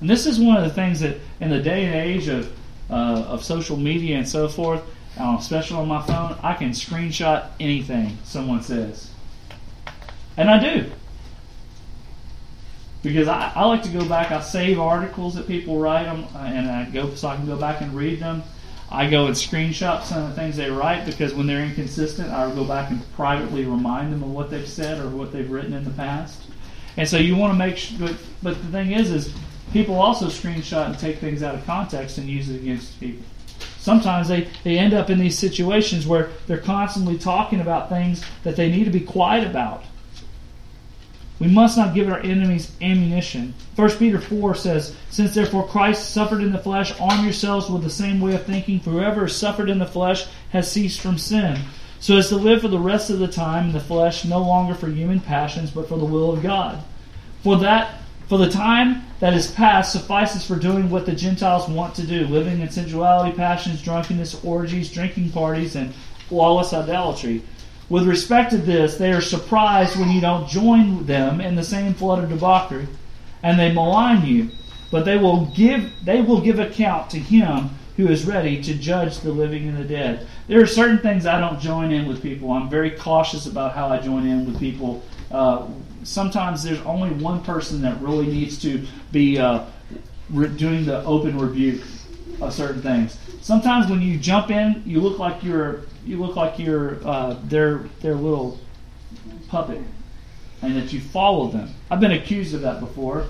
And 0.00 0.10
this 0.10 0.26
is 0.26 0.38
one 0.38 0.56
of 0.56 0.64
the 0.64 0.70
things 0.70 1.00
that 1.00 1.18
in 1.40 1.50
the 1.50 1.60
day 1.60 1.86
and 1.86 1.94
age 1.94 2.28
of 2.28 2.52
uh, 2.90 3.24
of 3.28 3.42
social 3.42 3.76
media 3.76 4.18
and 4.18 4.28
so 4.28 4.48
forth, 4.48 4.82
um, 5.18 5.36
especially 5.36 5.78
on 5.78 5.88
my 5.88 6.02
phone, 6.02 6.36
I 6.42 6.54
can 6.54 6.70
screenshot 6.70 7.48
anything 7.58 8.18
someone 8.24 8.62
says. 8.62 9.10
And 10.36 10.50
I 10.50 10.58
do. 10.58 10.90
Because 13.02 13.28
I, 13.28 13.52
I 13.54 13.64
like 13.66 13.82
to 13.82 13.90
go 13.90 14.06
back, 14.08 14.30
I 14.30 14.40
save 14.40 14.80
articles 14.80 15.34
that 15.34 15.46
people 15.46 15.78
write 15.78 16.04
them, 16.04 16.24
uh, 16.34 16.38
and 16.38 16.70
I 16.70 16.84
go 16.90 17.14
so 17.14 17.28
I 17.28 17.36
can 17.36 17.46
go 17.46 17.56
back 17.56 17.80
and 17.80 17.94
read 17.94 18.18
them. 18.18 18.42
I 18.90 19.10
go 19.10 19.26
and 19.26 19.34
screenshot 19.34 20.04
some 20.04 20.22
of 20.22 20.28
the 20.30 20.34
things 20.34 20.56
they 20.56 20.70
write 20.70 21.06
because 21.06 21.34
when 21.34 21.46
they're 21.46 21.64
inconsistent, 21.64 22.30
I'll 22.30 22.54
go 22.54 22.64
back 22.64 22.90
and 22.90 23.00
privately 23.14 23.64
remind 23.64 24.12
them 24.12 24.22
of 24.22 24.30
what 24.30 24.50
they've 24.50 24.68
said 24.68 25.00
or 25.00 25.08
what 25.08 25.32
they've 25.32 25.50
written 25.50 25.72
in 25.72 25.84
the 25.84 25.90
past. 25.90 26.42
And 26.96 27.08
so 27.08 27.16
you 27.16 27.34
want 27.34 27.52
to 27.52 27.58
make 27.58 27.76
sure, 27.76 27.98
but, 27.98 28.16
but 28.42 28.62
the 28.62 28.68
thing 28.70 28.92
is, 28.92 29.10
is 29.10 29.34
people 29.72 29.96
also 29.96 30.26
screenshot 30.26 30.86
and 30.86 30.98
take 30.98 31.18
things 31.18 31.42
out 31.42 31.54
of 31.54 31.64
context 31.66 32.18
and 32.18 32.28
use 32.28 32.48
it 32.50 32.56
against 32.56 33.00
people 33.00 33.24
sometimes 33.84 34.28
they, 34.28 34.48
they 34.64 34.78
end 34.78 34.94
up 34.94 35.10
in 35.10 35.18
these 35.18 35.38
situations 35.38 36.06
where 36.06 36.30
they're 36.46 36.56
constantly 36.56 37.18
talking 37.18 37.60
about 37.60 37.90
things 37.90 38.24
that 38.42 38.56
they 38.56 38.70
need 38.70 38.84
to 38.84 38.90
be 38.90 39.00
quiet 39.00 39.46
about. 39.46 39.84
We 41.40 41.48
must 41.48 41.76
not 41.76 41.94
give 41.94 42.08
our 42.08 42.20
enemies 42.20 42.70
ammunition. 42.80 43.54
1 43.74 43.90
Peter 43.92 44.20
4 44.20 44.54
says, 44.54 44.94
Since 45.10 45.34
therefore 45.34 45.66
Christ 45.66 46.10
suffered 46.10 46.40
in 46.40 46.52
the 46.52 46.58
flesh, 46.58 46.98
arm 47.00 47.24
yourselves 47.24 47.68
with 47.68 47.82
the 47.82 47.90
same 47.90 48.20
way 48.20 48.34
of 48.34 48.44
thinking, 48.44 48.78
for 48.80 48.90
whoever 48.90 49.22
has 49.22 49.36
suffered 49.36 49.68
in 49.68 49.78
the 49.78 49.86
flesh 49.86 50.26
has 50.50 50.70
ceased 50.70 51.00
from 51.00 51.18
sin, 51.18 51.58
so 51.98 52.16
as 52.16 52.28
to 52.28 52.36
live 52.36 52.60
for 52.60 52.68
the 52.68 52.78
rest 52.78 53.10
of 53.10 53.18
the 53.18 53.26
time 53.26 53.66
in 53.66 53.72
the 53.72 53.80
flesh, 53.80 54.24
no 54.24 54.38
longer 54.38 54.74
for 54.74 54.88
human 54.88 55.20
passions, 55.20 55.70
but 55.70 55.88
for 55.88 55.98
the 55.98 56.04
will 56.04 56.32
of 56.32 56.42
God. 56.42 56.82
For 57.42 57.58
that 57.58 58.00
for 58.28 58.38
the 58.38 58.48
time 58.48 59.04
that 59.20 59.34
is 59.34 59.50
past 59.50 59.92
suffices 59.92 60.46
for 60.46 60.56
doing 60.56 60.88
what 60.88 61.04
the 61.04 61.14
Gentiles 61.14 61.68
want 61.68 61.94
to 61.96 62.06
do, 62.06 62.26
living 62.26 62.60
in 62.60 62.70
sensuality, 62.70 63.36
passions, 63.36 63.82
drunkenness, 63.82 64.42
orgies, 64.44 64.90
drinking 64.90 65.30
parties, 65.30 65.76
and 65.76 65.92
lawless 66.30 66.72
idolatry. 66.72 67.42
With 67.88 68.06
respect 68.06 68.50
to 68.52 68.58
this, 68.58 68.96
they 68.96 69.12
are 69.12 69.20
surprised 69.20 69.96
when 69.98 70.10
you 70.10 70.20
don't 70.20 70.48
join 70.48 71.06
them 71.06 71.40
in 71.40 71.54
the 71.54 71.64
same 71.64 71.94
flood 71.94 72.22
of 72.22 72.30
debauchery, 72.30 72.88
and 73.42 73.58
they 73.58 73.72
malign 73.72 74.24
you. 74.24 74.50
But 74.90 75.04
they 75.04 75.18
will 75.18 75.46
give 75.46 75.92
they 76.04 76.20
will 76.20 76.40
give 76.40 76.58
account 76.58 77.10
to 77.10 77.18
him 77.18 77.70
who 77.96 78.08
is 78.08 78.24
ready 78.24 78.62
to 78.62 78.74
judge 78.74 79.18
the 79.18 79.30
living 79.30 79.68
and 79.68 79.76
the 79.76 79.84
dead. 79.84 80.26
There 80.48 80.60
are 80.60 80.66
certain 80.66 80.98
things 80.98 81.26
I 81.26 81.40
don't 81.40 81.60
join 81.60 81.92
in 81.92 82.06
with 82.06 82.22
people. 82.22 82.50
I'm 82.52 82.68
very 82.68 82.90
cautious 82.90 83.46
about 83.46 83.74
how 83.74 83.88
I 83.88 83.98
join 83.98 84.26
in 84.26 84.46
with 84.46 84.58
people 84.58 85.02
uh, 85.34 85.66
sometimes 86.04 86.62
there's 86.62 86.80
only 86.82 87.10
one 87.10 87.42
person 87.42 87.82
that 87.82 88.00
really 88.00 88.26
needs 88.26 88.56
to 88.62 88.86
be 89.10 89.38
uh, 89.38 89.64
re- 90.30 90.48
doing 90.48 90.84
the 90.84 91.02
open 91.04 91.38
rebuke 91.38 91.82
of 92.40 92.52
certain 92.52 92.80
things. 92.80 93.18
Sometimes 93.44 93.90
when 93.90 94.00
you 94.00 94.16
jump 94.16 94.50
in, 94.50 94.82
you 94.86 95.00
look 95.00 95.18
like 95.18 95.44
you're 95.44 95.82
you 96.06 96.18
look 96.18 96.34
like 96.34 96.58
you're 96.58 96.96
uh, 97.06 97.36
their 97.44 97.80
their 98.00 98.14
little 98.14 98.58
puppet, 99.48 99.82
and 100.62 100.74
that 100.76 100.94
you 100.94 101.00
follow 101.00 101.48
them. 101.48 101.68
I've 101.90 102.00
been 102.00 102.12
accused 102.12 102.54
of 102.54 102.62
that 102.62 102.80
before, 102.80 103.26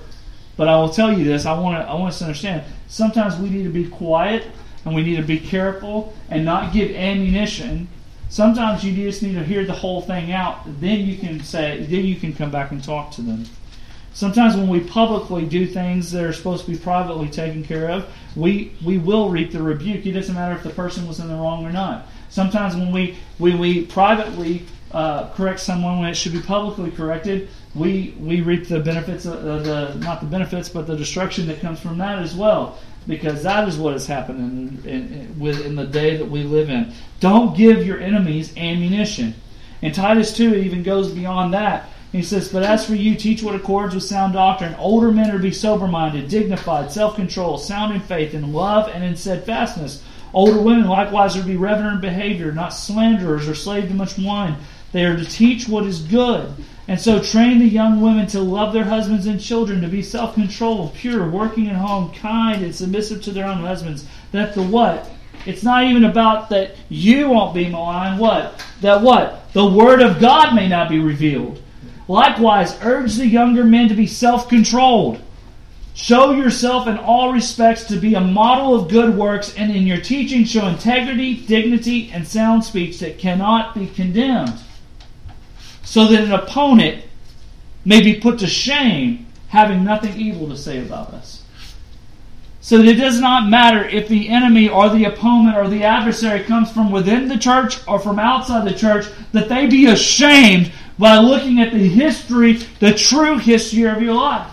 but 0.55 0.69
I 0.69 0.77
will 0.77 0.87
tell 0.87 1.11
you 1.11 1.25
this: 1.25 1.45
I 1.45 1.59
want 1.59 1.83
to 1.83 1.91
I 1.91 1.95
want 1.95 2.13
us 2.13 2.19
to 2.19 2.25
understand. 2.27 2.63
Sometimes 2.87 3.35
we 3.35 3.49
need 3.49 3.63
to 3.63 3.69
be 3.69 3.89
quiet 3.89 4.45
and 4.85 4.95
we 4.95 5.03
need 5.03 5.17
to 5.17 5.21
be 5.21 5.37
careful 5.37 6.13
and 6.29 6.45
not 6.45 6.71
give 6.71 6.91
ammunition. 6.91 7.89
Sometimes 8.29 8.85
you 8.85 8.95
just 8.95 9.21
need 9.21 9.33
to 9.33 9.43
hear 9.43 9.65
the 9.65 9.73
whole 9.73 10.01
thing 10.01 10.31
out. 10.31 10.61
Then 10.79 11.01
you 11.01 11.17
can 11.17 11.41
say, 11.41 11.85
then 11.89 12.05
you 12.05 12.15
can 12.15 12.33
come 12.33 12.51
back 12.51 12.71
and 12.71 12.81
talk 12.81 13.11
to 13.11 13.21
them. 13.21 13.45
Sometimes 14.15 14.55
when 14.55 14.69
we 14.69 14.79
publicly 14.79 15.45
do 15.45 15.67
things 15.67 16.09
that 16.13 16.23
are 16.23 16.31
supposed 16.31 16.63
to 16.63 16.71
be 16.71 16.77
privately 16.77 17.27
taken 17.27 17.65
care 17.65 17.89
of, 17.89 18.07
we, 18.37 18.73
we 18.83 18.97
will 18.97 19.29
reap 19.29 19.51
the 19.51 19.61
rebuke. 19.61 20.05
It 20.05 20.13
doesn't 20.13 20.33
matter 20.33 20.55
if 20.55 20.63
the 20.63 20.69
person 20.69 21.05
was 21.05 21.19
in 21.19 21.27
the 21.27 21.35
wrong 21.35 21.65
or 21.65 21.71
not. 21.71 22.07
Sometimes 22.29 22.77
when 22.77 22.93
we, 22.93 23.17
we, 23.39 23.85
privately 23.85 24.65
uh, 24.91 25.29
correct 25.33 25.59
someone 25.59 25.99
when 25.99 26.09
it 26.09 26.15
should 26.15 26.31
be 26.31 26.41
publicly 26.41 26.91
corrected, 26.91 27.49
we, 27.75 28.15
we 28.17 28.39
reap 28.39 28.69
the 28.69 28.79
benefits, 28.79 29.25
of, 29.25 29.65
the 29.65 29.95
not 29.95 30.21
the 30.21 30.27
benefits, 30.27 30.69
but 30.69 30.87
the 30.87 30.95
destruction 30.95 31.45
that 31.47 31.59
comes 31.59 31.81
from 31.81 31.97
that 31.97 32.19
as 32.19 32.33
well. 32.33 32.79
Because 33.07 33.43
that 33.43 33.67
is 33.67 33.77
what 33.77 33.91
has 33.91 34.07
happened 34.07 34.85
in, 34.85 34.89
in, 34.89 35.45
in, 35.45 35.61
in 35.61 35.75
the 35.75 35.85
day 35.85 36.15
that 36.15 36.31
we 36.31 36.43
live 36.43 36.69
in. 36.69 36.93
Don't 37.19 37.55
give 37.55 37.85
your 37.85 37.99
enemies 37.99 38.55
ammunition. 38.55 39.35
And 39.81 39.93
Titus 39.93 40.33
2 40.37 40.55
even 40.55 40.83
goes 40.83 41.11
beyond 41.11 41.53
that. 41.53 41.89
He 42.15 42.23
says, 42.23 42.47
But 42.47 42.63
as 42.63 42.85
for 42.85 42.95
you, 42.95 43.13
teach 43.15 43.43
what 43.43 43.55
accords 43.55 43.93
with 43.93 44.03
sound 44.03 44.31
doctrine. 44.31 44.73
Older 44.75 45.11
men 45.11 45.29
are 45.31 45.37
to 45.37 45.43
be 45.43 45.51
sober 45.51 45.85
minded, 45.85 46.29
dignified, 46.29 46.89
self 46.89 47.17
controlled, 47.17 47.61
sound 47.61 47.93
in 47.93 47.99
faith, 47.99 48.33
in 48.33 48.53
love, 48.53 48.87
and 48.87 49.03
in 49.03 49.17
steadfastness. 49.17 50.01
Older 50.33 50.61
women 50.61 50.87
likewise 50.87 51.35
are 51.35 51.41
to 51.41 51.45
be 51.45 51.57
reverent 51.57 51.95
in 51.95 52.01
behavior, 52.01 52.53
not 52.53 52.69
slanderers 52.69 53.49
or 53.49 53.53
slave 53.53 53.89
to 53.89 53.93
much 53.93 54.17
wine. 54.17 54.55
They 54.93 55.03
are 55.03 55.17
to 55.17 55.25
teach 55.25 55.67
what 55.67 55.85
is 55.85 55.99
good. 55.99 56.53
And 56.87 56.97
so 56.97 57.21
train 57.21 57.59
the 57.59 57.67
young 57.67 57.99
women 57.99 58.27
to 58.27 58.39
love 58.39 58.71
their 58.71 58.85
husbands 58.85 59.25
and 59.25 59.41
children, 59.41 59.81
to 59.81 59.89
be 59.89 60.01
self 60.01 60.35
controlled, 60.35 60.93
pure, 60.93 61.29
working 61.29 61.67
at 61.67 61.75
home, 61.75 62.13
kind, 62.13 62.63
and 62.63 62.73
submissive 62.73 63.23
to 63.23 63.31
their 63.31 63.45
own 63.45 63.57
husbands. 63.57 64.07
That 64.31 64.53
the 64.53 64.63
what? 64.63 65.11
It's 65.45 65.63
not 65.63 65.83
even 65.83 66.05
about 66.05 66.47
that 66.51 66.77
you 66.87 67.31
won't 67.31 67.53
be 67.53 67.67
maligned. 67.67 68.21
What? 68.21 68.65
That 68.79 69.01
what? 69.01 69.51
The 69.51 69.65
word 69.65 70.01
of 70.01 70.21
God 70.21 70.55
may 70.55 70.69
not 70.69 70.87
be 70.87 70.99
revealed. 70.99 71.61
Likewise, 72.07 72.77
urge 72.81 73.15
the 73.15 73.27
younger 73.27 73.63
men 73.63 73.89
to 73.89 73.95
be 73.95 74.07
self 74.07 74.47
controlled. 74.47 75.21
Show 75.95 76.31
yourself 76.31 76.87
in 76.87 76.97
all 76.97 77.31
respects 77.31 77.85
to 77.85 77.95
be 77.95 78.15
a 78.15 78.21
model 78.21 78.75
of 78.75 78.89
good 78.89 79.15
works, 79.15 79.55
and 79.55 79.73
in 79.73 79.87
your 79.87 79.99
teaching 79.99 80.43
show 80.43 80.67
integrity, 80.67 81.45
dignity, 81.45 82.11
and 82.11 82.27
sound 82.27 82.65
speech 82.65 82.99
that 82.99 83.17
cannot 83.17 83.73
be 83.73 83.87
condemned, 83.87 84.53
so 85.83 86.05
that 86.07 86.25
an 86.25 86.33
opponent 86.33 87.05
may 87.85 88.01
be 88.01 88.19
put 88.19 88.39
to 88.39 88.47
shame, 88.47 89.25
having 89.47 89.85
nothing 89.85 90.19
evil 90.19 90.49
to 90.49 90.57
say 90.57 90.79
about 90.79 91.13
us. 91.13 91.43
So 92.59 92.79
that 92.79 92.87
it 92.87 92.95
does 92.95 93.21
not 93.21 93.47
matter 93.47 93.87
if 93.87 94.07
the 94.07 94.27
enemy 94.27 94.67
or 94.67 94.89
the 94.89 95.05
opponent 95.05 95.55
or 95.55 95.69
the 95.69 95.83
adversary 95.83 96.43
comes 96.43 96.71
from 96.71 96.91
within 96.91 97.29
the 97.29 97.37
church 97.37 97.77
or 97.87 97.99
from 97.99 98.19
outside 98.19 98.67
the 98.67 98.77
church, 98.77 99.05
that 99.31 99.49
they 99.49 99.67
be 99.67 99.85
ashamed 99.85 100.71
by 100.97 101.17
looking 101.17 101.59
at 101.59 101.73
the 101.73 101.87
history, 101.87 102.53
the 102.79 102.93
true 102.93 103.37
history 103.37 103.83
of 103.83 104.01
your 104.01 104.13
life. 104.15 104.51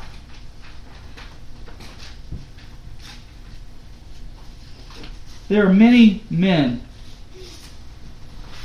There 5.48 5.66
are 5.66 5.72
many 5.72 6.22
men 6.30 6.82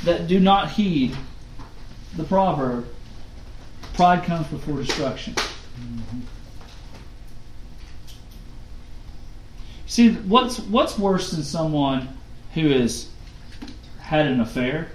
that 0.04 0.26
do 0.26 0.40
not 0.40 0.70
heed 0.70 1.16
the 2.16 2.24
proverb 2.24 2.86
pride 3.98 4.24
comes 4.24 4.46
before 4.46 4.76
destruction. 4.76 5.34
Mm-hmm. 5.34 6.20
See, 9.86 10.12
what's 10.12 10.60
what's 10.60 10.98
worse 10.98 11.32
than 11.32 11.42
someone 11.42 12.08
who 12.54 12.68
has 12.68 13.08
had 14.00 14.26
an 14.26 14.40
affair? 14.40 14.88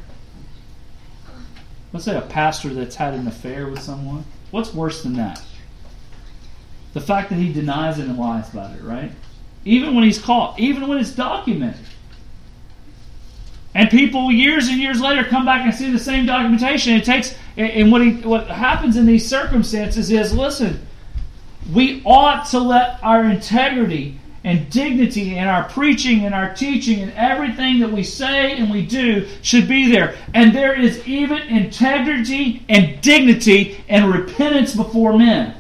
Let's 1.94 2.06
say 2.06 2.18
a 2.18 2.22
pastor 2.22 2.74
that's 2.74 2.96
had 2.96 3.14
an 3.14 3.28
affair 3.28 3.68
with 3.68 3.82
someone, 3.82 4.26
what's 4.52 4.74
worse 4.74 5.04
than 5.04 5.14
that? 5.14 5.42
The 6.94 7.02
fact 7.02 7.30
that 7.30 7.36
he 7.36 7.54
denies 7.54 8.00
it 8.00 8.08
and 8.08 8.18
lies 8.18 8.52
about 8.52 8.76
it, 8.76 8.84
right? 8.84 9.12
Even 9.64 9.96
when 9.96 10.04
he's 10.04 10.20
caught, 10.20 10.60
even 10.60 10.88
when 10.88 10.98
it's 10.98 11.12
documented. 11.12 11.86
And 13.76 13.90
people 13.90 14.32
years 14.32 14.68
and 14.68 14.80
years 14.80 15.02
later 15.02 15.24
come 15.24 15.46
back 15.46 15.64
and 15.64 15.74
see 15.74 15.92
the 15.92 16.00
same 16.00 16.26
documentation. 16.26 16.94
It 16.94 17.06
takes 17.06 17.36
and 17.58 17.92
what 17.92 18.02
he 18.02 18.12
what 18.22 18.48
happens 18.48 18.98
in 18.98 19.06
these 19.06 19.28
circumstances 19.28 20.12
is 20.12 20.34
listen, 20.34 20.86
we 21.72 22.04
ought 22.06 22.46
to 22.50 22.60
let 22.60 23.00
our 23.04 23.24
integrity 23.24 24.20
and 24.44 24.70
dignity 24.70 25.38
in 25.38 25.48
our 25.48 25.64
preaching 25.70 26.26
and 26.26 26.36
our 26.36 26.54
teaching 26.54 27.02
and 27.02 27.14
everything 27.14 27.80
that 27.80 27.92
we 27.92 28.04
say 28.04 28.58
and 28.58 28.70
we 28.70 28.86
do 28.86 29.28
should 29.42 29.68
be 29.68 29.90
there. 29.90 30.16
And 30.34 30.54
there 30.54 30.78
is 30.80 31.08
even 31.08 31.38
integrity 31.44 32.66
and 32.68 33.00
dignity 33.02 33.84
and 33.88 34.14
repentance 34.14 34.76
before 34.76 35.18
men. 35.18 35.56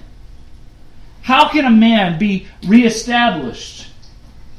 How 1.22 1.48
can 1.48 1.66
a 1.66 1.72
man 1.72 2.20
be 2.20 2.48
reestablished 2.68 3.88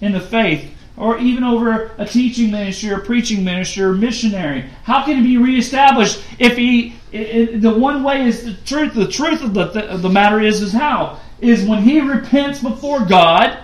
in 0.01 0.13
the 0.13 0.21
faith 0.21 0.71
or 0.97 1.19
even 1.19 1.45
over 1.45 1.91
a 1.99 2.07
teaching 2.07 2.51
ministry 2.51 2.91
or 2.91 3.01
preaching 3.01 3.45
ministry 3.45 3.83
or 3.83 3.93
missionary? 3.93 4.65
How 4.85 5.05
can 5.05 5.23
he 5.23 5.23
be 5.23 5.37
reestablished 5.37 6.23
if 6.39 6.57
he, 6.57 6.95
it, 7.13 7.21
it, 7.21 7.61
the 7.61 7.75
one 7.79 8.03
way 8.03 8.27
is 8.27 8.45
the 8.45 8.55
truth, 8.65 8.95
the 8.95 9.09
truth 9.09 9.43
of 9.43 9.53
the, 9.53 9.99
the 9.99 10.09
matter 10.09 10.41
is, 10.41 10.63
is 10.63 10.73
how? 10.73 11.21
Is 11.43 11.67
when 11.67 11.83
he 11.83 12.01
repents 12.01 12.63
before 12.63 13.05
God 13.05 13.64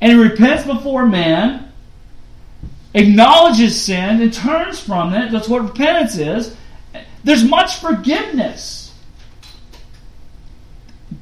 and 0.00 0.18
repents 0.18 0.64
before 0.64 1.06
man, 1.06 1.72
acknowledges 2.94 3.80
sin, 3.80 4.20
and 4.20 4.32
turns 4.32 4.80
from 4.80 5.14
it. 5.14 5.30
That's 5.30 5.48
what 5.48 5.62
repentance 5.62 6.16
is. 6.16 6.56
There's 7.24 7.44
much 7.44 7.76
forgiveness. 7.76 8.84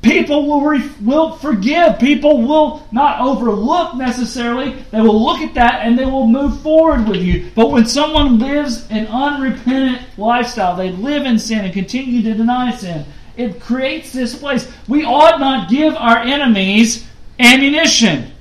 People 0.02 0.48
will, 0.48 0.62
re- 0.62 0.90
will 1.00 1.36
forgive. 1.36 2.00
People 2.00 2.42
will 2.42 2.86
not 2.90 3.20
overlook 3.20 3.94
necessarily. 3.94 4.72
They 4.90 5.00
will 5.00 5.22
look 5.22 5.40
at 5.40 5.54
that 5.54 5.86
and 5.86 5.96
they 5.96 6.04
will 6.04 6.26
move 6.26 6.60
forward 6.60 7.06
with 7.08 7.22
you. 7.22 7.50
But 7.54 7.70
when 7.70 7.86
someone 7.86 8.40
lives 8.40 8.88
an 8.90 9.06
unrepentant 9.06 10.02
lifestyle, 10.18 10.74
they 10.74 10.90
live 10.90 11.24
in 11.24 11.38
sin 11.38 11.64
and 11.64 11.72
continue 11.72 12.20
to 12.22 12.34
deny 12.34 12.74
sin, 12.74 13.04
it 13.36 13.60
creates 13.60 14.12
this 14.12 14.36
place. 14.36 14.70
We 14.88 15.04
ought 15.04 15.38
not 15.38 15.70
give 15.70 15.94
our 15.94 16.18
enemies 16.18 17.06
ammunition. 17.38 18.31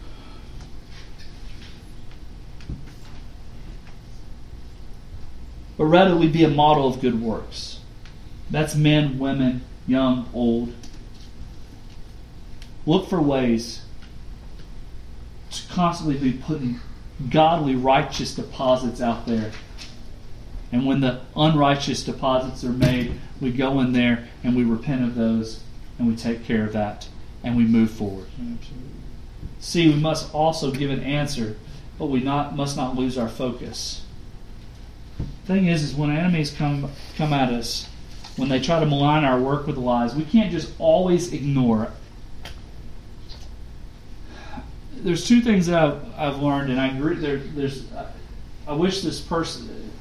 But 5.81 5.87
rather 5.87 6.15
we 6.15 6.27
be 6.27 6.43
a 6.43 6.47
model 6.47 6.87
of 6.87 7.01
good 7.01 7.19
works. 7.19 7.79
That's 8.51 8.75
men, 8.75 9.17
women, 9.17 9.63
young, 9.87 10.29
old. 10.31 10.71
Look 12.85 13.09
for 13.09 13.19
ways 13.19 13.81
to 15.49 15.67
constantly 15.69 16.19
be 16.19 16.33
putting 16.33 16.79
godly, 17.31 17.73
righteous 17.75 18.35
deposits 18.35 19.01
out 19.01 19.25
there. 19.25 19.53
And 20.71 20.85
when 20.85 21.01
the 21.01 21.21
unrighteous 21.35 22.03
deposits 22.03 22.63
are 22.63 22.69
made, 22.69 23.19
we 23.39 23.51
go 23.51 23.79
in 23.79 23.91
there 23.91 24.27
and 24.43 24.55
we 24.55 24.63
repent 24.63 25.03
of 25.03 25.15
those 25.15 25.63
and 25.97 26.07
we 26.07 26.15
take 26.15 26.45
care 26.45 26.63
of 26.63 26.73
that 26.73 27.07
and 27.43 27.57
we 27.57 27.63
move 27.63 27.89
forward. 27.89 28.27
Absolutely. 28.35 28.89
See, 29.59 29.89
we 29.89 29.95
must 29.95 30.31
also 30.31 30.69
give 30.69 30.91
an 30.91 30.99
answer, 30.99 31.57
but 31.97 32.05
we 32.05 32.19
not, 32.19 32.55
must 32.55 32.77
not 32.77 32.95
lose 32.95 33.17
our 33.17 33.27
focus 33.27 34.00
thing 35.45 35.67
is, 35.67 35.83
is 35.83 35.95
when 35.95 36.09
enemies 36.09 36.51
come 36.51 36.89
come 37.15 37.33
at 37.33 37.51
us, 37.51 37.87
when 38.37 38.49
they 38.49 38.59
try 38.59 38.79
to 38.79 38.85
malign 38.85 39.23
our 39.23 39.39
work 39.39 39.67
with 39.67 39.77
lies, 39.77 40.15
we 40.15 40.23
can't 40.23 40.51
just 40.51 40.73
always 40.79 41.33
ignore 41.33 41.83
it. 41.83 41.91
There's 44.93 45.27
two 45.27 45.41
things 45.41 45.67
that 45.67 45.83
I've, 45.83 45.99
I've 46.17 46.41
learned, 46.41 46.69
and 46.71 46.79
I 46.79 46.95
agree. 46.95 47.15
There, 47.15 47.37
there's, 47.37 47.85
I 48.67 48.73
wish 48.73 49.01
this 49.01 49.19
person, 49.19 49.91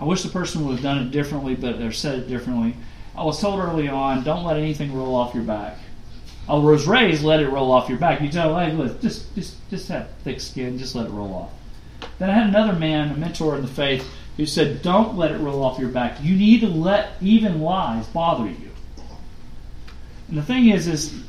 I 0.00 0.04
wish 0.04 0.22
the 0.22 0.28
person 0.28 0.66
would 0.66 0.74
have 0.74 0.82
done 0.82 0.98
it 0.98 1.10
differently, 1.10 1.54
but 1.54 1.80
or 1.80 1.92
said 1.92 2.18
it 2.18 2.28
differently. 2.28 2.76
I 3.16 3.24
was 3.24 3.40
told 3.40 3.60
early 3.60 3.88
on, 3.88 4.24
don't 4.24 4.44
let 4.44 4.56
anything 4.56 4.92
roll 4.92 5.14
off 5.14 5.34
your 5.34 5.44
back. 5.44 5.78
I 6.48 6.54
was 6.54 6.86
raised, 6.86 7.24
let 7.24 7.40
it 7.40 7.48
roll 7.48 7.70
off 7.72 7.88
your 7.88 7.96
back. 7.96 8.20
You 8.20 8.28
tell, 8.28 8.58
hey, 8.58 8.72
look, 8.72 9.00
just, 9.00 9.34
just, 9.34 9.56
just 9.70 9.88
have 9.88 10.10
thick 10.24 10.40
skin, 10.40 10.76
just 10.76 10.94
let 10.94 11.06
it 11.06 11.10
roll 11.10 11.32
off. 11.32 11.50
Then 12.18 12.28
I 12.28 12.34
had 12.34 12.48
another 12.48 12.74
man, 12.78 13.12
a 13.12 13.16
mentor 13.16 13.56
in 13.56 13.62
the 13.62 13.68
faith, 13.68 14.06
who 14.36 14.46
said, 14.46 14.82
Don't 14.82 15.16
let 15.16 15.30
it 15.32 15.38
roll 15.38 15.62
off 15.62 15.78
your 15.78 15.88
back. 15.88 16.22
You 16.22 16.36
need 16.36 16.60
to 16.60 16.68
let 16.68 17.12
even 17.20 17.60
lies 17.60 18.06
bother 18.08 18.46
you. 18.46 18.70
And 20.28 20.38
the 20.38 20.42
thing 20.42 20.68
is, 20.68 20.88
is 20.88 21.22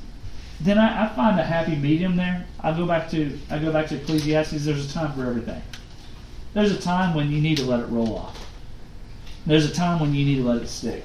then 0.61 0.77
I, 0.77 1.05
I 1.05 1.09
find 1.09 1.39
a 1.39 1.43
happy 1.43 1.75
medium 1.75 2.15
there. 2.15 2.45
I 2.61 2.71
go 2.75 2.85
back 2.85 3.09
to 3.11 3.37
I 3.49 3.59
go 3.59 3.71
back 3.71 3.87
to 3.87 3.95
Ecclesiastes. 3.95 4.65
There's 4.65 4.89
a 4.89 4.93
time 4.93 5.13
for 5.13 5.25
everything. 5.25 5.61
There's 6.53 6.71
a 6.71 6.81
time 6.81 7.13
when 7.13 7.31
you 7.31 7.41
need 7.41 7.57
to 7.57 7.65
let 7.65 7.81
it 7.81 7.87
roll 7.87 8.17
off. 8.17 8.49
There's 9.45 9.69
a 9.69 9.73
time 9.73 9.99
when 9.99 10.15
you 10.15 10.25
need 10.25 10.37
to 10.37 10.43
let 10.43 10.61
it 10.61 10.67
stick. 10.67 11.03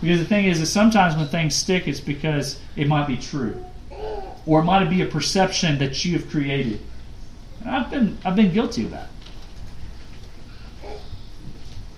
Because 0.00 0.18
the 0.18 0.24
thing 0.24 0.46
is, 0.46 0.60
is 0.60 0.72
sometimes 0.72 1.14
when 1.16 1.26
things 1.26 1.54
stick, 1.54 1.86
it's 1.86 2.00
because 2.00 2.58
it 2.76 2.88
might 2.88 3.06
be 3.06 3.18
true, 3.18 3.62
or 4.46 4.60
it 4.60 4.64
might 4.64 4.88
be 4.88 5.02
a 5.02 5.06
perception 5.06 5.78
that 5.78 6.04
you 6.04 6.18
have 6.18 6.30
created. 6.30 6.80
And 7.60 7.70
I've 7.70 7.90
been 7.90 8.16
I've 8.24 8.36
been 8.36 8.52
guilty 8.52 8.84
of 8.84 8.92
that. 8.92 9.10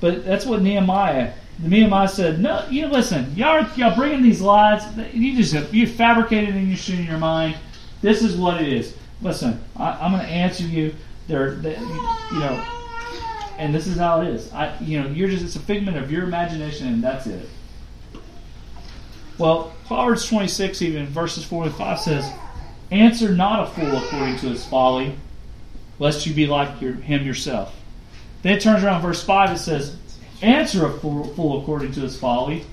But 0.02 0.26
that's 0.26 0.44
what 0.44 0.60
Nehemiah. 0.62 1.32
Nehemiah 1.60 2.08
said, 2.08 2.40
"No, 2.40 2.66
you 2.68 2.88
listen. 2.88 3.32
Y'all 3.36 3.64
y'all 3.76 3.94
bringing 3.94 4.20
these 4.20 4.40
lies. 4.40 4.82
You 5.14 5.36
just 5.36 5.72
you 5.72 5.86
fabricated 5.86 6.56
and 6.56 6.68
you 6.68 6.74
shoot 6.74 6.98
in 6.98 7.06
your 7.06 7.18
mind. 7.18 7.54
This 8.02 8.20
is 8.20 8.36
what 8.36 8.60
it 8.60 8.68
is. 8.68 8.96
Listen, 9.22 9.62
I, 9.76 10.04
am 10.04 10.10
going 10.10 10.24
to 10.24 10.30
answer 10.30 10.64
you. 10.64 10.92
There, 11.28 11.54
you 11.54 12.38
know, 12.38 12.66
and 13.58 13.72
this 13.72 13.86
is 13.86 13.96
how 13.96 14.22
it 14.22 14.28
is. 14.28 14.52
I, 14.52 14.76
you 14.80 15.00
know, 15.00 15.08
you're 15.08 15.28
just 15.28 15.44
it's 15.44 15.54
a 15.54 15.60
figment 15.60 15.96
of 15.96 16.10
your 16.10 16.24
imagination, 16.24 16.88
and 16.88 17.02
that's 17.02 17.28
it. 17.28 17.48
Well, 19.38 19.72
Proverbs 19.86 20.26
26, 20.26 20.82
even 20.82 21.06
verses 21.06 21.44
4 21.44 21.64
and 21.64 21.74
5 21.74 22.00
says, 22.00 22.32
Answer 22.90 23.34
not 23.34 23.68
a 23.68 23.70
fool 23.70 23.96
according 23.96 24.36
to 24.38 24.48
his 24.48 24.66
folly, 24.66 25.16
lest 25.98 26.26
you 26.26 26.34
be 26.34 26.46
like 26.46 26.80
your, 26.80 26.94
him 26.94 27.24
yourself. 27.24 27.81
Then 28.42 28.56
it 28.56 28.60
turns 28.60 28.82
around, 28.84 29.02
verse 29.02 29.22
5, 29.22 29.52
it 29.52 29.58
says, 29.58 29.96
Answer 30.42 30.86
a 30.86 30.92
fool, 30.98 31.62
according 31.62 31.92
to 31.92 32.00
his 32.00 32.18
folly, 32.18 32.64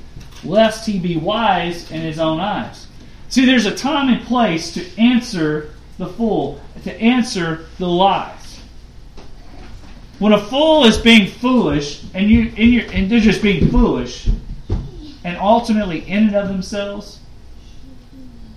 lest 0.44 0.88
he 0.88 0.98
be 1.00 1.18
wise 1.18 1.92
in 1.92 2.02
his 2.02 2.20
own 2.20 2.40
eyes. 2.40 2.88
See, 3.30 3.46
there's 3.46 3.68
a 3.68 3.76
time 3.76 4.10
and 4.10 4.26
place 4.26 4.74
to 4.74 5.00
answer 5.00 5.74
the 6.00 6.08
fool, 6.08 6.60
to 6.84 6.94
answer 7.00 7.68
the 7.78 7.88
lies. 7.88 8.60
When 10.18 10.34
a 10.34 10.42
fool 10.42 10.86
is 10.86 10.98
being 10.98 11.28
foolish, 11.28 12.04
and 12.14 12.30
you 12.30 12.52
and, 12.58 12.92
and 12.92 13.12
they're 13.12 13.20
just 13.20 13.42
being 13.42 13.70
foolish, 13.70 14.28
and 15.24 15.38
ultimately 15.38 16.00
in 16.10 16.28
and 16.28 16.36
of 16.36 16.48
themselves, 16.48 17.20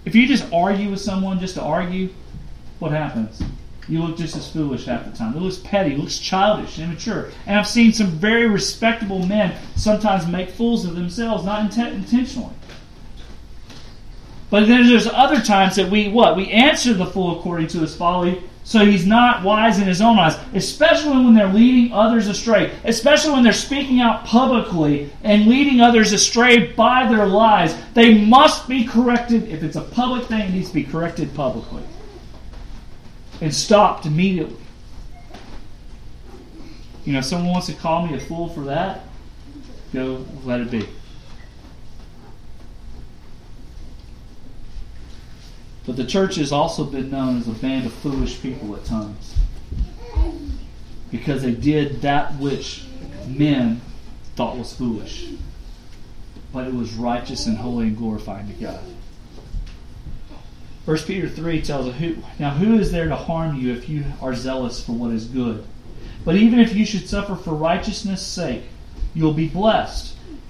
if 0.04 0.14
you 0.14 0.26
just 0.26 0.50
argue 0.52 0.90
with 0.90 1.00
someone 1.00 1.38
just 1.38 1.54
to 1.54 1.62
argue, 1.62 2.08
what 2.78 2.92
happens? 2.92 3.42
You 3.92 4.02
look 4.02 4.16
just 4.16 4.34
as 4.36 4.50
foolish 4.50 4.86
half 4.86 5.04
the 5.04 5.14
time. 5.14 5.36
It 5.36 5.42
looks 5.42 5.58
petty, 5.58 5.92
it 5.92 5.98
looks 5.98 6.18
childish, 6.18 6.78
immature. 6.78 7.30
And 7.46 7.58
I've 7.58 7.68
seen 7.68 7.92
some 7.92 8.06
very 8.06 8.46
respectable 8.46 9.26
men 9.26 9.54
sometimes 9.76 10.26
make 10.26 10.48
fools 10.48 10.86
of 10.86 10.94
themselves, 10.94 11.44
not 11.44 11.70
inten- 11.70 11.92
intentionally. 11.92 12.54
But 14.48 14.66
then 14.66 14.88
there's 14.88 15.06
other 15.06 15.42
times 15.42 15.76
that 15.76 15.90
we 15.90 16.08
what? 16.08 16.38
We 16.38 16.48
answer 16.50 16.94
the 16.94 17.04
fool 17.04 17.38
according 17.38 17.66
to 17.68 17.80
his 17.80 17.94
folly 17.94 18.42
so 18.64 18.82
he's 18.82 19.04
not 19.04 19.42
wise 19.42 19.78
in 19.78 19.86
his 19.86 20.00
own 20.00 20.18
eyes, 20.18 20.38
especially 20.54 21.22
when 21.22 21.34
they're 21.34 21.52
leading 21.52 21.92
others 21.92 22.28
astray, 22.28 22.72
especially 22.84 23.32
when 23.32 23.42
they're 23.42 23.52
speaking 23.52 24.00
out 24.00 24.24
publicly 24.24 25.10
and 25.22 25.48
leading 25.48 25.82
others 25.82 26.14
astray 26.14 26.72
by 26.72 27.06
their 27.08 27.26
lies. 27.26 27.76
They 27.92 28.24
must 28.24 28.66
be 28.68 28.84
corrected. 28.84 29.48
If 29.50 29.62
it's 29.62 29.76
a 29.76 29.82
public 29.82 30.28
thing, 30.28 30.48
it 30.48 30.50
needs 30.52 30.68
to 30.68 30.74
be 30.74 30.84
corrected 30.84 31.34
publicly 31.34 31.82
and 33.42 33.52
stopped 33.52 34.06
immediately. 34.06 34.56
You 37.04 37.12
know, 37.12 37.18
if 37.18 37.24
someone 37.24 37.50
wants 37.50 37.66
to 37.66 37.72
call 37.72 38.06
me 38.06 38.14
a 38.14 38.20
fool 38.20 38.48
for 38.48 38.60
that, 38.60 39.00
go 39.92 40.24
let 40.44 40.60
it 40.60 40.70
be. 40.70 40.88
But 45.84 45.96
the 45.96 46.06
church 46.06 46.36
has 46.36 46.52
also 46.52 46.84
been 46.84 47.10
known 47.10 47.38
as 47.38 47.48
a 47.48 47.52
band 47.52 47.84
of 47.84 47.92
foolish 47.92 48.40
people 48.40 48.76
at 48.76 48.84
times. 48.84 49.34
Because 51.10 51.42
they 51.42 51.50
did 51.50 52.00
that 52.02 52.36
which 52.36 52.84
men 53.26 53.80
thought 54.36 54.56
was 54.56 54.72
foolish. 54.72 55.30
But 56.52 56.68
it 56.68 56.74
was 56.74 56.94
righteous 56.94 57.46
and 57.46 57.58
holy 57.58 57.88
and 57.88 57.96
glorifying 57.96 58.46
to 58.46 58.52
God. 58.52 58.80
1 60.84 60.98
Peter 60.98 61.28
3 61.28 61.62
tells 61.62 61.86
us, 61.86 61.96
who, 61.96 62.16
Now 62.38 62.50
who 62.50 62.78
is 62.78 62.90
there 62.90 63.08
to 63.08 63.14
harm 63.14 63.56
you 63.56 63.72
if 63.72 63.88
you 63.88 64.04
are 64.20 64.34
zealous 64.34 64.84
for 64.84 64.92
what 64.92 65.12
is 65.12 65.26
good? 65.26 65.64
But 66.24 66.36
even 66.36 66.58
if 66.58 66.74
you 66.74 66.84
should 66.84 67.08
suffer 67.08 67.36
for 67.36 67.54
righteousness' 67.54 68.22
sake, 68.22 68.64
you'll 69.14 69.32
be 69.32 69.48
blessed. 69.48 70.11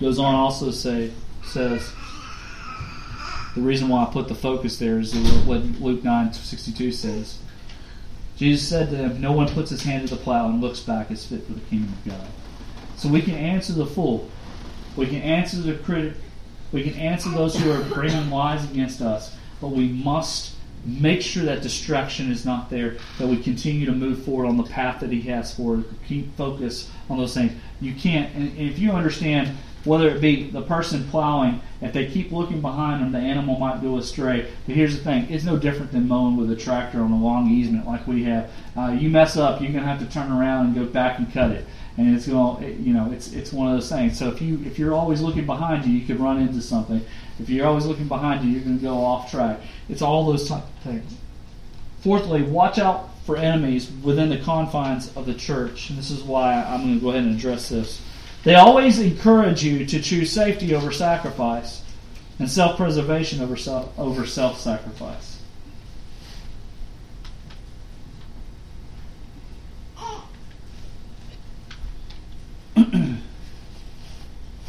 Goes 0.00 0.18
on 0.18 0.34
also 0.34 0.70
say 0.70 1.12
says 1.44 1.92
the 3.54 3.60
reason 3.60 3.88
why 3.88 4.02
I 4.02 4.06
put 4.06 4.28
the 4.28 4.34
focus 4.34 4.78
there 4.78 4.98
is 4.98 5.14
what 5.44 5.62
Luke 5.80 6.02
nine 6.02 6.32
sixty 6.32 6.72
two 6.72 6.90
says. 6.90 7.38
Jesus 8.36 8.68
said 8.68 8.90
to 8.90 8.96
him, 8.96 9.20
No 9.20 9.30
one 9.32 9.48
puts 9.48 9.70
his 9.70 9.82
hand 9.82 10.08
to 10.08 10.16
the 10.16 10.20
plow 10.20 10.48
and 10.48 10.60
looks 10.60 10.80
back 10.80 11.10
is 11.10 11.24
fit 11.24 11.46
for 11.46 11.52
the 11.52 11.60
kingdom 11.60 11.92
of 11.92 12.04
God. 12.04 12.26
So 12.96 13.08
we 13.08 13.22
can 13.22 13.34
answer 13.34 13.72
the 13.72 13.86
fool. 13.86 14.28
We 14.96 15.06
can 15.06 15.22
answer 15.22 15.58
the 15.58 15.74
critic. 15.74 16.14
We 16.72 16.82
can 16.82 16.94
answer 16.94 17.30
those 17.30 17.56
who 17.56 17.70
are 17.70 17.82
bringing 17.94 18.30
lies 18.30 18.68
against 18.68 19.00
us. 19.00 19.36
But 19.60 19.68
we 19.68 19.88
must 19.88 20.54
make 20.84 21.22
sure 21.22 21.44
that 21.44 21.62
distraction 21.62 22.30
is 22.30 22.44
not 22.44 22.70
there, 22.70 22.96
that 23.18 23.28
we 23.28 23.36
continue 23.36 23.86
to 23.86 23.92
move 23.92 24.24
forward 24.24 24.46
on 24.46 24.56
the 24.56 24.64
path 24.64 25.00
that 25.00 25.12
He 25.12 25.22
has 25.22 25.54
for 25.54 25.76
us. 25.76 25.84
Keep 26.08 26.36
focus 26.36 26.90
on 27.08 27.18
those 27.18 27.34
things. 27.34 27.52
You 27.80 27.94
can't, 27.94 28.34
and 28.34 28.58
if 28.58 28.78
you 28.80 28.90
understand 28.90 29.56
whether 29.84 30.08
it 30.08 30.20
be 30.20 30.50
the 30.50 30.62
person 30.62 31.06
plowing, 31.08 31.60
if 31.80 31.92
they 31.92 32.06
keep 32.06 32.32
looking 32.32 32.60
behind 32.60 33.02
them, 33.02 33.12
the 33.12 33.18
animal 33.18 33.58
might 33.58 33.82
go 33.82 33.98
astray. 33.98 34.50
But 34.66 34.74
here's 34.74 34.96
the 34.96 35.04
thing: 35.04 35.26
it's 35.30 35.44
no 35.44 35.56
different 35.56 35.92
than 35.92 36.08
mowing 36.08 36.36
with 36.36 36.50
a 36.50 36.56
tractor 36.56 37.00
on 37.00 37.12
a 37.12 37.18
long 37.18 37.50
easement 37.50 37.86
like 37.86 38.06
we 38.06 38.24
have. 38.24 38.50
Uh, 38.76 38.96
you 38.98 39.10
mess 39.10 39.36
up, 39.36 39.60
you're 39.60 39.72
gonna 39.72 39.86
have 39.86 40.00
to 40.00 40.12
turn 40.12 40.32
around 40.32 40.66
and 40.66 40.74
go 40.74 40.84
back 40.84 41.18
and 41.18 41.32
cut 41.32 41.50
it, 41.50 41.66
and 41.96 42.14
it's 42.14 42.26
going, 42.26 42.82
you 42.84 42.92
know, 42.92 43.10
it's 43.12 43.32
it's 43.32 43.52
one 43.52 43.68
of 43.68 43.74
those 43.74 43.88
things. 43.88 44.18
So 44.18 44.28
if 44.28 44.40
you 44.40 44.60
if 44.64 44.78
you're 44.78 44.94
always 44.94 45.20
looking 45.20 45.46
behind 45.46 45.84
you, 45.84 45.92
you 45.92 46.06
could 46.06 46.20
run 46.20 46.38
into 46.38 46.60
something. 46.60 47.04
If 47.38 47.50
you're 47.50 47.66
always 47.66 47.86
looking 47.86 48.08
behind 48.08 48.44
you, 48.44 48.52
you're 48.52 48.62
going 48.62 48.78
to 48.78 48.82
go 48.82 49.04
off 49.04 49.30
track. 49.30 49.60
It's 49.88 50.02
all 50.02 50.24
those 50.24 50.48
type 50.48 50.62
of 50.62 50.82
things. 50.84 51.14
Fourthly, 52.00 52.42
watch 52.42 52.78
out 52.78 53.10
for 53.24 53.36
enemies 53.36 53.90
within 54.02 54.28
the 54.28 54.38
confines 54.38 55.14
of 55.16 55.26
the 55.26 55.34
church. 55.34 55.90
And 55.90 55.98
this 55.98 56.10
is 56.10 56.22
why 56.22 56.62
I'm 56.62 56.82
going 56.82 56.94
to 56.94 57.00
go 57.00 57.10
ahead 57.10 57.24
and 57.24 57.34
address 57.34 57.68
this. 57.68 58.02
They 58.44 58.54
always 58.56 58.98
encourage 58.98 59.64
you 59.64 59.86
to 59.86 60.00
choose 60.00 60.30
safety 60.30 60.74
over 60.74 60.92
sacrifice 60.92 61.82
and 62.38 62.50
self 62.50 62.76
preservation 62.76 63.40
over 63.40 63.56
self, 63.56 64.60
sacrifice. 64.60 65.38
I 72.76 73.16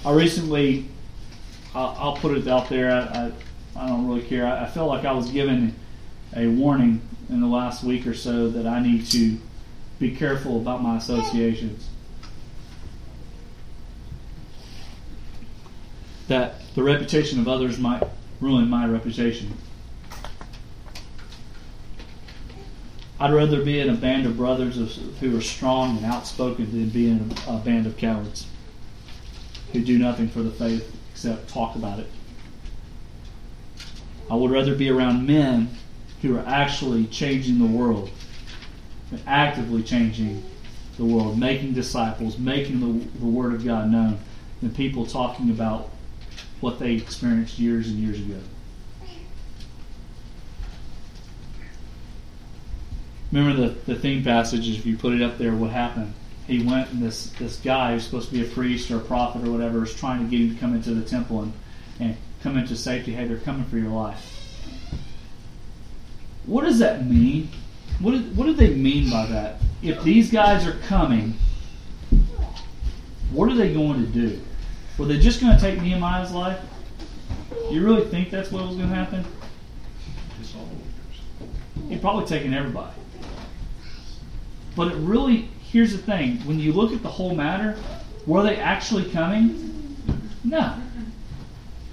recently, 0.05 0.87
I'll, 1.73 1.97
I'll, 1.99 2.15
put 2.15 2.37
it 2.37 2.47
out 2.47 2.69
there, 2.69 2.91
I, 2.91 2.99
I, 2.99 3.31
I 3.75 3.89
don't 3.89 4.07
really 4.07 4.21
care. 4.21 4.45
I, 4.45 4.63
I 4.63 4.69
felt 4.69 4.87
like 4.87 5.03
I 5.03 5.11
was 5.11 5.29
given 5.31 5.75
a 6.33 6.47
warning 6.47 7.01
in 7.27 7.41
the 7.41 7.47
last 7.47 7.83
week 7.83 8.07
or 8.07 8.13
so 8.13 8.47
that 8.51 8.65
I 8.65 8.81
need 8.81 9.05
to 9.07 9.37
be 9.99 10.15
careful 10.15 10.61
about 10.61 10.81
my 10.81 10.95
associations. 10.95 11.89
That 16.27 16.55
the 16.75 16.83
reputation 16.83 17.39
of 17.39 17.47
others 17.47 17.77
might 17.77 18.03
ruin 18.39 18.69
my 18.69 18.85
reputation. 18.85 19.53
I'd 23.19 23.33
rather 23.33 23.63
be 23.63 23.79
in 23.79 23.89
a 23.89 23.93
band 23.93 24.25
of 24.25 24.35
brothers 24.35 24.99
who 25.19 25.37
are 25.37 25.41
strong 25.41 25.97
and 25.97 26.05
outspoken 26.05 26.69
than 26.71 26.89
be 26.89 27.07
in 27.07 27.31
a 27.47 27.57
band 27.57 27.87
of 27.87 27.95
cowards 27.97 28.45
who 29.71 29.83
do 29.83 29.97
nothing 29.97 30.27
for 30.27 30.41
the 30.41 30.51
faith 30.51 30.95
except 31.11 31.49
talk 31.49 31.75
about 31.75 31.99
it. 31.99 32.07
I 34.29 34.35
would 34.35 34.51
rather 34.51 34.75
be 34.75 34.89
around 34.89 35.25
men 35.25 35.69
who 36.21 36.35
are 36.35 36.45
actually 36.45 37.05
changing 37.05 37.59
the 37.59 37.65
world, 37.65 38.09
actively 39.25 39.83
changing 39.83 40.43
the 40.97 41.05
world, 41.05 41.37
making 41.37 41.73
disciples, 41.73 42.37
making 42.37 42.79
the, 42.79 43.19
the 43.19 43.25
Word 43.25 43.53
of 43.53 43.63
God 43.63 43.89
known, 43.91 44.19
than 44.61 44.73
people 44.73 45.05
talking 45.05 45.49
about 45.49 45.89
what 46.61 46.79
they 46.79 46.93
experienced 46.93 47.59
years 47.59 47.87
and 47.87 47.99
years 47.99 48.19
ago. 48.19 48.39
Remember 53.31 53.67
the, 53.67 53.93
the 53.93 53.95
theme 53.95 54.23
passage, 54.23 54.69
if 54.69 54.85
you 54.85 54.97
put 54.97 55.13
it 55.13 55.21
up 55.21 55.37
there, 55.37 55.53
what 55.53 55.71
happened? 55.71 56.13
He 56.47 56.63
went 56.63 56.91
and 56.91 57.01
this, 57.01 57.31
this 57.31 57.57
guy 57.57 57.93
who's 57.93 58.05
supposed 58.05 58.29
to 58.29 58.33
be 58.33 58.43
a 58.43 58.49
priest 58.49 58.89
or 58.91 58.97
a 58.97 59.01
prophet 59.01 59.45
or 59.45 59.51
whatever 59.51 59.83
is 59.83 59.93
trying 59.93 60.23
to 60.23 60.29
get 60.29 60.39
him 60.39 60.53
to 60.53 60.59
come 60.59 60.75
into 60.75 60.93
the 60.93 61.03
temple 61.03 61.41
and, 61.41 61.53
and 61.99 62.17
come 62.41 62.57
into 62.57 62.75
safety. 62.75 63.13
Hey, 63.13 63.25
they're 63.25 63.37
coming 63.37 63.65
for 63.65 63.77
your 63.77 63.89
life. 63.89 64.23
what 66.45 66.63
does 66.63 66.79
that 66.79 67.05
mean? 67.05 67.49
What 67.99 68.13
what 68.35 68.45
do 68.45 68.53
they 68.53 68.73
mean 68.73 69.09
by 69.09 69.25
that? 69.25 69.59
If 69.81 70.03
these 70.03 70.31
guys 70.31 70.67
are 70.67 70.77
coming, 70.87 71.33
what 73.31 73.49
are 73.49 73.55
they 73.55 73.73
going 73.73 74.05
to 74.05 74.07
do? 74.07 74.41
Were 74.97 75.05
they 75.05 75.19
just 75.19 75.41
going 75.41 75.55
to 75.55 75.61
take 75.61 75.81
Nehemiah's 75.81 76.31
life? 76.31 76.59
You 77.69 77.83
really 77.83 78.05
think 78.07 78.29
that's 78.29 78.51
what 78.51 78.65
was 78.65 78.77
going 78.77 78.89
to 78.89 78.95
happen? 78.95 79.25
He'd 81.89 82.01
probably 82.01 82.25
taken 82.25 82.53
everybody. 82.53 82.93
But 84.75 84.89
it 84.89 84.95
really, 84.95 85.49
here's 85.71 85.91
the 85.91 85.97
thing: 85.97 86.37
when 86.45 86.59
you 86.59 86.73
look 86.73 86.91
at 86.91 87.01
the 87.01 87.09
whole 87.09 87.35
matter, 87.35 87.77
were 88.25 88.43
they 88.43 88.57
actually 88.57 89.09
coming? 89.11 89.97
No. 90.43 90.75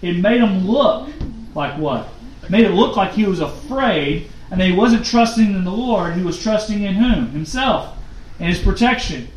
It 0.01 0.17
made 0.17 0.41
him 0.41 0.67
look 0.67 1.09
like 1.55 1.79
what? 1.79 2.09
Made 2.49 2.65
it 2.65 2.73
look 2.73 2.97
like 2.97 3.13
he 3.13 3.25
was 3.25 3.41
afraid 3.41 4.29
and 4.51 4.61
that 4.61 4.67
he 4.67 4.73
wasn't 4.73 5.05
trusting 5.05 5.47
in 5.47 5.65
the 5.65 5.71
Lord. 5.71 6.15
He 6.15 6.23
was 6.23 6.43
trusting 6.43 6.83
in 6.83 6.95
whom? 6.95 7.29
Himself 7.31 7.97
and 8.39 8.49
his 8.49 8.59
protection. 8.59 9.29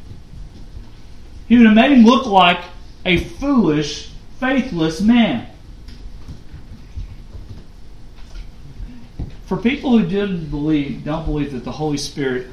He 1.48 1.58
would 1.58 1.68
have 1.68 1.76
made 1.76 1.92
him 1.92 2.04
look 2.04 2.26
like 2.26 2.60
a 3.06 3.18
foolish, 3.18 4.12
faithless 4.40 5.00
man. 5.00 5.48
For 9.46 9.58
people 9.58 9.98
who 9.98 10.08
didn't 10.08 10.50
believe, 10.50 11.04
don't 11.06 11.26
believe 11.26 11.54
that 11.54 11.64
the 11.64 11.72
Holy 11.72 11.98
Spirit 11.98 12.48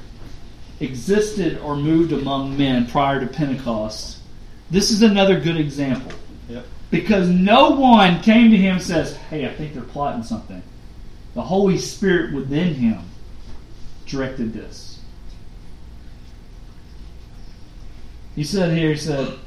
existed 0.79 1.59
or 1.61 1.75
moved 1.75 2.13
among 2.13 2.57
men 2.59 2.87
prior 2.87 3.19
to 3.19 3.27
Pentecost, 3.27 4.19
this 4.71 4.91
is 4.91 5.03
another 5.03 5.41
good 5.41 5.57
example. 5.57 6.13
Yep. 6.49 6.67
Because 6.91 7.29
no 7.29 7.71
one 7.71 8.21
came 8.21 8.51
to 8.51 8.57
him 8.57 8.77
and 8.77 8.83
says, 8.83 9.17
Hey, 9.17 9.47
I 9.47 9.55
think 9.55 9.73
they're 9.73 9.83
plotting 9.83 10.23
something. 10.23 10.63
The 11.35 11.43
Holy 11.43 11.79
Spirit 11.79 12.35
within 12.35 12.75
him 12.75 13.01
directed 14.05 14.53
this. 14.53 15.01
He 18.35 18.45
said 18.45 18.77
here, 18.77 18.91
he 18.91 18.97
said, 18.97 19.39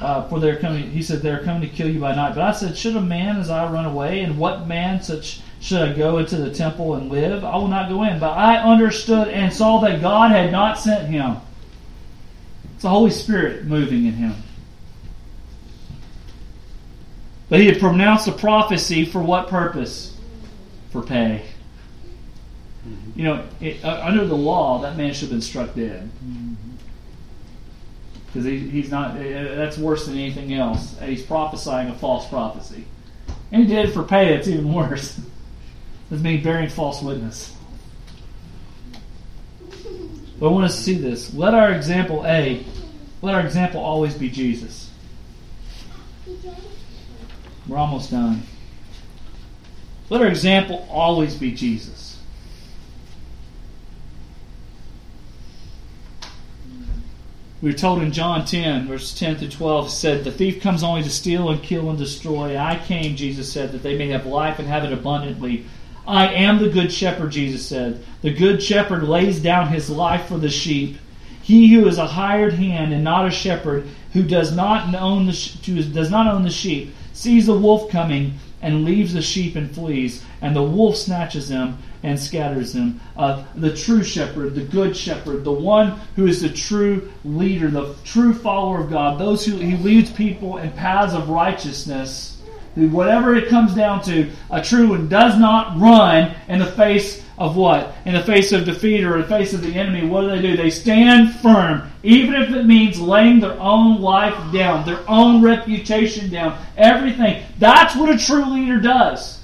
uh, 0.00 0.28
for 0.28 0.38
they're 0.40 0.58
coming, 0.58 0.90
he 0.90 1.02
said, 1.02 1.22
they're 1.22 1.42
coming 1.42 1.68
to 1.68 1.74
kill 1.74 1.88
you 1.88 2.00
by 2.00 2.14
night. 2.14 2.34
But 2.34 2.44
I 2.44 2.52
said, 2.52 2.76
should 2.76 2.96
a 2.96 3.00
man 3.00 3.38
as 3.38 3.50
I 3.50 3.70
run 3.70 3.84
away? 3.84 4.20
And 4.20 4.38
what 4.38 4.66
man 4.66 5.02
such 5.02 5.40
should 5.60 5.80
I 5.80 5.92
go 5.92 6.18
into 6.18 6.36
the 6.36 6.54
temple 6.54 6.94
and 6.94 7.10
live? 7.10 7.44
I 7.44 7.56
will 7.56 7.68
not 7.68 7.88
go 7.88 8.04
in. 8.04 8.20
But 8.20 8.30
I 8.30 8.58
understood 8.58 9.28
and 9.28 9.52
saw 9.52 9.80
that 9.80 10.00
God 10.00 10.30
had 10.30 10.52
not 10.52 10.78
sent 10.78 11.08
him. 11.08 11.38
It's 12.74 12.82
the 12.82 12.90
Holy 12.90 13.10
Spirit 13.10 13.64
moving 13.64 14.06
in 14.06 14.14
him. 14.14 14.34
But 17.48 17.60
he 17.60 17.66
had 17.66 17.80
pronounced 17.80 18.28
a 18.28 18.32
prophecy 18.32 19.04
for 19.04 19.20
what 19.20 19.48
purpose? 19.48 20.16
For 20.92 21.02
pay. 21.02 21.44
You 23.16 23.24
know, 23.24 23.46
it, 23.60 23.84
uh, 23.84 24.00
under 24.04 24.24
the 24.24 24.36
law, 24.36 24.80
that 24.82 24.96
man 24.96 25.12
should 25.12 25.22
have 25.22 25.30
been 25.30 25.40
struck 25.40 25.74
dead. 25.74 26.08
Because 28.28 28.44
he, 28.44 28.58
he's 28.58 28.90
not, 28.90 29.16
uh, 29.16 29.54
that's 29.56 29.78
worse 29.78 30.06
than 30.06 30.16
anything 30.16 30.54
else. 30.54 30.98
He's 31.00 31.22
prophesying 31.22 31.88
a 31.88 31.94
false 31.94 32.28
prophecy. 32.28 32.84
And 33.50 33.62
he 33.62 33.68
did 33.68 33.88
it 33.88 33.92
for 33.92 34.02
pay, 34.02 34.36
that's 34.36 34.48
even 34.48 34.72
worse. 34.72 35.20
That's 36.10 36.22
me 36.22 36.38
bearing 36.38 36.70
false 36.70 37.02
witness. 37.02 37.54
But 40.38 40.48
I 40.48 40.50
want 40.50 40.64
us 40.64 40.76
to 40.76 40.82
see 40.82 40.94
this. 40.94 41.34
Let 41.34 41.52
our 41.52 41.70
example, 41.72 42.24
A, 42.24 42.64
let 43.20 43.34
our 43.34 43.42
example 43.42 43.80
always 43.82 44.14
be 44.14 44.30
Jesus. 44.30 44.90
We're 47.66 47.76
almost 47.76 48.10
done. 48.10 48.42
Let 50.08 50.22
our 50.22 50.28
example 50.28 50.86
always 50.90 51.34
be 51.34 51.52
Jesus. 51.52 52.18
We 56.22 57.47
were 57.60 57.72
told 57.72 58.02
in 58.02 58.12
John 58.12 58.44
10, 58.44 58.86
verse 58.86 59.12
10 59.18 59.38
to 59.38 59.48
12, 59.48 59.90
said, 59.90 60.24
The 60.24 60.30
thief 60.30 60.62
comes 60.62 60.82
only 60.82 61.02
to 61.02 61.10
steal 61.10 61.48
and 61.48 61.62
kill 61.62 61.88
and 61.90 61.98
destroy. 61.98 62.56
I 62.56 62.76
came, 62.76 63.16
Jesus 63.16 63.52
said, 63.52 63.72
that 63.72 63.82
they 63.82 63.98
may 63.98 64.08
have 64.08 64.26
life 64.26 64.58
and 64.58 64.68
have 64.68 64.84
it 64.84 64.92
abundantly. 64.92 65.64
I 66.06 66.28
am 66.28 66.58
the 66.58 66.70
good 66.70 66.92
shepherd, 66.92 67.32
Jesus 67.32 67.66
said. 67.66 68.04
The 68.22 68.32
good 68.32 68.62
shepherd 68.62 69.02
lays 69.02 69.40
down 69.40 69.68
his 69.68 69.90
life 69.90 70.26
for 70.26 70.38
the 70.38 70.48
sheep. 70.48 70.98
He 71.42 71.74
who 71.74 71.86
is 71.88 71.98
a 71.98 72.06
hired 72.06 72.54
hand 72.54 72.92
and 72.92 73.02
not 73.02 73.26
a 73.26 73.30
shepherd, 73.30 73.88
who 74.12 74.22
does 74.22 74.54
not 74.54 74.94
own 74.94 75.26
the 75.26 75.32
who 75.66 75.82
does 75.82 76.10
not 76.10 76.26
own 76.26 76.44
the 76.44 76.50
sheep, 76.50 76.94
sees 77.12 77.46
the 77.46 77.58
wolf 77.58 77.90
coming 77.90 78.34
and 78.62 78.84
leaves 78.84 79.12
the 79.12 79.22
sheep 79.22 79.56
and 79.56 79.70
flees, 79.70 80.24
and 80.40 80.54
the 80.54 80.62
wolf 80.62 80.96
snatches 80.96 81.48
them 81.48 81.78
and 82.02 82.18
scatters 82.18 82.72
them. 82.72 83.00
Uh, 83.16 83.44
the 83.54 83.74
true 83.76 84.02
shepherd, 84.02 84.54
the 84.54 84.64
good 84.64 84.96
shepherd, 84.96 85.44
the 85.44 85.52
one 85.52 85.98
who 86.16 86.26
is 86.26 86.42
the 86.42 86.48
true 86.48 87.10
leader, 87.24 87.70
the 87.70 87.94
true 88.04 88.34
follower 88.34 88.80
of 88.80 88.90
God, 88.90 89.18
those 89.18 89.44
who 89.44 89.56
he 89.56 89.76
leads 89.76 90.10
people 90.10 90.58
in 90.58 90.70
paths 90.72 91.14
of 91.14 91.28
righteousness 91.28 92.38
whatever 92.86 93.34
it 93.34 93.48
comes 93.48 93.74
down 93.74 94.02
to, 94.02 94.30
a 94.50 94.62
true 94.62 94.90
one 94.90 95.08
does 95.08 95.38
not 95.38 95.78
run 95.78 96.34
in 96.48 96.58
the 96.58 96.66
face 96.66 97.24
of 97.36 97.56
what? 97.56 97.94
In 98.04 98.14
the 98.14 98.22
face 98.22 98.52
of 98.52 98.64
defeat 98.64 99.04
or 99.04 99.16
in 99.16 99.22
the 99.22 99.28
face 99.28 99.52
of 99.52 99.62
the 99.62 99.74
enemy. 99.74 100.06
What 100.06 100.22
do 100.22 100.28
they 100.28 100.42
do? 100.42 100.56
They 100.56 100.70
stand 100.70 101.34
firm, 101.36 101.90
even 102.02 102.34
if 102.34 102.50
it 102.50 102.64
means 102.64 103.00
laying 103.00 103.40
their 103.40 103.58
own 103.58 104.00
life 104.00 104.52
down, 104.52 104.86
their 104.86 105.08
own 105.08 105.42
reputation 105.42 106.30
down, 106.30 106.58
everything. 106.76 107.42
That's 107.58 107.94
what 107.96 108.14
a 108.14 108.18
true 108.18 108.44
leader 108.52 108.80
does. 108.80 109.37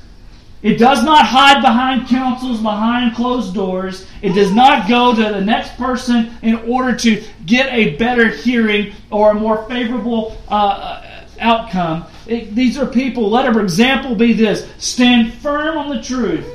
It 0.65 0.79
does 0.79 1.05
not 1.05 1.27
hide 1.27 1.61
behind 1.61 2.09
councils, 2.09 2.59
behind 2.63 3.15
closed 3.15 3.53
doors. 3.53 4.07
It 4.23 4.33
does 4.33 4.51
not 4.51 4.89
go 4.89 5.15
to 5.15 5.23
the 5.23 5.43
next 5.43 5.77
person 5.77 6.31
in 6.41 6.55
order 6.57 6.97
to 6.97 7.23
get 7.45 7.71
a 7.71 7.97
better 7.97 8.29
hearing 8.29 8.95
or 9.11 9.33
a 9.33 9.35
more 9.35 9.69
favorable 9.69 10.39
uh, 10.49 11.05
outcome. 11.39 12.07
It, 12.27 12.55
these 12.55 12.79
are 12.79 12.87
people, 12.87 13.29
let 13.29 13.45
our 13.45 13.61
example 13.61 14.15
be 14.15 14.33
this 14.33 14.67
stand 14.79 15.35
firm 15.35 15.77
on 15.77 15.95
the 15.95 16.03
truth 16.03 16.51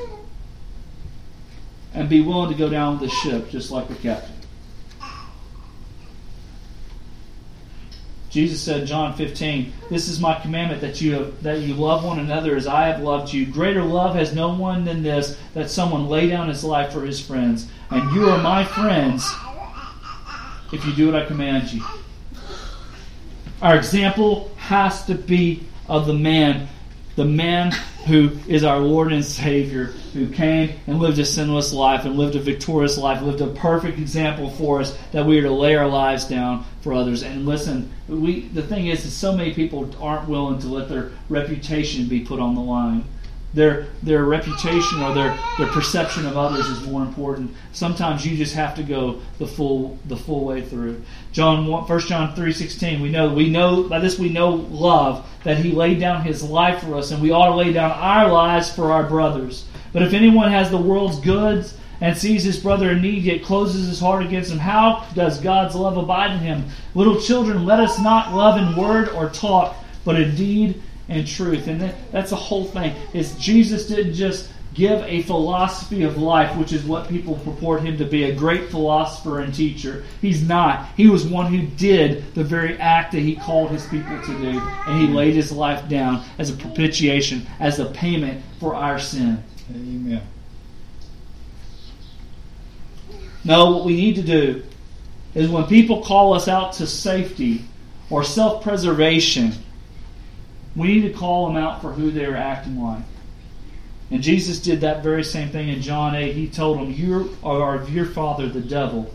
and 1.93 2.09
be 2.09 2.21
willing 2.21 2.51
to 2.51 2.57
go 2.57 2.67
down 2.67 2.99
with 2.99 3.11
the 3.11 3.15
ship 3.15 3.51
just 3.51 3.69
like 3.69 3.87
the 3.89 3.95
captain. 3.95 4.38
Jesus 8.29 8.61
said, 8.61 8.85
John 8.85 9.15
15, 9.15 9.73
This 9.89 10.07
is 10.07 10.19
my 10.19 10.39
commandment 10.39 10.81
that 10.81 11.01
you 11.01 11.13
have, 11.13 11.43
that 11.43 11.61
you 11.61 11.73
love 11.73 12.03
one 12.03 12.19
another 12.19 12.55
as 12.55 12.67
I 12.67 12.87
have 12.87 13.01
loved 13.01 13.33
you. 13.33 13.45
Greater 13.45 13.83
love 13.83 14.15
has 14.15 14.35
no 14.35 14.53
one 14.53 14.85
than 14.85 15.01
this, 15.01 15.37
that 15.55 15.69
someone 15.69 16.07
lay 16.07 16.29
down 16.29 16.47
his 16.47 16.63
life 16.63 16.93
for 16.93 17.01
his 17.01 17.19
friends. 17.19 17.67
And 17.89 18.13
you 18.13 18.29
are 18.29 18.37
my 18.37 18.63
friends 18.63 19.27
if 20.71 20.85
you 20.85 20.93
do 20.93 21.11
what 21.11 21.15
I 21.15 21.25
command 21.25 21.73
you. 21.73 21.83
Our 23.61 23.75
example 23.75 24.51
has 24.57 25.05
to 25.07 25.15
be 25.15 25.63
of 25.87 26.05
the 26.05 26.13
man, 26.13 26.69
the 27.19 27.25
man 27.25 27.71
who 28.07 28.31
is 28.47 28.63
our 28.63 28.79
Lord 28.79 29.11
and 29.11 29.25
Savior, 29.25 29.87
who 30.13 30.29
came 30.29 30.79
and 30.87 30.99
lived 30.99 31.19
a 31.19 31.25
sinless 31.25 31.73
life 31.73 32.05
and 32.05 32.15
lived 32.15 32.37
a 32.37 32.39
victorious 32.39 32.97
life, 32.97 33.21
lived 33.21 33.41
a 33.41 33.47
perfect 33.47 33.99
example 33.99 34.49
for 34.51 34.79
us 34.79 34.97
that 35.11 35.25
we 35.25 35.37
are 35.37 35.41
to 35.41 35.51
lay 35.51 35.75
our 35.75 35.89
lives 35.89 36.23
down 36.23 36.63
for 36.79 36.93
others. 36.93 37.21
And 37.21 37.45
listen, 37.45 37.91
we 38.07 38.47
the 38.47 38.63
thing 38.63 38.87
is 38.87 39.03
that 39.03 39.09
so 39.09 39.33
many 39.33 39.53
people 39.53 39.93
aren't 40.01 40.29
willing 40.29 40.59
to 40.59 40.67
let 40.69 40.87
their 40.87 41.11
reputation 41.27 42.07
be 42.07 42.21
put 42.21 42.39
on 42.39 42.55
the 42.55 42.61
line 42.61 43.03
their 43.53 43.87
their 44.03 44.25
reputation 44.25 45.01
or 45.01 45.13
their, 45.13 45.37
their 45.57 45.67
perception 45.67 46.25
of 46.25 46.37
others 46.37 46.67
is 46.67 46.85
more 46.85 47.01
important. 47.01 47.51
Sometimes 47.71 48.25
you 48.25 48.37
just 48.37 48.53
have 48.53 48.75
to 48.75 48.83
go 48.83 49.21
the 49.39 49.47
full 49.47 49.97
the 50.05 50.15
full 50.15 50.45
way 50.45 50.61
through. 50.61 51.01
John 51.31 51.65
1 51.65 51.99
John 52.01 52.35
3:16 52.35 53.01
we 53.01 53.09
know 53.09 53.33
we 53.33 53.49
know 53.49 53.83
by 53.83 53.99
this 53.99 54.19
we 54.19 54.29
know 54.29 54.49
love 54.51 55.27
that 55.43 55.57
he 55.57 55.71
laid 55.71 55.99
down 55.99 56.23
his 56.23 56.43
life 56.43 56.83
for 56.83 56.95
us 56.95 57.11
and 57.11 57.21
we 57.21 57.31
ought 57.31 57.49
to 57.49 57.55
lay 57.55 57.73
down 57.73 57.91
our 57.91 58.31
lives 58.31 58.71
for 58.71 58.91
our 58.91 59.03
brothers. 59.03 59.65
But 59.91 60.03
if 60.03 60.13
anyone 60.13 60.51
has 60.51 60.69
the 60.69 60.77
world's 60.77 61.19
goods 61.19 61.75
and 62.01 62.15
sees 62.15 62.43
his 62.43 62.59
brother 62.59 62.91
in 62.91 63.01
need 63.01 63.23
yet 63.23 63.43
closes 63.43 63.87
his 63.87 63.99
heart 63.99 64.23
against 64.23 64.51
him 64.51 64.59
how 64.59 65.05
does 65.15 65.41
God's 65.41 65.73
love 65.73 65.97
abide 65.97 66.33
in 66.33 66.39
him? 66.39 66.65
Little 66.93 67.19
children 67.19 67.65
let 67.65 67.79
us 67.79 67.99
not 67.99 68.35
love 68.35 68.59
in 68.59 68.79
word 68.79 69.09
or 69.09 69.29
talk 69.29 69.75
but 70.05 70.19
in 70.19 70.35
deed 70.35 70.81
and 71.09 71.27
truth. 71.27 71.67
And 71.67 71.81
that, 71.81 71.95
that's 72.11 72.29
the 72.29 72.35
whole 72.35 72.65
thing. 72.65 72.95
Is 73.13 73.35
Jesus 73.35 73.87
didn't 73.87 74.13
just 74.13 74.49
give 74.73 75.01
a 75.01 75.23
philosophy 75.23 76.03
of 76.03 76.17
life, 76.17 76.55
which 76.57 76.71
is 76.71 76.83
what 76.83 77.09
people 77.09 77.35
purport 77.35 77.81
him 77.81 77.97
to 77.97 78.05
be, 78.05 78.23
a 78.23 78.35
great 78.35 78.69
philosopher 78.69 79.39
and 79.39 79.53
teacher. 79.53 80.03
He's 80.21 80.47
not. 80.47 80.87
He 80.95 81.07
was 81.07 81.25
one 81.25 81.53
who 81.53 81.65
did 81.67 82.33
the 82.35 82.43
very 82.43 82.77
act 82.77 83.11
that 83.11 83.19
he 83.19 83.35
called 83.35 83.71
his 83.71 83.85
people 83.87 84.21
to 84.21 84.39
do, 84.39 84.59
and 84.87 85.01
he 85.01 85.07
laid 85.07 85.33
his 85.33 85.51
life 85.51 85.89
down 85.89 86.23
as 86.37 86.49
a 86.49 86.53
propitiation, 86.53 87.45
as 87.59 87.79
a 87.79 87.85
payment 87.87 88.43
for 88.59 88.75
our 88.75 88.99
sin. 88.99 89.43
Amen. 89.71 90.21
No, 93.43 93.71
what 93.71 93.85
we 93.85 93.95
need 93.95 94.15
to 94.15 94.21
do 94.21 94.63
is 95.33 95.49
when 95.49 95.65
people 95.65 96.03
call 96.03 96.33
us 96.33 96.47
out 96.47 96.73
to 96.73 96.87
safety 96.87 97.65
or 98.09 98.23
self 98.23 98.63
preservation, 98.63 99.53
we 100.75 100.87
need 100.87 101.11
to 101.11 101.17
call 101.17 101.47
them 101.47 101.57
out 101.57 101.81
for 101.81 101.91
who 101.91 102.11
they're 102.11 102.37
acting 102.37 102.81
like. 102.81 103.03
And 104.11 104.23
Jesus 104.23 104.59
did 104.59 104.81
that 104.81 105.03
very 105.03 105.23
same 105.23 105.49
thing 105.49 105.69
in 105.69 105.81
John 105.81 106.15
8. 106.15 106.33
He 106.33 106.47
told 106.47 106.79
them, 106.79 106.91
You 106.91 107.37
are 107.43 107.75
of 107.75 107.93
your 107.93 108.05
father, 108.05 108.49
the 108.49 108.61
devil, 108.61 109.13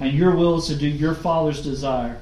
and 0.00 0.12
your 0.12 0.34
will 0.34 0.58
is 0.58 0.66
to 0.66 0.74
do 0.74 0.88
your 0.88 1.14
father's 1.14 1.62
desire. 1.62 2.18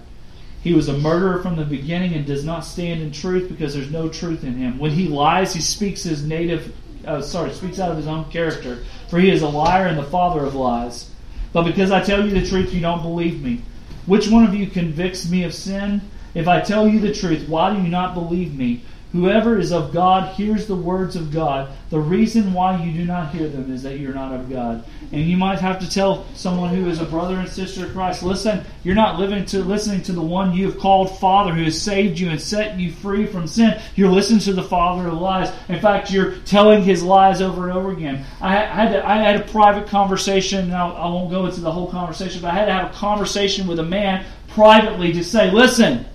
He 0.62 0.74
was 0.74 0.88
a 0.88 0.98
murderer 0.98 1.42
from 1.42 1.56
the 1.56 1.64
beginning 1.64 2.12
and 2.14 2.26
does 2.26 2.44
not 2.44 2.60
stand 2.60 3.00
in 3.00 3.12
truth 3.12 3.48
because 3.48 3.72
there's 3.72 3.90
no 3.90 4.10
truth 4.10 4.44
in 4.44 4.54
him. 4.54 4.78
When 4.78 4.90
he 4.90 5.08
lies, 5.08 5.54
he 5.54 5.60
speaks 5.62 6.02
his 6.02 6.22
native, 6.22 6.74
uh, 7.06 7.22
sorry, 7.22 7.52
speaks 7.54 7.80
out 7.80 7.90
of 7.90 7.96
his 7.96 8.06
own 8.06 8.26
character, 8.26 8.84
for 9.08 9.18
he 9.18 9.30
is 9.30 9.40
a 9.40 9.48
liar 9.48 9.86
and 9.86 9.98
the 9.98 10.02
father 10.02 10.44
of 10.44 10.54
lies. 10.54 11.10
But 11.54 11.64
because 11.64 11.90
I 11.90 12.02
tell 12.02 12.22
you 12.22 12.38
the 12.38 12.46
truth, 12.46 12.74
you 12.74 12.80
don't 12.80 13.02
believe 13.02 13.42
me. 13.42 13.62
Which 14.04 14.28
one 14.28 14.44
of 14.44 14.54
you 14.54 14.66
convicts 14.66 15.30
me 15.30 15.44
of 15.44 15.54
sin? 15.54 16.02
If 16.34 16.48
I 16.48 16.60
tell 16.60 16.88
you 16.88 17.00
the 17.00 17.14
truth, 17.14 17.48
why 17.48 17.74
do 17.74 17.82
you 17.82 17.88
not 17.88 18.14
believe 18.14 18.56
me? 18.56 18.82
Whoever 19.12 19.58
is 19.58 19.72
of 19.72 19.92
God 19.92 20.36
hears 20.36 20.68
the 20.68 20.76
words 20.76 21.16
of 21.16 21.32
God. 21.32 21.68
The 21.90 21.98
reason 21.98 22.52
why 22.52 22.80
you 22.80 22.92
do 22.92 23.04
not 23.04 23.34
hear 23.34 23.48
them 23.48 23.72
is 23.72 23.82
that 23.82 23.98
you're 23.98 24.14
not 24.14 24.32
of 24.32 24.48
God. 24.48 24.84
And 25.10 25.22
you 25.22 25.36
might 25.36 25.58
have 25.58 25.80
to 25.80 25.90
tell 25.90 26.26
someone 26.34 26.72
who 26.72 26.88
is 26.88 27.00
a 27.00 27.04
brother 27.04 27.34
and 27.34 27.48
sister 27.48 27.86
of 27.86 27.92
Christ, 27.92 28.22
listen, 28.22 28.64
you're 28.84 28.94
not 28.94 29.18
living 29.18 29.44
to 29.46 29.64
listening 29.64 30.02
to 30.02 30.12
the 30.12 30.22
one 30.22 30.52
you 30.52 30.70
have 30.70 30.78
called 30.78 31.18
Father 31.18 31.52
who 31.52 31.64
has 31.64 31.82
saved 31.82 32.20
you 32.20 32.30
and 32.30 32.40
set 32.40 32.78
you 32.78 32.92
free 32.92 33.26
from 33.26 33.48
sin. 33.48 33.80
You're 33.96 34.12
listening 34.12 34.38
to 34.40 34.52
the 34.52 34.62
Father 34.62 35.08
of 35.08 35.14
lies. 35.14 35.50
In 35.68 35.80
fact, 35.80 36.12
you're 36.12 36.36
telling 36.44 36.84
his 36.84 37.02
lies 37.02 37.42
over 37.42 37.68
and 37.68 37.76
over 37.76 37.90
again. 37.90 38.24
I 38.40 38.52
had 38.52 38.92
to, 38.92 39.04
I 39.04 39.16
had 39.16 39.40
a 39.40 39.44
private 39.50 39.88
conversation. 39.88 40.68
Now 40.68 40.92
I 40.92 41.06
won't 41.06 41.32
go 41.32 41.46
into 41.46 41.62
the 41.62 41.72
whole 41.72 41.90
conversation, 41.90 42.42
but 42.42 42.52
I 42.52 42.54
had 42.54 42.66
to 42.66 42.72
have 42.72 42.90
a 42.92 42.94
conversation 42.94 43.66
with 43.66 43.80
a 43.80 43.84
man 43.84 44.24
privately 44.46 45.12
to 45.14 45.24
say, 45.24 45.50
listen. 45.50 46.06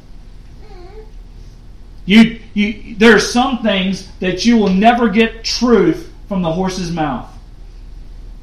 You, 2.06 2.40
you, 2.54 2.96
there 2.96 3.16
are 3.16 3.20
some 3.20 3.64
things 3.64 4.12
that 4.20 4.46
you 4.46 4.58
will 4.58 4.70
never 4.70 5.10
get 5.10 5.44
truth 5.44 6.12
from 6.28 6.42
the 6.42 6.52
horse's 6.52 6.92
mouth. 6.92 7.32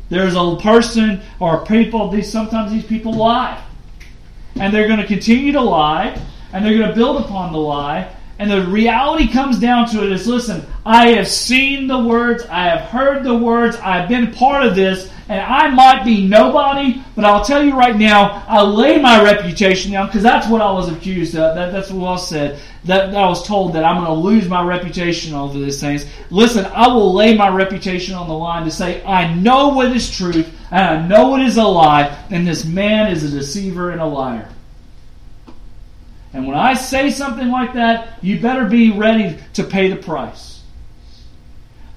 There's 0.08 0.34
a 0.34 0.56
person 0.60 1.22
or 1.40 1.64
people, 1.64 2.10
these, 2.10 2.30
sometimes 2.30 2.72
these 2.72 2.84
people 2.84 3.14
lie. 3.14 3.62
And 4.56 4.74
they're 4.74 4.86
going 4.86 5.00
to 5.00 5.06
continue 5.06 5.52
to 5.52 5.60
lie, 5.60 6.20
and 6.52 6.64
they're 6.64 6.76
going 6.76 6.88
to 6.88 6.94
build 6.94 7.24
upon 7.24 7.52
the 7.52 7.58
lie. 7.58 8.14
And 8.42 8.50
the 8.50 8.66
reality 8.66 9.28
comes 9.28 9.60
down 9.60 9.88
to 9.90 10.04
it 10.04 10.10
is 10.10 10.26
listen, 10.26 10.66
I 10.84 11.10
have 11.10 11.28
seen 11.28 11.86
the 11.86 12.00
words, 12.00 12.44
I 12.46 12.64
have 12.64 12.88
heard 12.88 13.22
the 13.22 13.36
words, 13.36 13.76
I've 13.76 14.08
been 14.08 14.32
part 14.32 14.66
of 14.66 14.74
this, 14.74 15.08
and 15.28 15.40
I 15.40 15.70
might 15.70 16.04
be 16.04 16.26
nobody, 16.26 17.00
but 17.14 17.24
I'll 17.24 17.44
tell 17.44 17.64
you 17.64 17.78
right 17.78 17.94
now, 17.94 18.44
I 18.48 18.60
lay 18.62 19.00
my 19.00 19.22
reputation 19.22 19.92
down 19.92 20.06
because 20.06 20.24
that's 20.24 20.48
what 20.48 20.60
I 20.60 20.72
was 20.72 20.88
accused 20.88 21.36
of. 21.36 21.54
That, 21.54 21.70
that's 21.70 21.92
what 21.92 22.14
I 22.14 22.16
said. 22.16 22.60
That, 22.82 23.12
that 23.12 23.16
I 23.16 23.28
was 23.28 23.46
told 23.46 23.74
that 23.74 23.84
I'm 23.84 24.02
going 24.02 24.08
to 24.08 24.12
lose 24.12 24.48
my 24.48 24.64
reputation 24.64 25.34
over 25.34 25.56
these 25.56 25.78
things. 25.78 26.04
Listen, 26.30 26.64
I 26.66 26.88
will 26.88 27.14
lay 27.14 27.36
my 27.36 27.48
reputation 27.48 28.16
on 28.16 28.26
the 28.26 28.34
line 28.34 28.64
to 28.64 28.72
say 28.72 29.04
I 29.04 29.32
know 29.34 29.68
what 29.68 29.94
is 29.94 30.10
truth 30.10 30.52
and 30.72 30.84
I 30.84 31.06
know 31.06 31.28
what 31.28 31.42
is 31.42 31.58
a 31.58 31.62
lie, 31.62 32.08
and 32.28 32.44
this 32.44 32.64
man 32.64 33.12
is 33.12 33.22
a 33.22 33.28
deceiver 33.28 33.92
and 33.92 34.00
a 34.00 34.06
liar. 34.06 34.48
And 36.32 36.46
when 36.46 36.56
I 36.56 36.74
say 36.74 37.10
something 37.10 37.50
like 37.50 37.74
that, 37.74 38.18
you 38.22 38.40
better 38.40 38.64
be 38.64 38.90
ready 38.90 39.38
to 39.54 39.64
pay 39.64 39.88
the 39.88 39.96
price. 39.96 40.62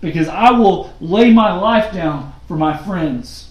Because 0.02 0.28
I 0.28 0.52
will 0.52 0.94
lay 1.00 1.32
my 1.32 1.54
life 1.54 1.94
down 1.94 2.34
for 2.48 2.58
my 2.58 2.78
friends 2.78 3.50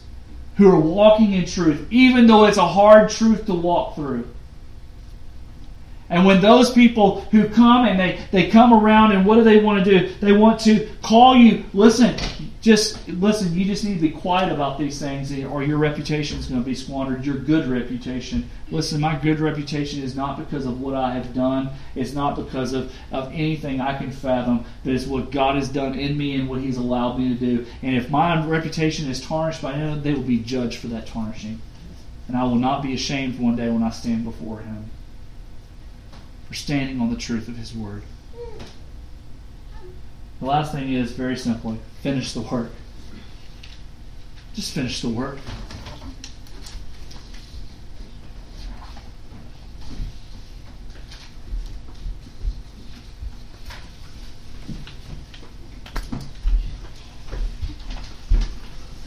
who 0.57 0.68
are 0.68 0.78
walking 0.78 1.32
in 1.32 1.47
truth, 1.47 1.87
even 1.91 2.26
though 2.26 2.45
it's 2.45 2.59
a 2.59 2.66
hard 2.66 3.11
truth 3.11 3.47
to 3.47 3.55
walk 3.55 3.97
through. 3.97 4.28
And 6.11 6.26
when 6.26 6.41
those 6.41 6.70
people 6.70 7.22
who 7.22 7.49
come 7.49 7.87
and 7.87 7.99
they, 7.99 8.20
they 8.30 8.51
come 8.51 8.72
around 8.72 9.12
and 9.12 9.24
what 9.24 9.37
do 9.37 9.43
they 9.43 9.61
want 9.61 9.85
to 9.85 9.99
do? 9.99 10.14
They 10.20 10.32
want 10.32 10.61
to 10.61 10.89
call 11.03 11.35
you, 11.35 11.64
listen, 11.72 12.14
just 12.64 13.06
listen, 13.08 13.52
you 13.52 13.66
just 13.66 13.84
need 13.84 13.96
to 13.96 14.00
be 14.00 14.08
quiet 14.08 14.50
about 14.50 14.78
these 14.78 14.98
things 14.98 15.30
or 15.44 15.62
your 15.62 15.76
reputation 15.76 16.38
is 16.38 16.46
going 16.46 16.62
to 16.62 16.64
be 16.64 16.74
squandered. 16.74 17.22
Your 17.22 17.36
good 17.36 17.68
reputation. 17.68 18.48
Listen, 18.70 19.02
my 19.02 19.16
good 19.16 19.38
reputation 19.38 20.02
is 20.02 20.16
not 20.16 20.38
because 20.38 20.64
of 20.64 20.80
what 20.80 20.94
I 20.94 21.12
have 21.12 21.34
done. 21.34 21.68
It's 21.94 22.14
not 22.14 22.36
because 22.36 22.72
of, 22.72 22.90
of 23.12 23.30
anything 23.34 23.82
I 23.82 23.98
can 23.98 24.10
fathom, 24.10 24.64
but 24.82 24.94
it's 24.94 25.04
what 25.04 25.30
God 25.30 25.56
has 25.56 25.68
done 25.68 25.98
in 25.98 26.16
me 26.16 26.36
and 26.36 26.48
what 26.48 26.62
He's 26.62 26.78
allowed 26.78 27.18
me 27.18 27.28
to 27.28 27.34
do. 27.34 27.66
And 27.82 27.96
if 27.96 28.08
my 28.08 28.42
reputation 28.46 29.10
is 29.10 29.20
tarnished 29.20 29.60
by 29.60 29.74
Him, 29.74 30.02
they 30.02 30.14
will 30.14 30.22
be 30.22 30.38
judged 30.38 30.78
for 30.78 30.86
that 30.86 31.06
tarnishing. 31.06 31.60
And 32.28 32.34
I 32.34 32.44
will 32.44 32.54
not 32.54 32.82
be 32.82 32.94
ashamed 32.94 33.38
one 33.38 33.56
day 33.56 33.68
when 33.68 33.82
I 33.82 33.90
stand 33.90 34.24
before 34.24 34.60
Him 34.60 34.88
for 36.48 36.54
standing 36.54 36.98
on 36.98 37.10
the 37.10 37.16
truth 37.16 37.46
of 37.46 37.58
His 37.58 37.74
Word. 37.74 38.04
The 40.45 40.51
last 40.51 40.72
thing 40.72 40.92
is 40.92 41.12
very 41.12 41.38
simply 41.38 41.78
finish 42.03 42.34
the 42.34 42.42
work. 42.42 42.70
Just 44.53 44.74
finish 44.74 45.01
the 45.01 45.09
work. 45.09 45.38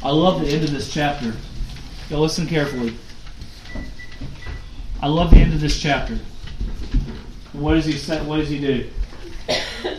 I 0.04 0.10
love 0.10 0.42
the 0.42 0.48
end 0.48 0.64
of 0.64 0.72
this 0.72 0.92
chapter. 0.92 1.36
Now 2.10 2.18
listen 2.18 2.48
carefully. 2.48 2.96
I 5.04 5.08
love 5.08 5.30
the 5.30 5.38
end 5.38 5.54
of 5.54 5.62
this 5.62 5.80
chapter. 5.80 6.18
What 7.54 7.76
does 7.76 7.86
he 7.86 7.92
say? 7.92 8.24
What 8.24 8.38
does 8.38 8.50
he 8.50 8.60
do? 8.60 8.90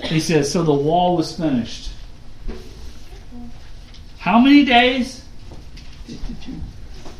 He 0.08 0.20
says, 0.20 0.50
So 0.50 0.62
the 0.62 0.72
wall 0.72 1.16
was 1.16 1.36
finished. 1.36 1.90
How 4.18 4.38
many 4.38 4.64
days? 4.64 5.24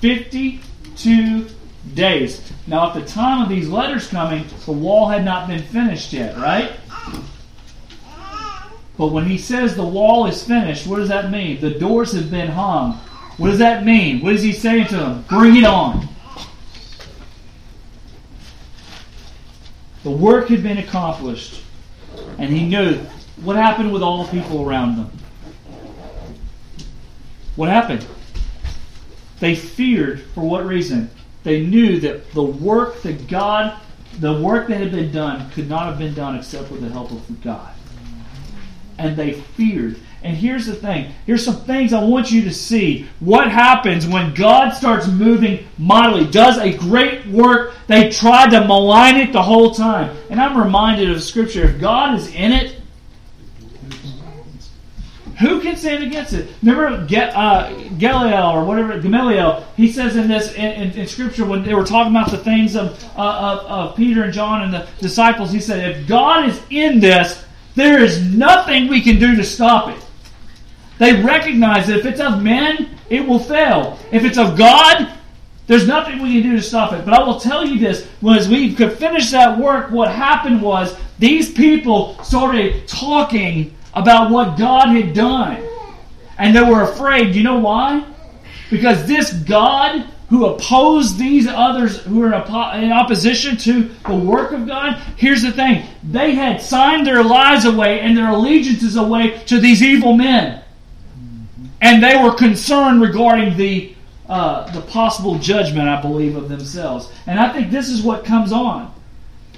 52 0.00 1.46
days. 1.94 2.52
Now, 2.66 2.88
at 2.88 2.94
the 2.94 3.06
time 3.06 3.42
of 3.42 3.48
these 3.48 3.68
letters 3.68 4.08
coming, 4.08 4.44
the 4.66 4.72
wall 4.72 5.08
had 5.08 5.24
not 5.24 5.48
been 5.48 5.62
finished 5.62 6.12
yet, 6.12 6.36
right? 6.36 6.72
But 8.96 9.08
when 9.08 9.26
he 9.26 9.38
says 9.38 9.76
the 9.76 9.86
wall 9.86 10.26
is 10.26 10.42
finished, 10.42 10.86
what 10.86 10.96
does 10.96 11.08
that 11.08 11.30
mean? 11.30 11.60
The 11.60 11.70
doors 11.70 12.12
have 12.12 12.30
been 12.30 12.48
hung. 12.48 12.94
What 13.36 13.50
does 13.50 13.58
that 13.58 13.84
mean? 13.84 14.20
What 14.20 14.34
is 14.34 14.42
he 14.42 14.52
saying 14.52 14.88
to 14.88 14.96
them? 14.96 15.24
Bring 15.28 15.56
it 15.56 15.64
on. 15.64 16.08
The 20.02 20.10
work 20.10 20.48
had 20.48 20.64
been 20.64 20.78
accomplished. 20.78 21.62
And 22.38 22.50
he 22.50 22.66
knew 22.66 22.94
what 23.42 23.56
happened 23.56 23.92
with 23.92 24.02
all 24.02 24.24
the 24.24 24.30
people 24.30 24.68
around 24.68 24.96
them. 24.96 25.10
What 27.56 27.68
happened? 27.68 28.06
They 29.40 29.54
feared 29.54 30.22
for 30.34 30.40
what 30.42 30.64
reason? 30.64 31.10
They 31.42 31.64
knew 31.64 32.00
that 32.00 32.32
the 32.32 32.42
work 32.42 33.02
that 33.02 33.28
God, 33.28 33.80
the 34.18 34.40
work 34.40 34.68
that 34.68 34.78
had 34.78 34.92
been 34.92 35.12
done, 35.12 35.50
could 35.50 35.68
not 35.68 35.86
have 35.86 35.98
been 35.98 36.14
done 36.14 36.36
except 36.36 36.70
with 36.70 36.80
the 36.80 36.88
help 36.88 37.10
of 37.10 37.42
God. 37.42 37.72
And 38.98 39.16
they 39.16 39.32
feared. 39.32 39.96
And 40.22 40.36
here's 40.36 40.66
the 40.66 40.74
thing. 40.74 41.12
Here's 41.26 41.44
some 41.44 41.60
things 41.62 41.92
I 41.92 42.02
want 42.02 42.32
you 42.32 42.42
to 42.42 42.52
see. 42.52 43.06
What 43.20 43.50
happens 43.50 44.06
when 44.06 44.34
God 44.34 44.70
starts 44.70 45.06
moving 45.06 45.66
mightily, 45.78 46.26
does 46.26 46.58
a 46.58 46.76
great 46.76 47.24
work. 47.26 47.74
They 47.86 48.10
tried 48.10 48.50
to 48.50 48.66
malign 48.66 49.16
it 49.16 49.32
the 49.32 49.42
whole 49.42 49.72
time. 49.72 50.16
And 50.28 50.40
I'm 50.40 50.58
reminded 50.58 51.10
of 51.10 51.22
Scripture. 51.22 51.64
If 51.64 51.80
God 51.80 52.18
is 52.18 52.34
in 52.34 52.52
it, 52.52 52.80
who 55.38 55.60
can 55.60 55.76
stand 55.76 56.02
against 56.02 56.32
it? 56.32 56.48
Remember 56.62 57.06
uh, 57.16 57.72
Gamaliel 57.96 58.42
or 58.42 58.64
whatever 58.64 58.98
Gamaliel. 58.98 59.64
He 59.76 59.92
says 59.92 60.16
in 60.16 60.26
this 60.26 60.52
in, 60.54 60.64
in, 60.64 60.90
in, 60.92 61.06
Scripture 61.06 61.44
when 61.44 61.62
they 61.62 61.74
were 61.74 61.84
talking 61.84 62.12
about 62.12 62.32
the 62.32 62.38
things 62.38 62.74
of, 62.74 63.00
uh, 63.16 63.20
of, 63.20 63.58
of 63.66 63.96
Peter 63.96 64.24
and 64.24 64.32
John 64.32 64.62
and 64.62 64.74
the 64.74 64.88
disciples. 64.98 65.52
He 65.52 65.60
said, 65.60 65.96
"If 65.96 66.08
God 66.08 66.48
is 66.48 66.60
in 66.70 66.98
this, 66.98 67.44
there 67.76 68.02
is 68.02 68.20
nothing 68.34 68.88
we 68.88 69.00
can 69.00 69.20
do 69.20 69.36
to 69.36 69.44
stop 69.44 69.96
it." 69.96 70.04
They 70.98 71.22
recognize 71.22 71.86
that 71.86 72.00
if 72.00 72.06
it's 72.06 72.20
of 72.20 72.42
men, 72.42 72.98
it 73.08 73.26
will 73.26 73.38
fail. 73.38 73.98
If 74.12 74.24
it's 74.24 74.38
of 74.38 74.58
God, 74.58 75.12
there's 75.68 75.86
nothing 75.86 76.20
we 76.20 76.40
can 76.40 76.50
do 76.50 76.56
to 76.56 76.62
stop 76.62 76.92
it. 76.92 77.04
But 77.04 77.14
I 77.14 77.22
will 77.22 77.38
tell 77.38 77.64
you 77.64 77.78
this: 77.78 78.06
as 78.28 78.48
we 78.48 78.74
could 78.74 78.94
finish 78.94 79.30
that 79.30 79.58
work, 79.58 79.90
what 79.90 80.10
happened 80.10 80.60
was 80.60 80.96
these 81.18 81.52
people 81.52 82.22
started 82.24 82.88
talking 82.88 83.74
about 83.94 84.30
what 84.30 84.58
God 84.58 84.88
had 84.88 85.14
done, 85.14 85.62
and 86.36 86.54
they 86.54 86.62
were 86.62 86.82
afraid. 86.82 87.34
You 87.34 87.44
know 87.44 87.58
why? 87.58 88.04
Because 88.70 89.06
this 89.06 89.32
God 89.32 90.04
who 90.30 90.46
opposed 90.46 91.16
these 91.16 91.46
others 91.46 92.02
who 92.02 92.18
were 92.18 92.34
in 92.34 92.92
opposition 92.92 93.56
to 93.56 93.84
the 94.06 94.14
work 94.14 94.52
of 94.52 94.66
God, 94.66 95.00
here's 95.16 95.42
the 95.42 95.52
thing: 95.52 95.84
they 96.02 96.34
had 96.34 96.60
signed 96.60 97.06
their 97.06 97.22
lives 97.22 97.66
away 97.66 98.00
and 98.00 98.16
their 98.16 98.30
allegiances 98.30 98.96
away 98.96 99.38
to 99.46 99.60
these 99.60 99.80
evil 99.80 100.14
men 100.14 100.62
and 101.80 102.02
they 102.02 102.16
were 102.22 102.34
concerned 102.34 103.00
regarding 103.00 103.56
the 103.56 103.94
uh, 104.28 104.70
the 104.72 104.82
possible 104.82 105.38
judgment, 105.38 105.88
I 105.88 106.02
believe, 106.02 106.36
of 106.36 106.50
themselves. 106.50 107.10
And 107.26 107.40
I 107.40 107.50
think 107.50 107.70
this 107.70 107.88
is 107.88 108.02
what 108.02 108.26
comes 108.26 108.52
on. 108.52 108.92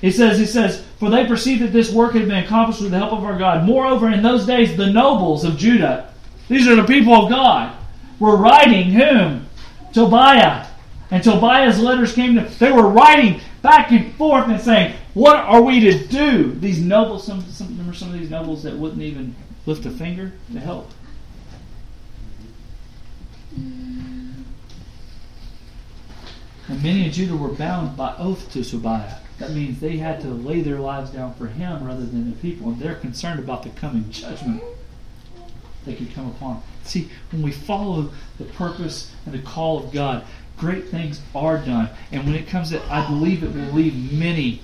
He 0.00 0.12
says, 0.12 0.38
he 0.38 0.46
says, 0.46 0.84
for 0.98 1.10
they 1.10 1.26
perceived 1.26 1.62
that 1.62 1.72
this 1.72 1.92
work 1.92 2.12
had 2.12 2.28
been 2.28 2.44
accomplished 2.44 2.80
with 2.80 2.92
the 2.92 2.98
help 2.98 3.12
of 3.12 3.24
our 3.24 3.36
God. 3.36 3.66
Moreover, 3.66 4.08
in 4.10 4.22
those 4.22 4.46
days, 4.46 4.76
the 4.76 4.90
nobles 4.92 5.44
of 5.44 5.58
Judah 5.58 6.12
These 6.48 6.68
are 6.68 6.76
the 6.76 6.84
people 6.84 7.14
of 7.14 7.30
God. 7.30 7.76
We're 8.18 8.36
writing 8.36 8.92
whom? 8.92 9.46
Tobiah. 9.92 10.66
And 11.10 11.24
Tobiah's 11.24 11.80
letters 11.80 12.12
came 12.12 12.36
to 12.36 12.42
they 12.58 12.70
were 12.70 12.88
writing 12.88 13.40
back 13.62 13.90
and 13.90 14.14
forth 14.14 14.48
and 14.48 14.60
saying, 14.60 14.94
What 15.14 15.36
are 15.36 15.62
we 15.62 15.80
to 15.80 16.06
do? 16.06 16.52
These 16.52 16.80
nobles, 16.80 17.26
some, 17.26 17.42
some 17.50 17.68
remember 17.68 17.92
some 17.92 18.12
of 18.12 18.20
these 18.20 18.30
nobles 18.30 18.62
that 18.62 18.76
wouldn't 18.76 19.02
even 19.02 19.34
lift 19.66 19.84
a 19.84 19.90
finger 19.90 20.32
to 20.52 20.60
help. 20.60 20.90
And 26.68 26.82
many 26.82 27.06
in 27.06 27.12
Judah 27.12 27.36
were 27.36 27.48
bound 27.48 27.96
by 27.96 28.14
oath 28.16 28.50
to 28.52 28.62
Tobiah. 28.62 29.16
That 29.38 29.50
means 29.52 29.80
they 29.80 29.96
had 29.96 30.20
to 30.20 30.28
lay 30.28 30.60
their 30.60 30.78
lives 30.78 31.10
down 31.10 31.34
for 31.34 31.46
him 31.46 31.84
rather 31.84 32.06
than 32.06 32.30
the 32.30 32.36
people. 32.36 32.68
And 32.68 32.78
they're 32.78 32.94
concerned 32.94 33.40
about 33.40 33.62
the 33.62 33.70
coming 33.70 34.10
judgment 34.10 34.62
that 35.84 35.96
could 35.96 36.14
come 36.14 36.28
upon. 36.28 36.62
See, 36.84 37.08
when 37.32 37.42
we 37.42 37.50
follow 37.50 38.10
the 38.38 38.44
purpose 38.44 39.12
and 39.24 39.34
the 39.34 39.40
call 39.40 39.82
of 39.82 39.92
God, 39.92 40.24
great 40.58 40.88
things 40.88 41.20
are 41.34 41.58
done. 41.58 41.88
And 42.12 42.24
when 42.24 42.34
it 42.34 42.46
comes 42.46 42.70
to, 42.70 42.82
I 42.92 43.06
believe 43.08 43.42
it 43.42 43.54
will 43.54 43.72
leave 43.72 44.12
many 44.12 44.60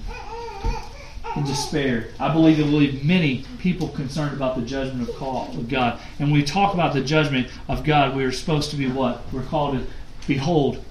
in 1.36 1.44
despair. 1.44 2.08
I 2.18 2.32
believe 2.32 2.58
it 2.58 2.64
will 2.64 2.78
leave 2.78 3.04
many 3.04 3.44
people 3.58 3.88
concerned 3.88 4.34
about 4.34 4.56
the 4.56 4.62
judgment 4.62 5.08
of 5.08 5.16
of 5.22 5.68
God. 5.68 6.00
And 6.18 6.30
when 6.30 6.40
we 6.40 6.44
talk 6.44 6.74
about 6.74 6.94
the 6.94 7.00
judgment 7.00 7.48
of 7.68 7.84
God, 7.84 8.16
we 8.16 8.24
are 8.24 8.32
supposed 8.32 8.70
to 8.70 8.76
be 8.76 8.88
what? 8.88 9.22
We're 9.32 9.42
called 9.42 9.78
to 9.78 9.86
behold. 10.26 10.82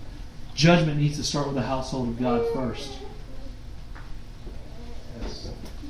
Judgment 0.54 1.00
needs 1.00 1.18
to 1.18 1.24
start 1.24 1.48
with 1.48 1.56
the 1.56 1.64
household 1.64 2.10
of 2.10 2.20
God 2.20 2.46
first. 2.54 3.00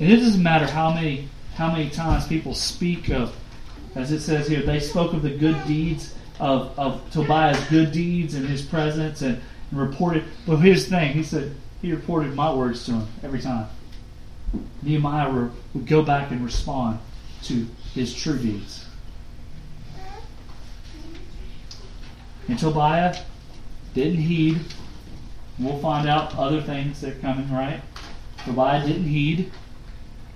And 0.00 0.12
it 0.12 0.16
doesn't 0.16 0.42
matter 0.42 0.66
how 0.66 0.92
many 0.92 1.28
how 1.54 1.72
many 1.72 1.88
times 1.88 2.26
people 2.26 2.54
speak 2.54 3.08
of, 3.08 3.34
as 3.94 4.12
it 4.12 4.20
says 4.20 4.46
here, 4.46 4.60
they 4.60 4.78
spoke 4.78 5.14
of 5.14 5.22
the 5.22 5.30
good 5.30 5.56
deeds 5.66 6.14
of, 6.38 6.78
of 6.78 7.00
Tobiah's 7.10 7.58
good 7.70 7.92
deeds 7.92 8.34
and 8.34 8.46
his 8.46 8.60
presence 8.60 9.22
and, 9.22 9.40
and 9.70 9.80
reported. 9.80 10.24
But 10.46 10.56
here's 10.56 10.84
the 10.84 10.90
thing: 10.90 11.12
he 11.14 11.22
said 11.22 11.54
he 11.80 11.92
reported 11.92 12.34
my 12.34 12.52
words 12.52 12.84
to 12.86 12.92
him 12.92 13.06
every 13.22 13.40
time. 13.40 13.68
Nehemiah 14.82 15.50
would 15.74 15.86
go 15.86 16.02
back 16.02 16.30
and 16.30 16.44
respond 16.44 16.98
to 17.44 17.66
his 17.94 18.14
true 18.14 18.38
deeds. 18.38 18.86
And 22.48 22.58
Tobiah 22.58 23.16
didn't 23.94 24.20
heed. 24.20 24.60
We'll 25.58 25.78
find 25.78 26.08
out 26.08 26.36
other 26.36 26.60
things 26.60 27.00
that 27.00 27.16
are 27.16 27.20
coming, 27.20 27.50
right? 27.50 27.80
Tobiah 28.44 28.86
didn't 28.86 29.08
heed, 29.08 29.50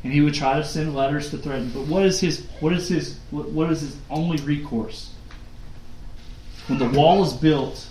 and 0.03 0.13
he 0.13 0.21
would 0.21 0.35
try 0.35 0.57
to 0.57 0.65
send 0.65 0.95
letters 0.95 1.31
to 1.31 1.39
threaten. 1.39 1.71
But 1.71 1.87
what 1.87 2.05
is 2.05 2.21
his? 2.21 2.47
What 2.61 2.73
is 2.73 2.89
his? 2.89 3.19
What, 3.31 3.71
is 3.71 3.83
his 3.83 3.97
only 4.09 4.39
recourse? 4.39 5.13
When 6.67 6.79
the 6.79 6.89
wall 6.89 7.23
is 7.23 7.33
built, 7.33 7.87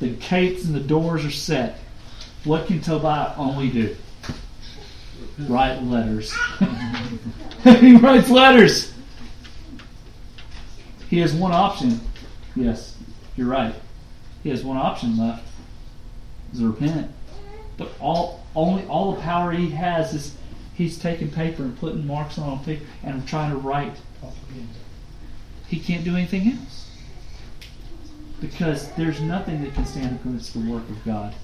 the 0.00 0.08
gates 0.08 0.64
and 0.64 0.74
the 0.74 0.80
doors 0.80 1.24
are 1.24 1.30
set. 1.30 1.80
What 2.44 2.66
can 2.66 2.80
Tobiah 2.80 3.34
only 3.36 3.70
do? 3.70 3.96
Write 5.38 5.82
letters. 5.82 6.32
he 7.64 7.96
writes 7.96 8.30
letters. 8.30 8.92
He 11.08 11.18
has 11.18 11.32
one 11.32 11.52
option. 11.52 12.00
Yes, 12.54 12.96
you're 13.36 13.48
right. 13.48 13.74
He 14.42 14.50
has 14.50 14.62
one 14.64 14.76
option 14.76 15.18
left. 15.18 15.46
Is 16.52 16.60
to 16.60 16.70
repent. 16.70 17.10
But 17.76 17.90
all 18.00 18.44
only 18.54 18.86
all 18.86 19.12
the 19.12 19.20
power 19.22 19.50
he 19.50 19.70
has 19.70 20.14
is 20.14 20.36
he's 20.74 20.98
taking 20.98 21.30
paper 21.30 21.62
and 21.62 21.76
putting 21.78 22.06
marks 22.06 22.38
on 22.38 22.62
paper 22.64 22.84
and 23.02 23.26
trying 23.26 23.50
to 23.50 23.56
write. 23.56 23.96
He 25.66 25.80
can't 25.80 26.04
do 26.04 26.14
anything 26.14 26.52
else. 26.52 26.90
Because 28.40 28.92
there's 28.92 29.20
nothing 29.20 29.62
that 29.64 29.74
can 29.74 29.86
stand 29.86 30.20
against 30.20 30.52
the 30.52 30.70
work 30.70 30.88
of 30.88 31.04
God 31.04 31.34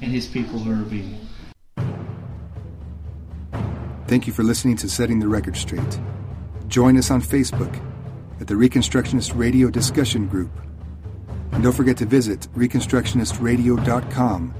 and 0.00 0.10
his 0.10 0.26
people 0.26 0.58
who 0.58 0.72
are 0.72 0.82
obedient. 0.82 1.22
Thank 4.10 4.26
you 4.26 4.32
for 4.32 4.42
listening 4.42 4.76
to 4.78 4.88
Setting 4.88 5.20
the 5.20 5.28
Record 5.28 5.56
Straight. 5.56 6.00
Join 6.66 6.96
us 6.96 7.12
on 7.12 7.22
Facebook 7.22 7.80
at 8.40 8.48
the 8.48 8.54
Reconstructionist 8.54 9.38
Radio 9.38 9.70
Discussion 9.70 10.26
Group. 10.26 10.50
And 11.52 11.62
don't 11.62 11.72
forget 11.72 11.96
to 11.98 12.06
visit 12.06 12.48
ReconstructionistRadio.com 12.56 14.54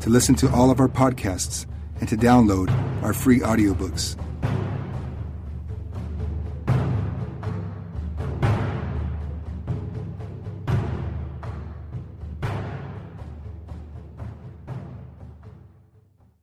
to 0.00 0.10
listen 0.10 0.34
to 0.34 0.50
all 0.50 0.70
of 0.70 0.80
our 0.80 0.88
podcasts 0.88 1.64
and 2.00 2.10
to 2.10 2.16
download 2.18 2.68
our 3.02 3.14
free 3.14 3.40
audiobooks. 3.40 4.18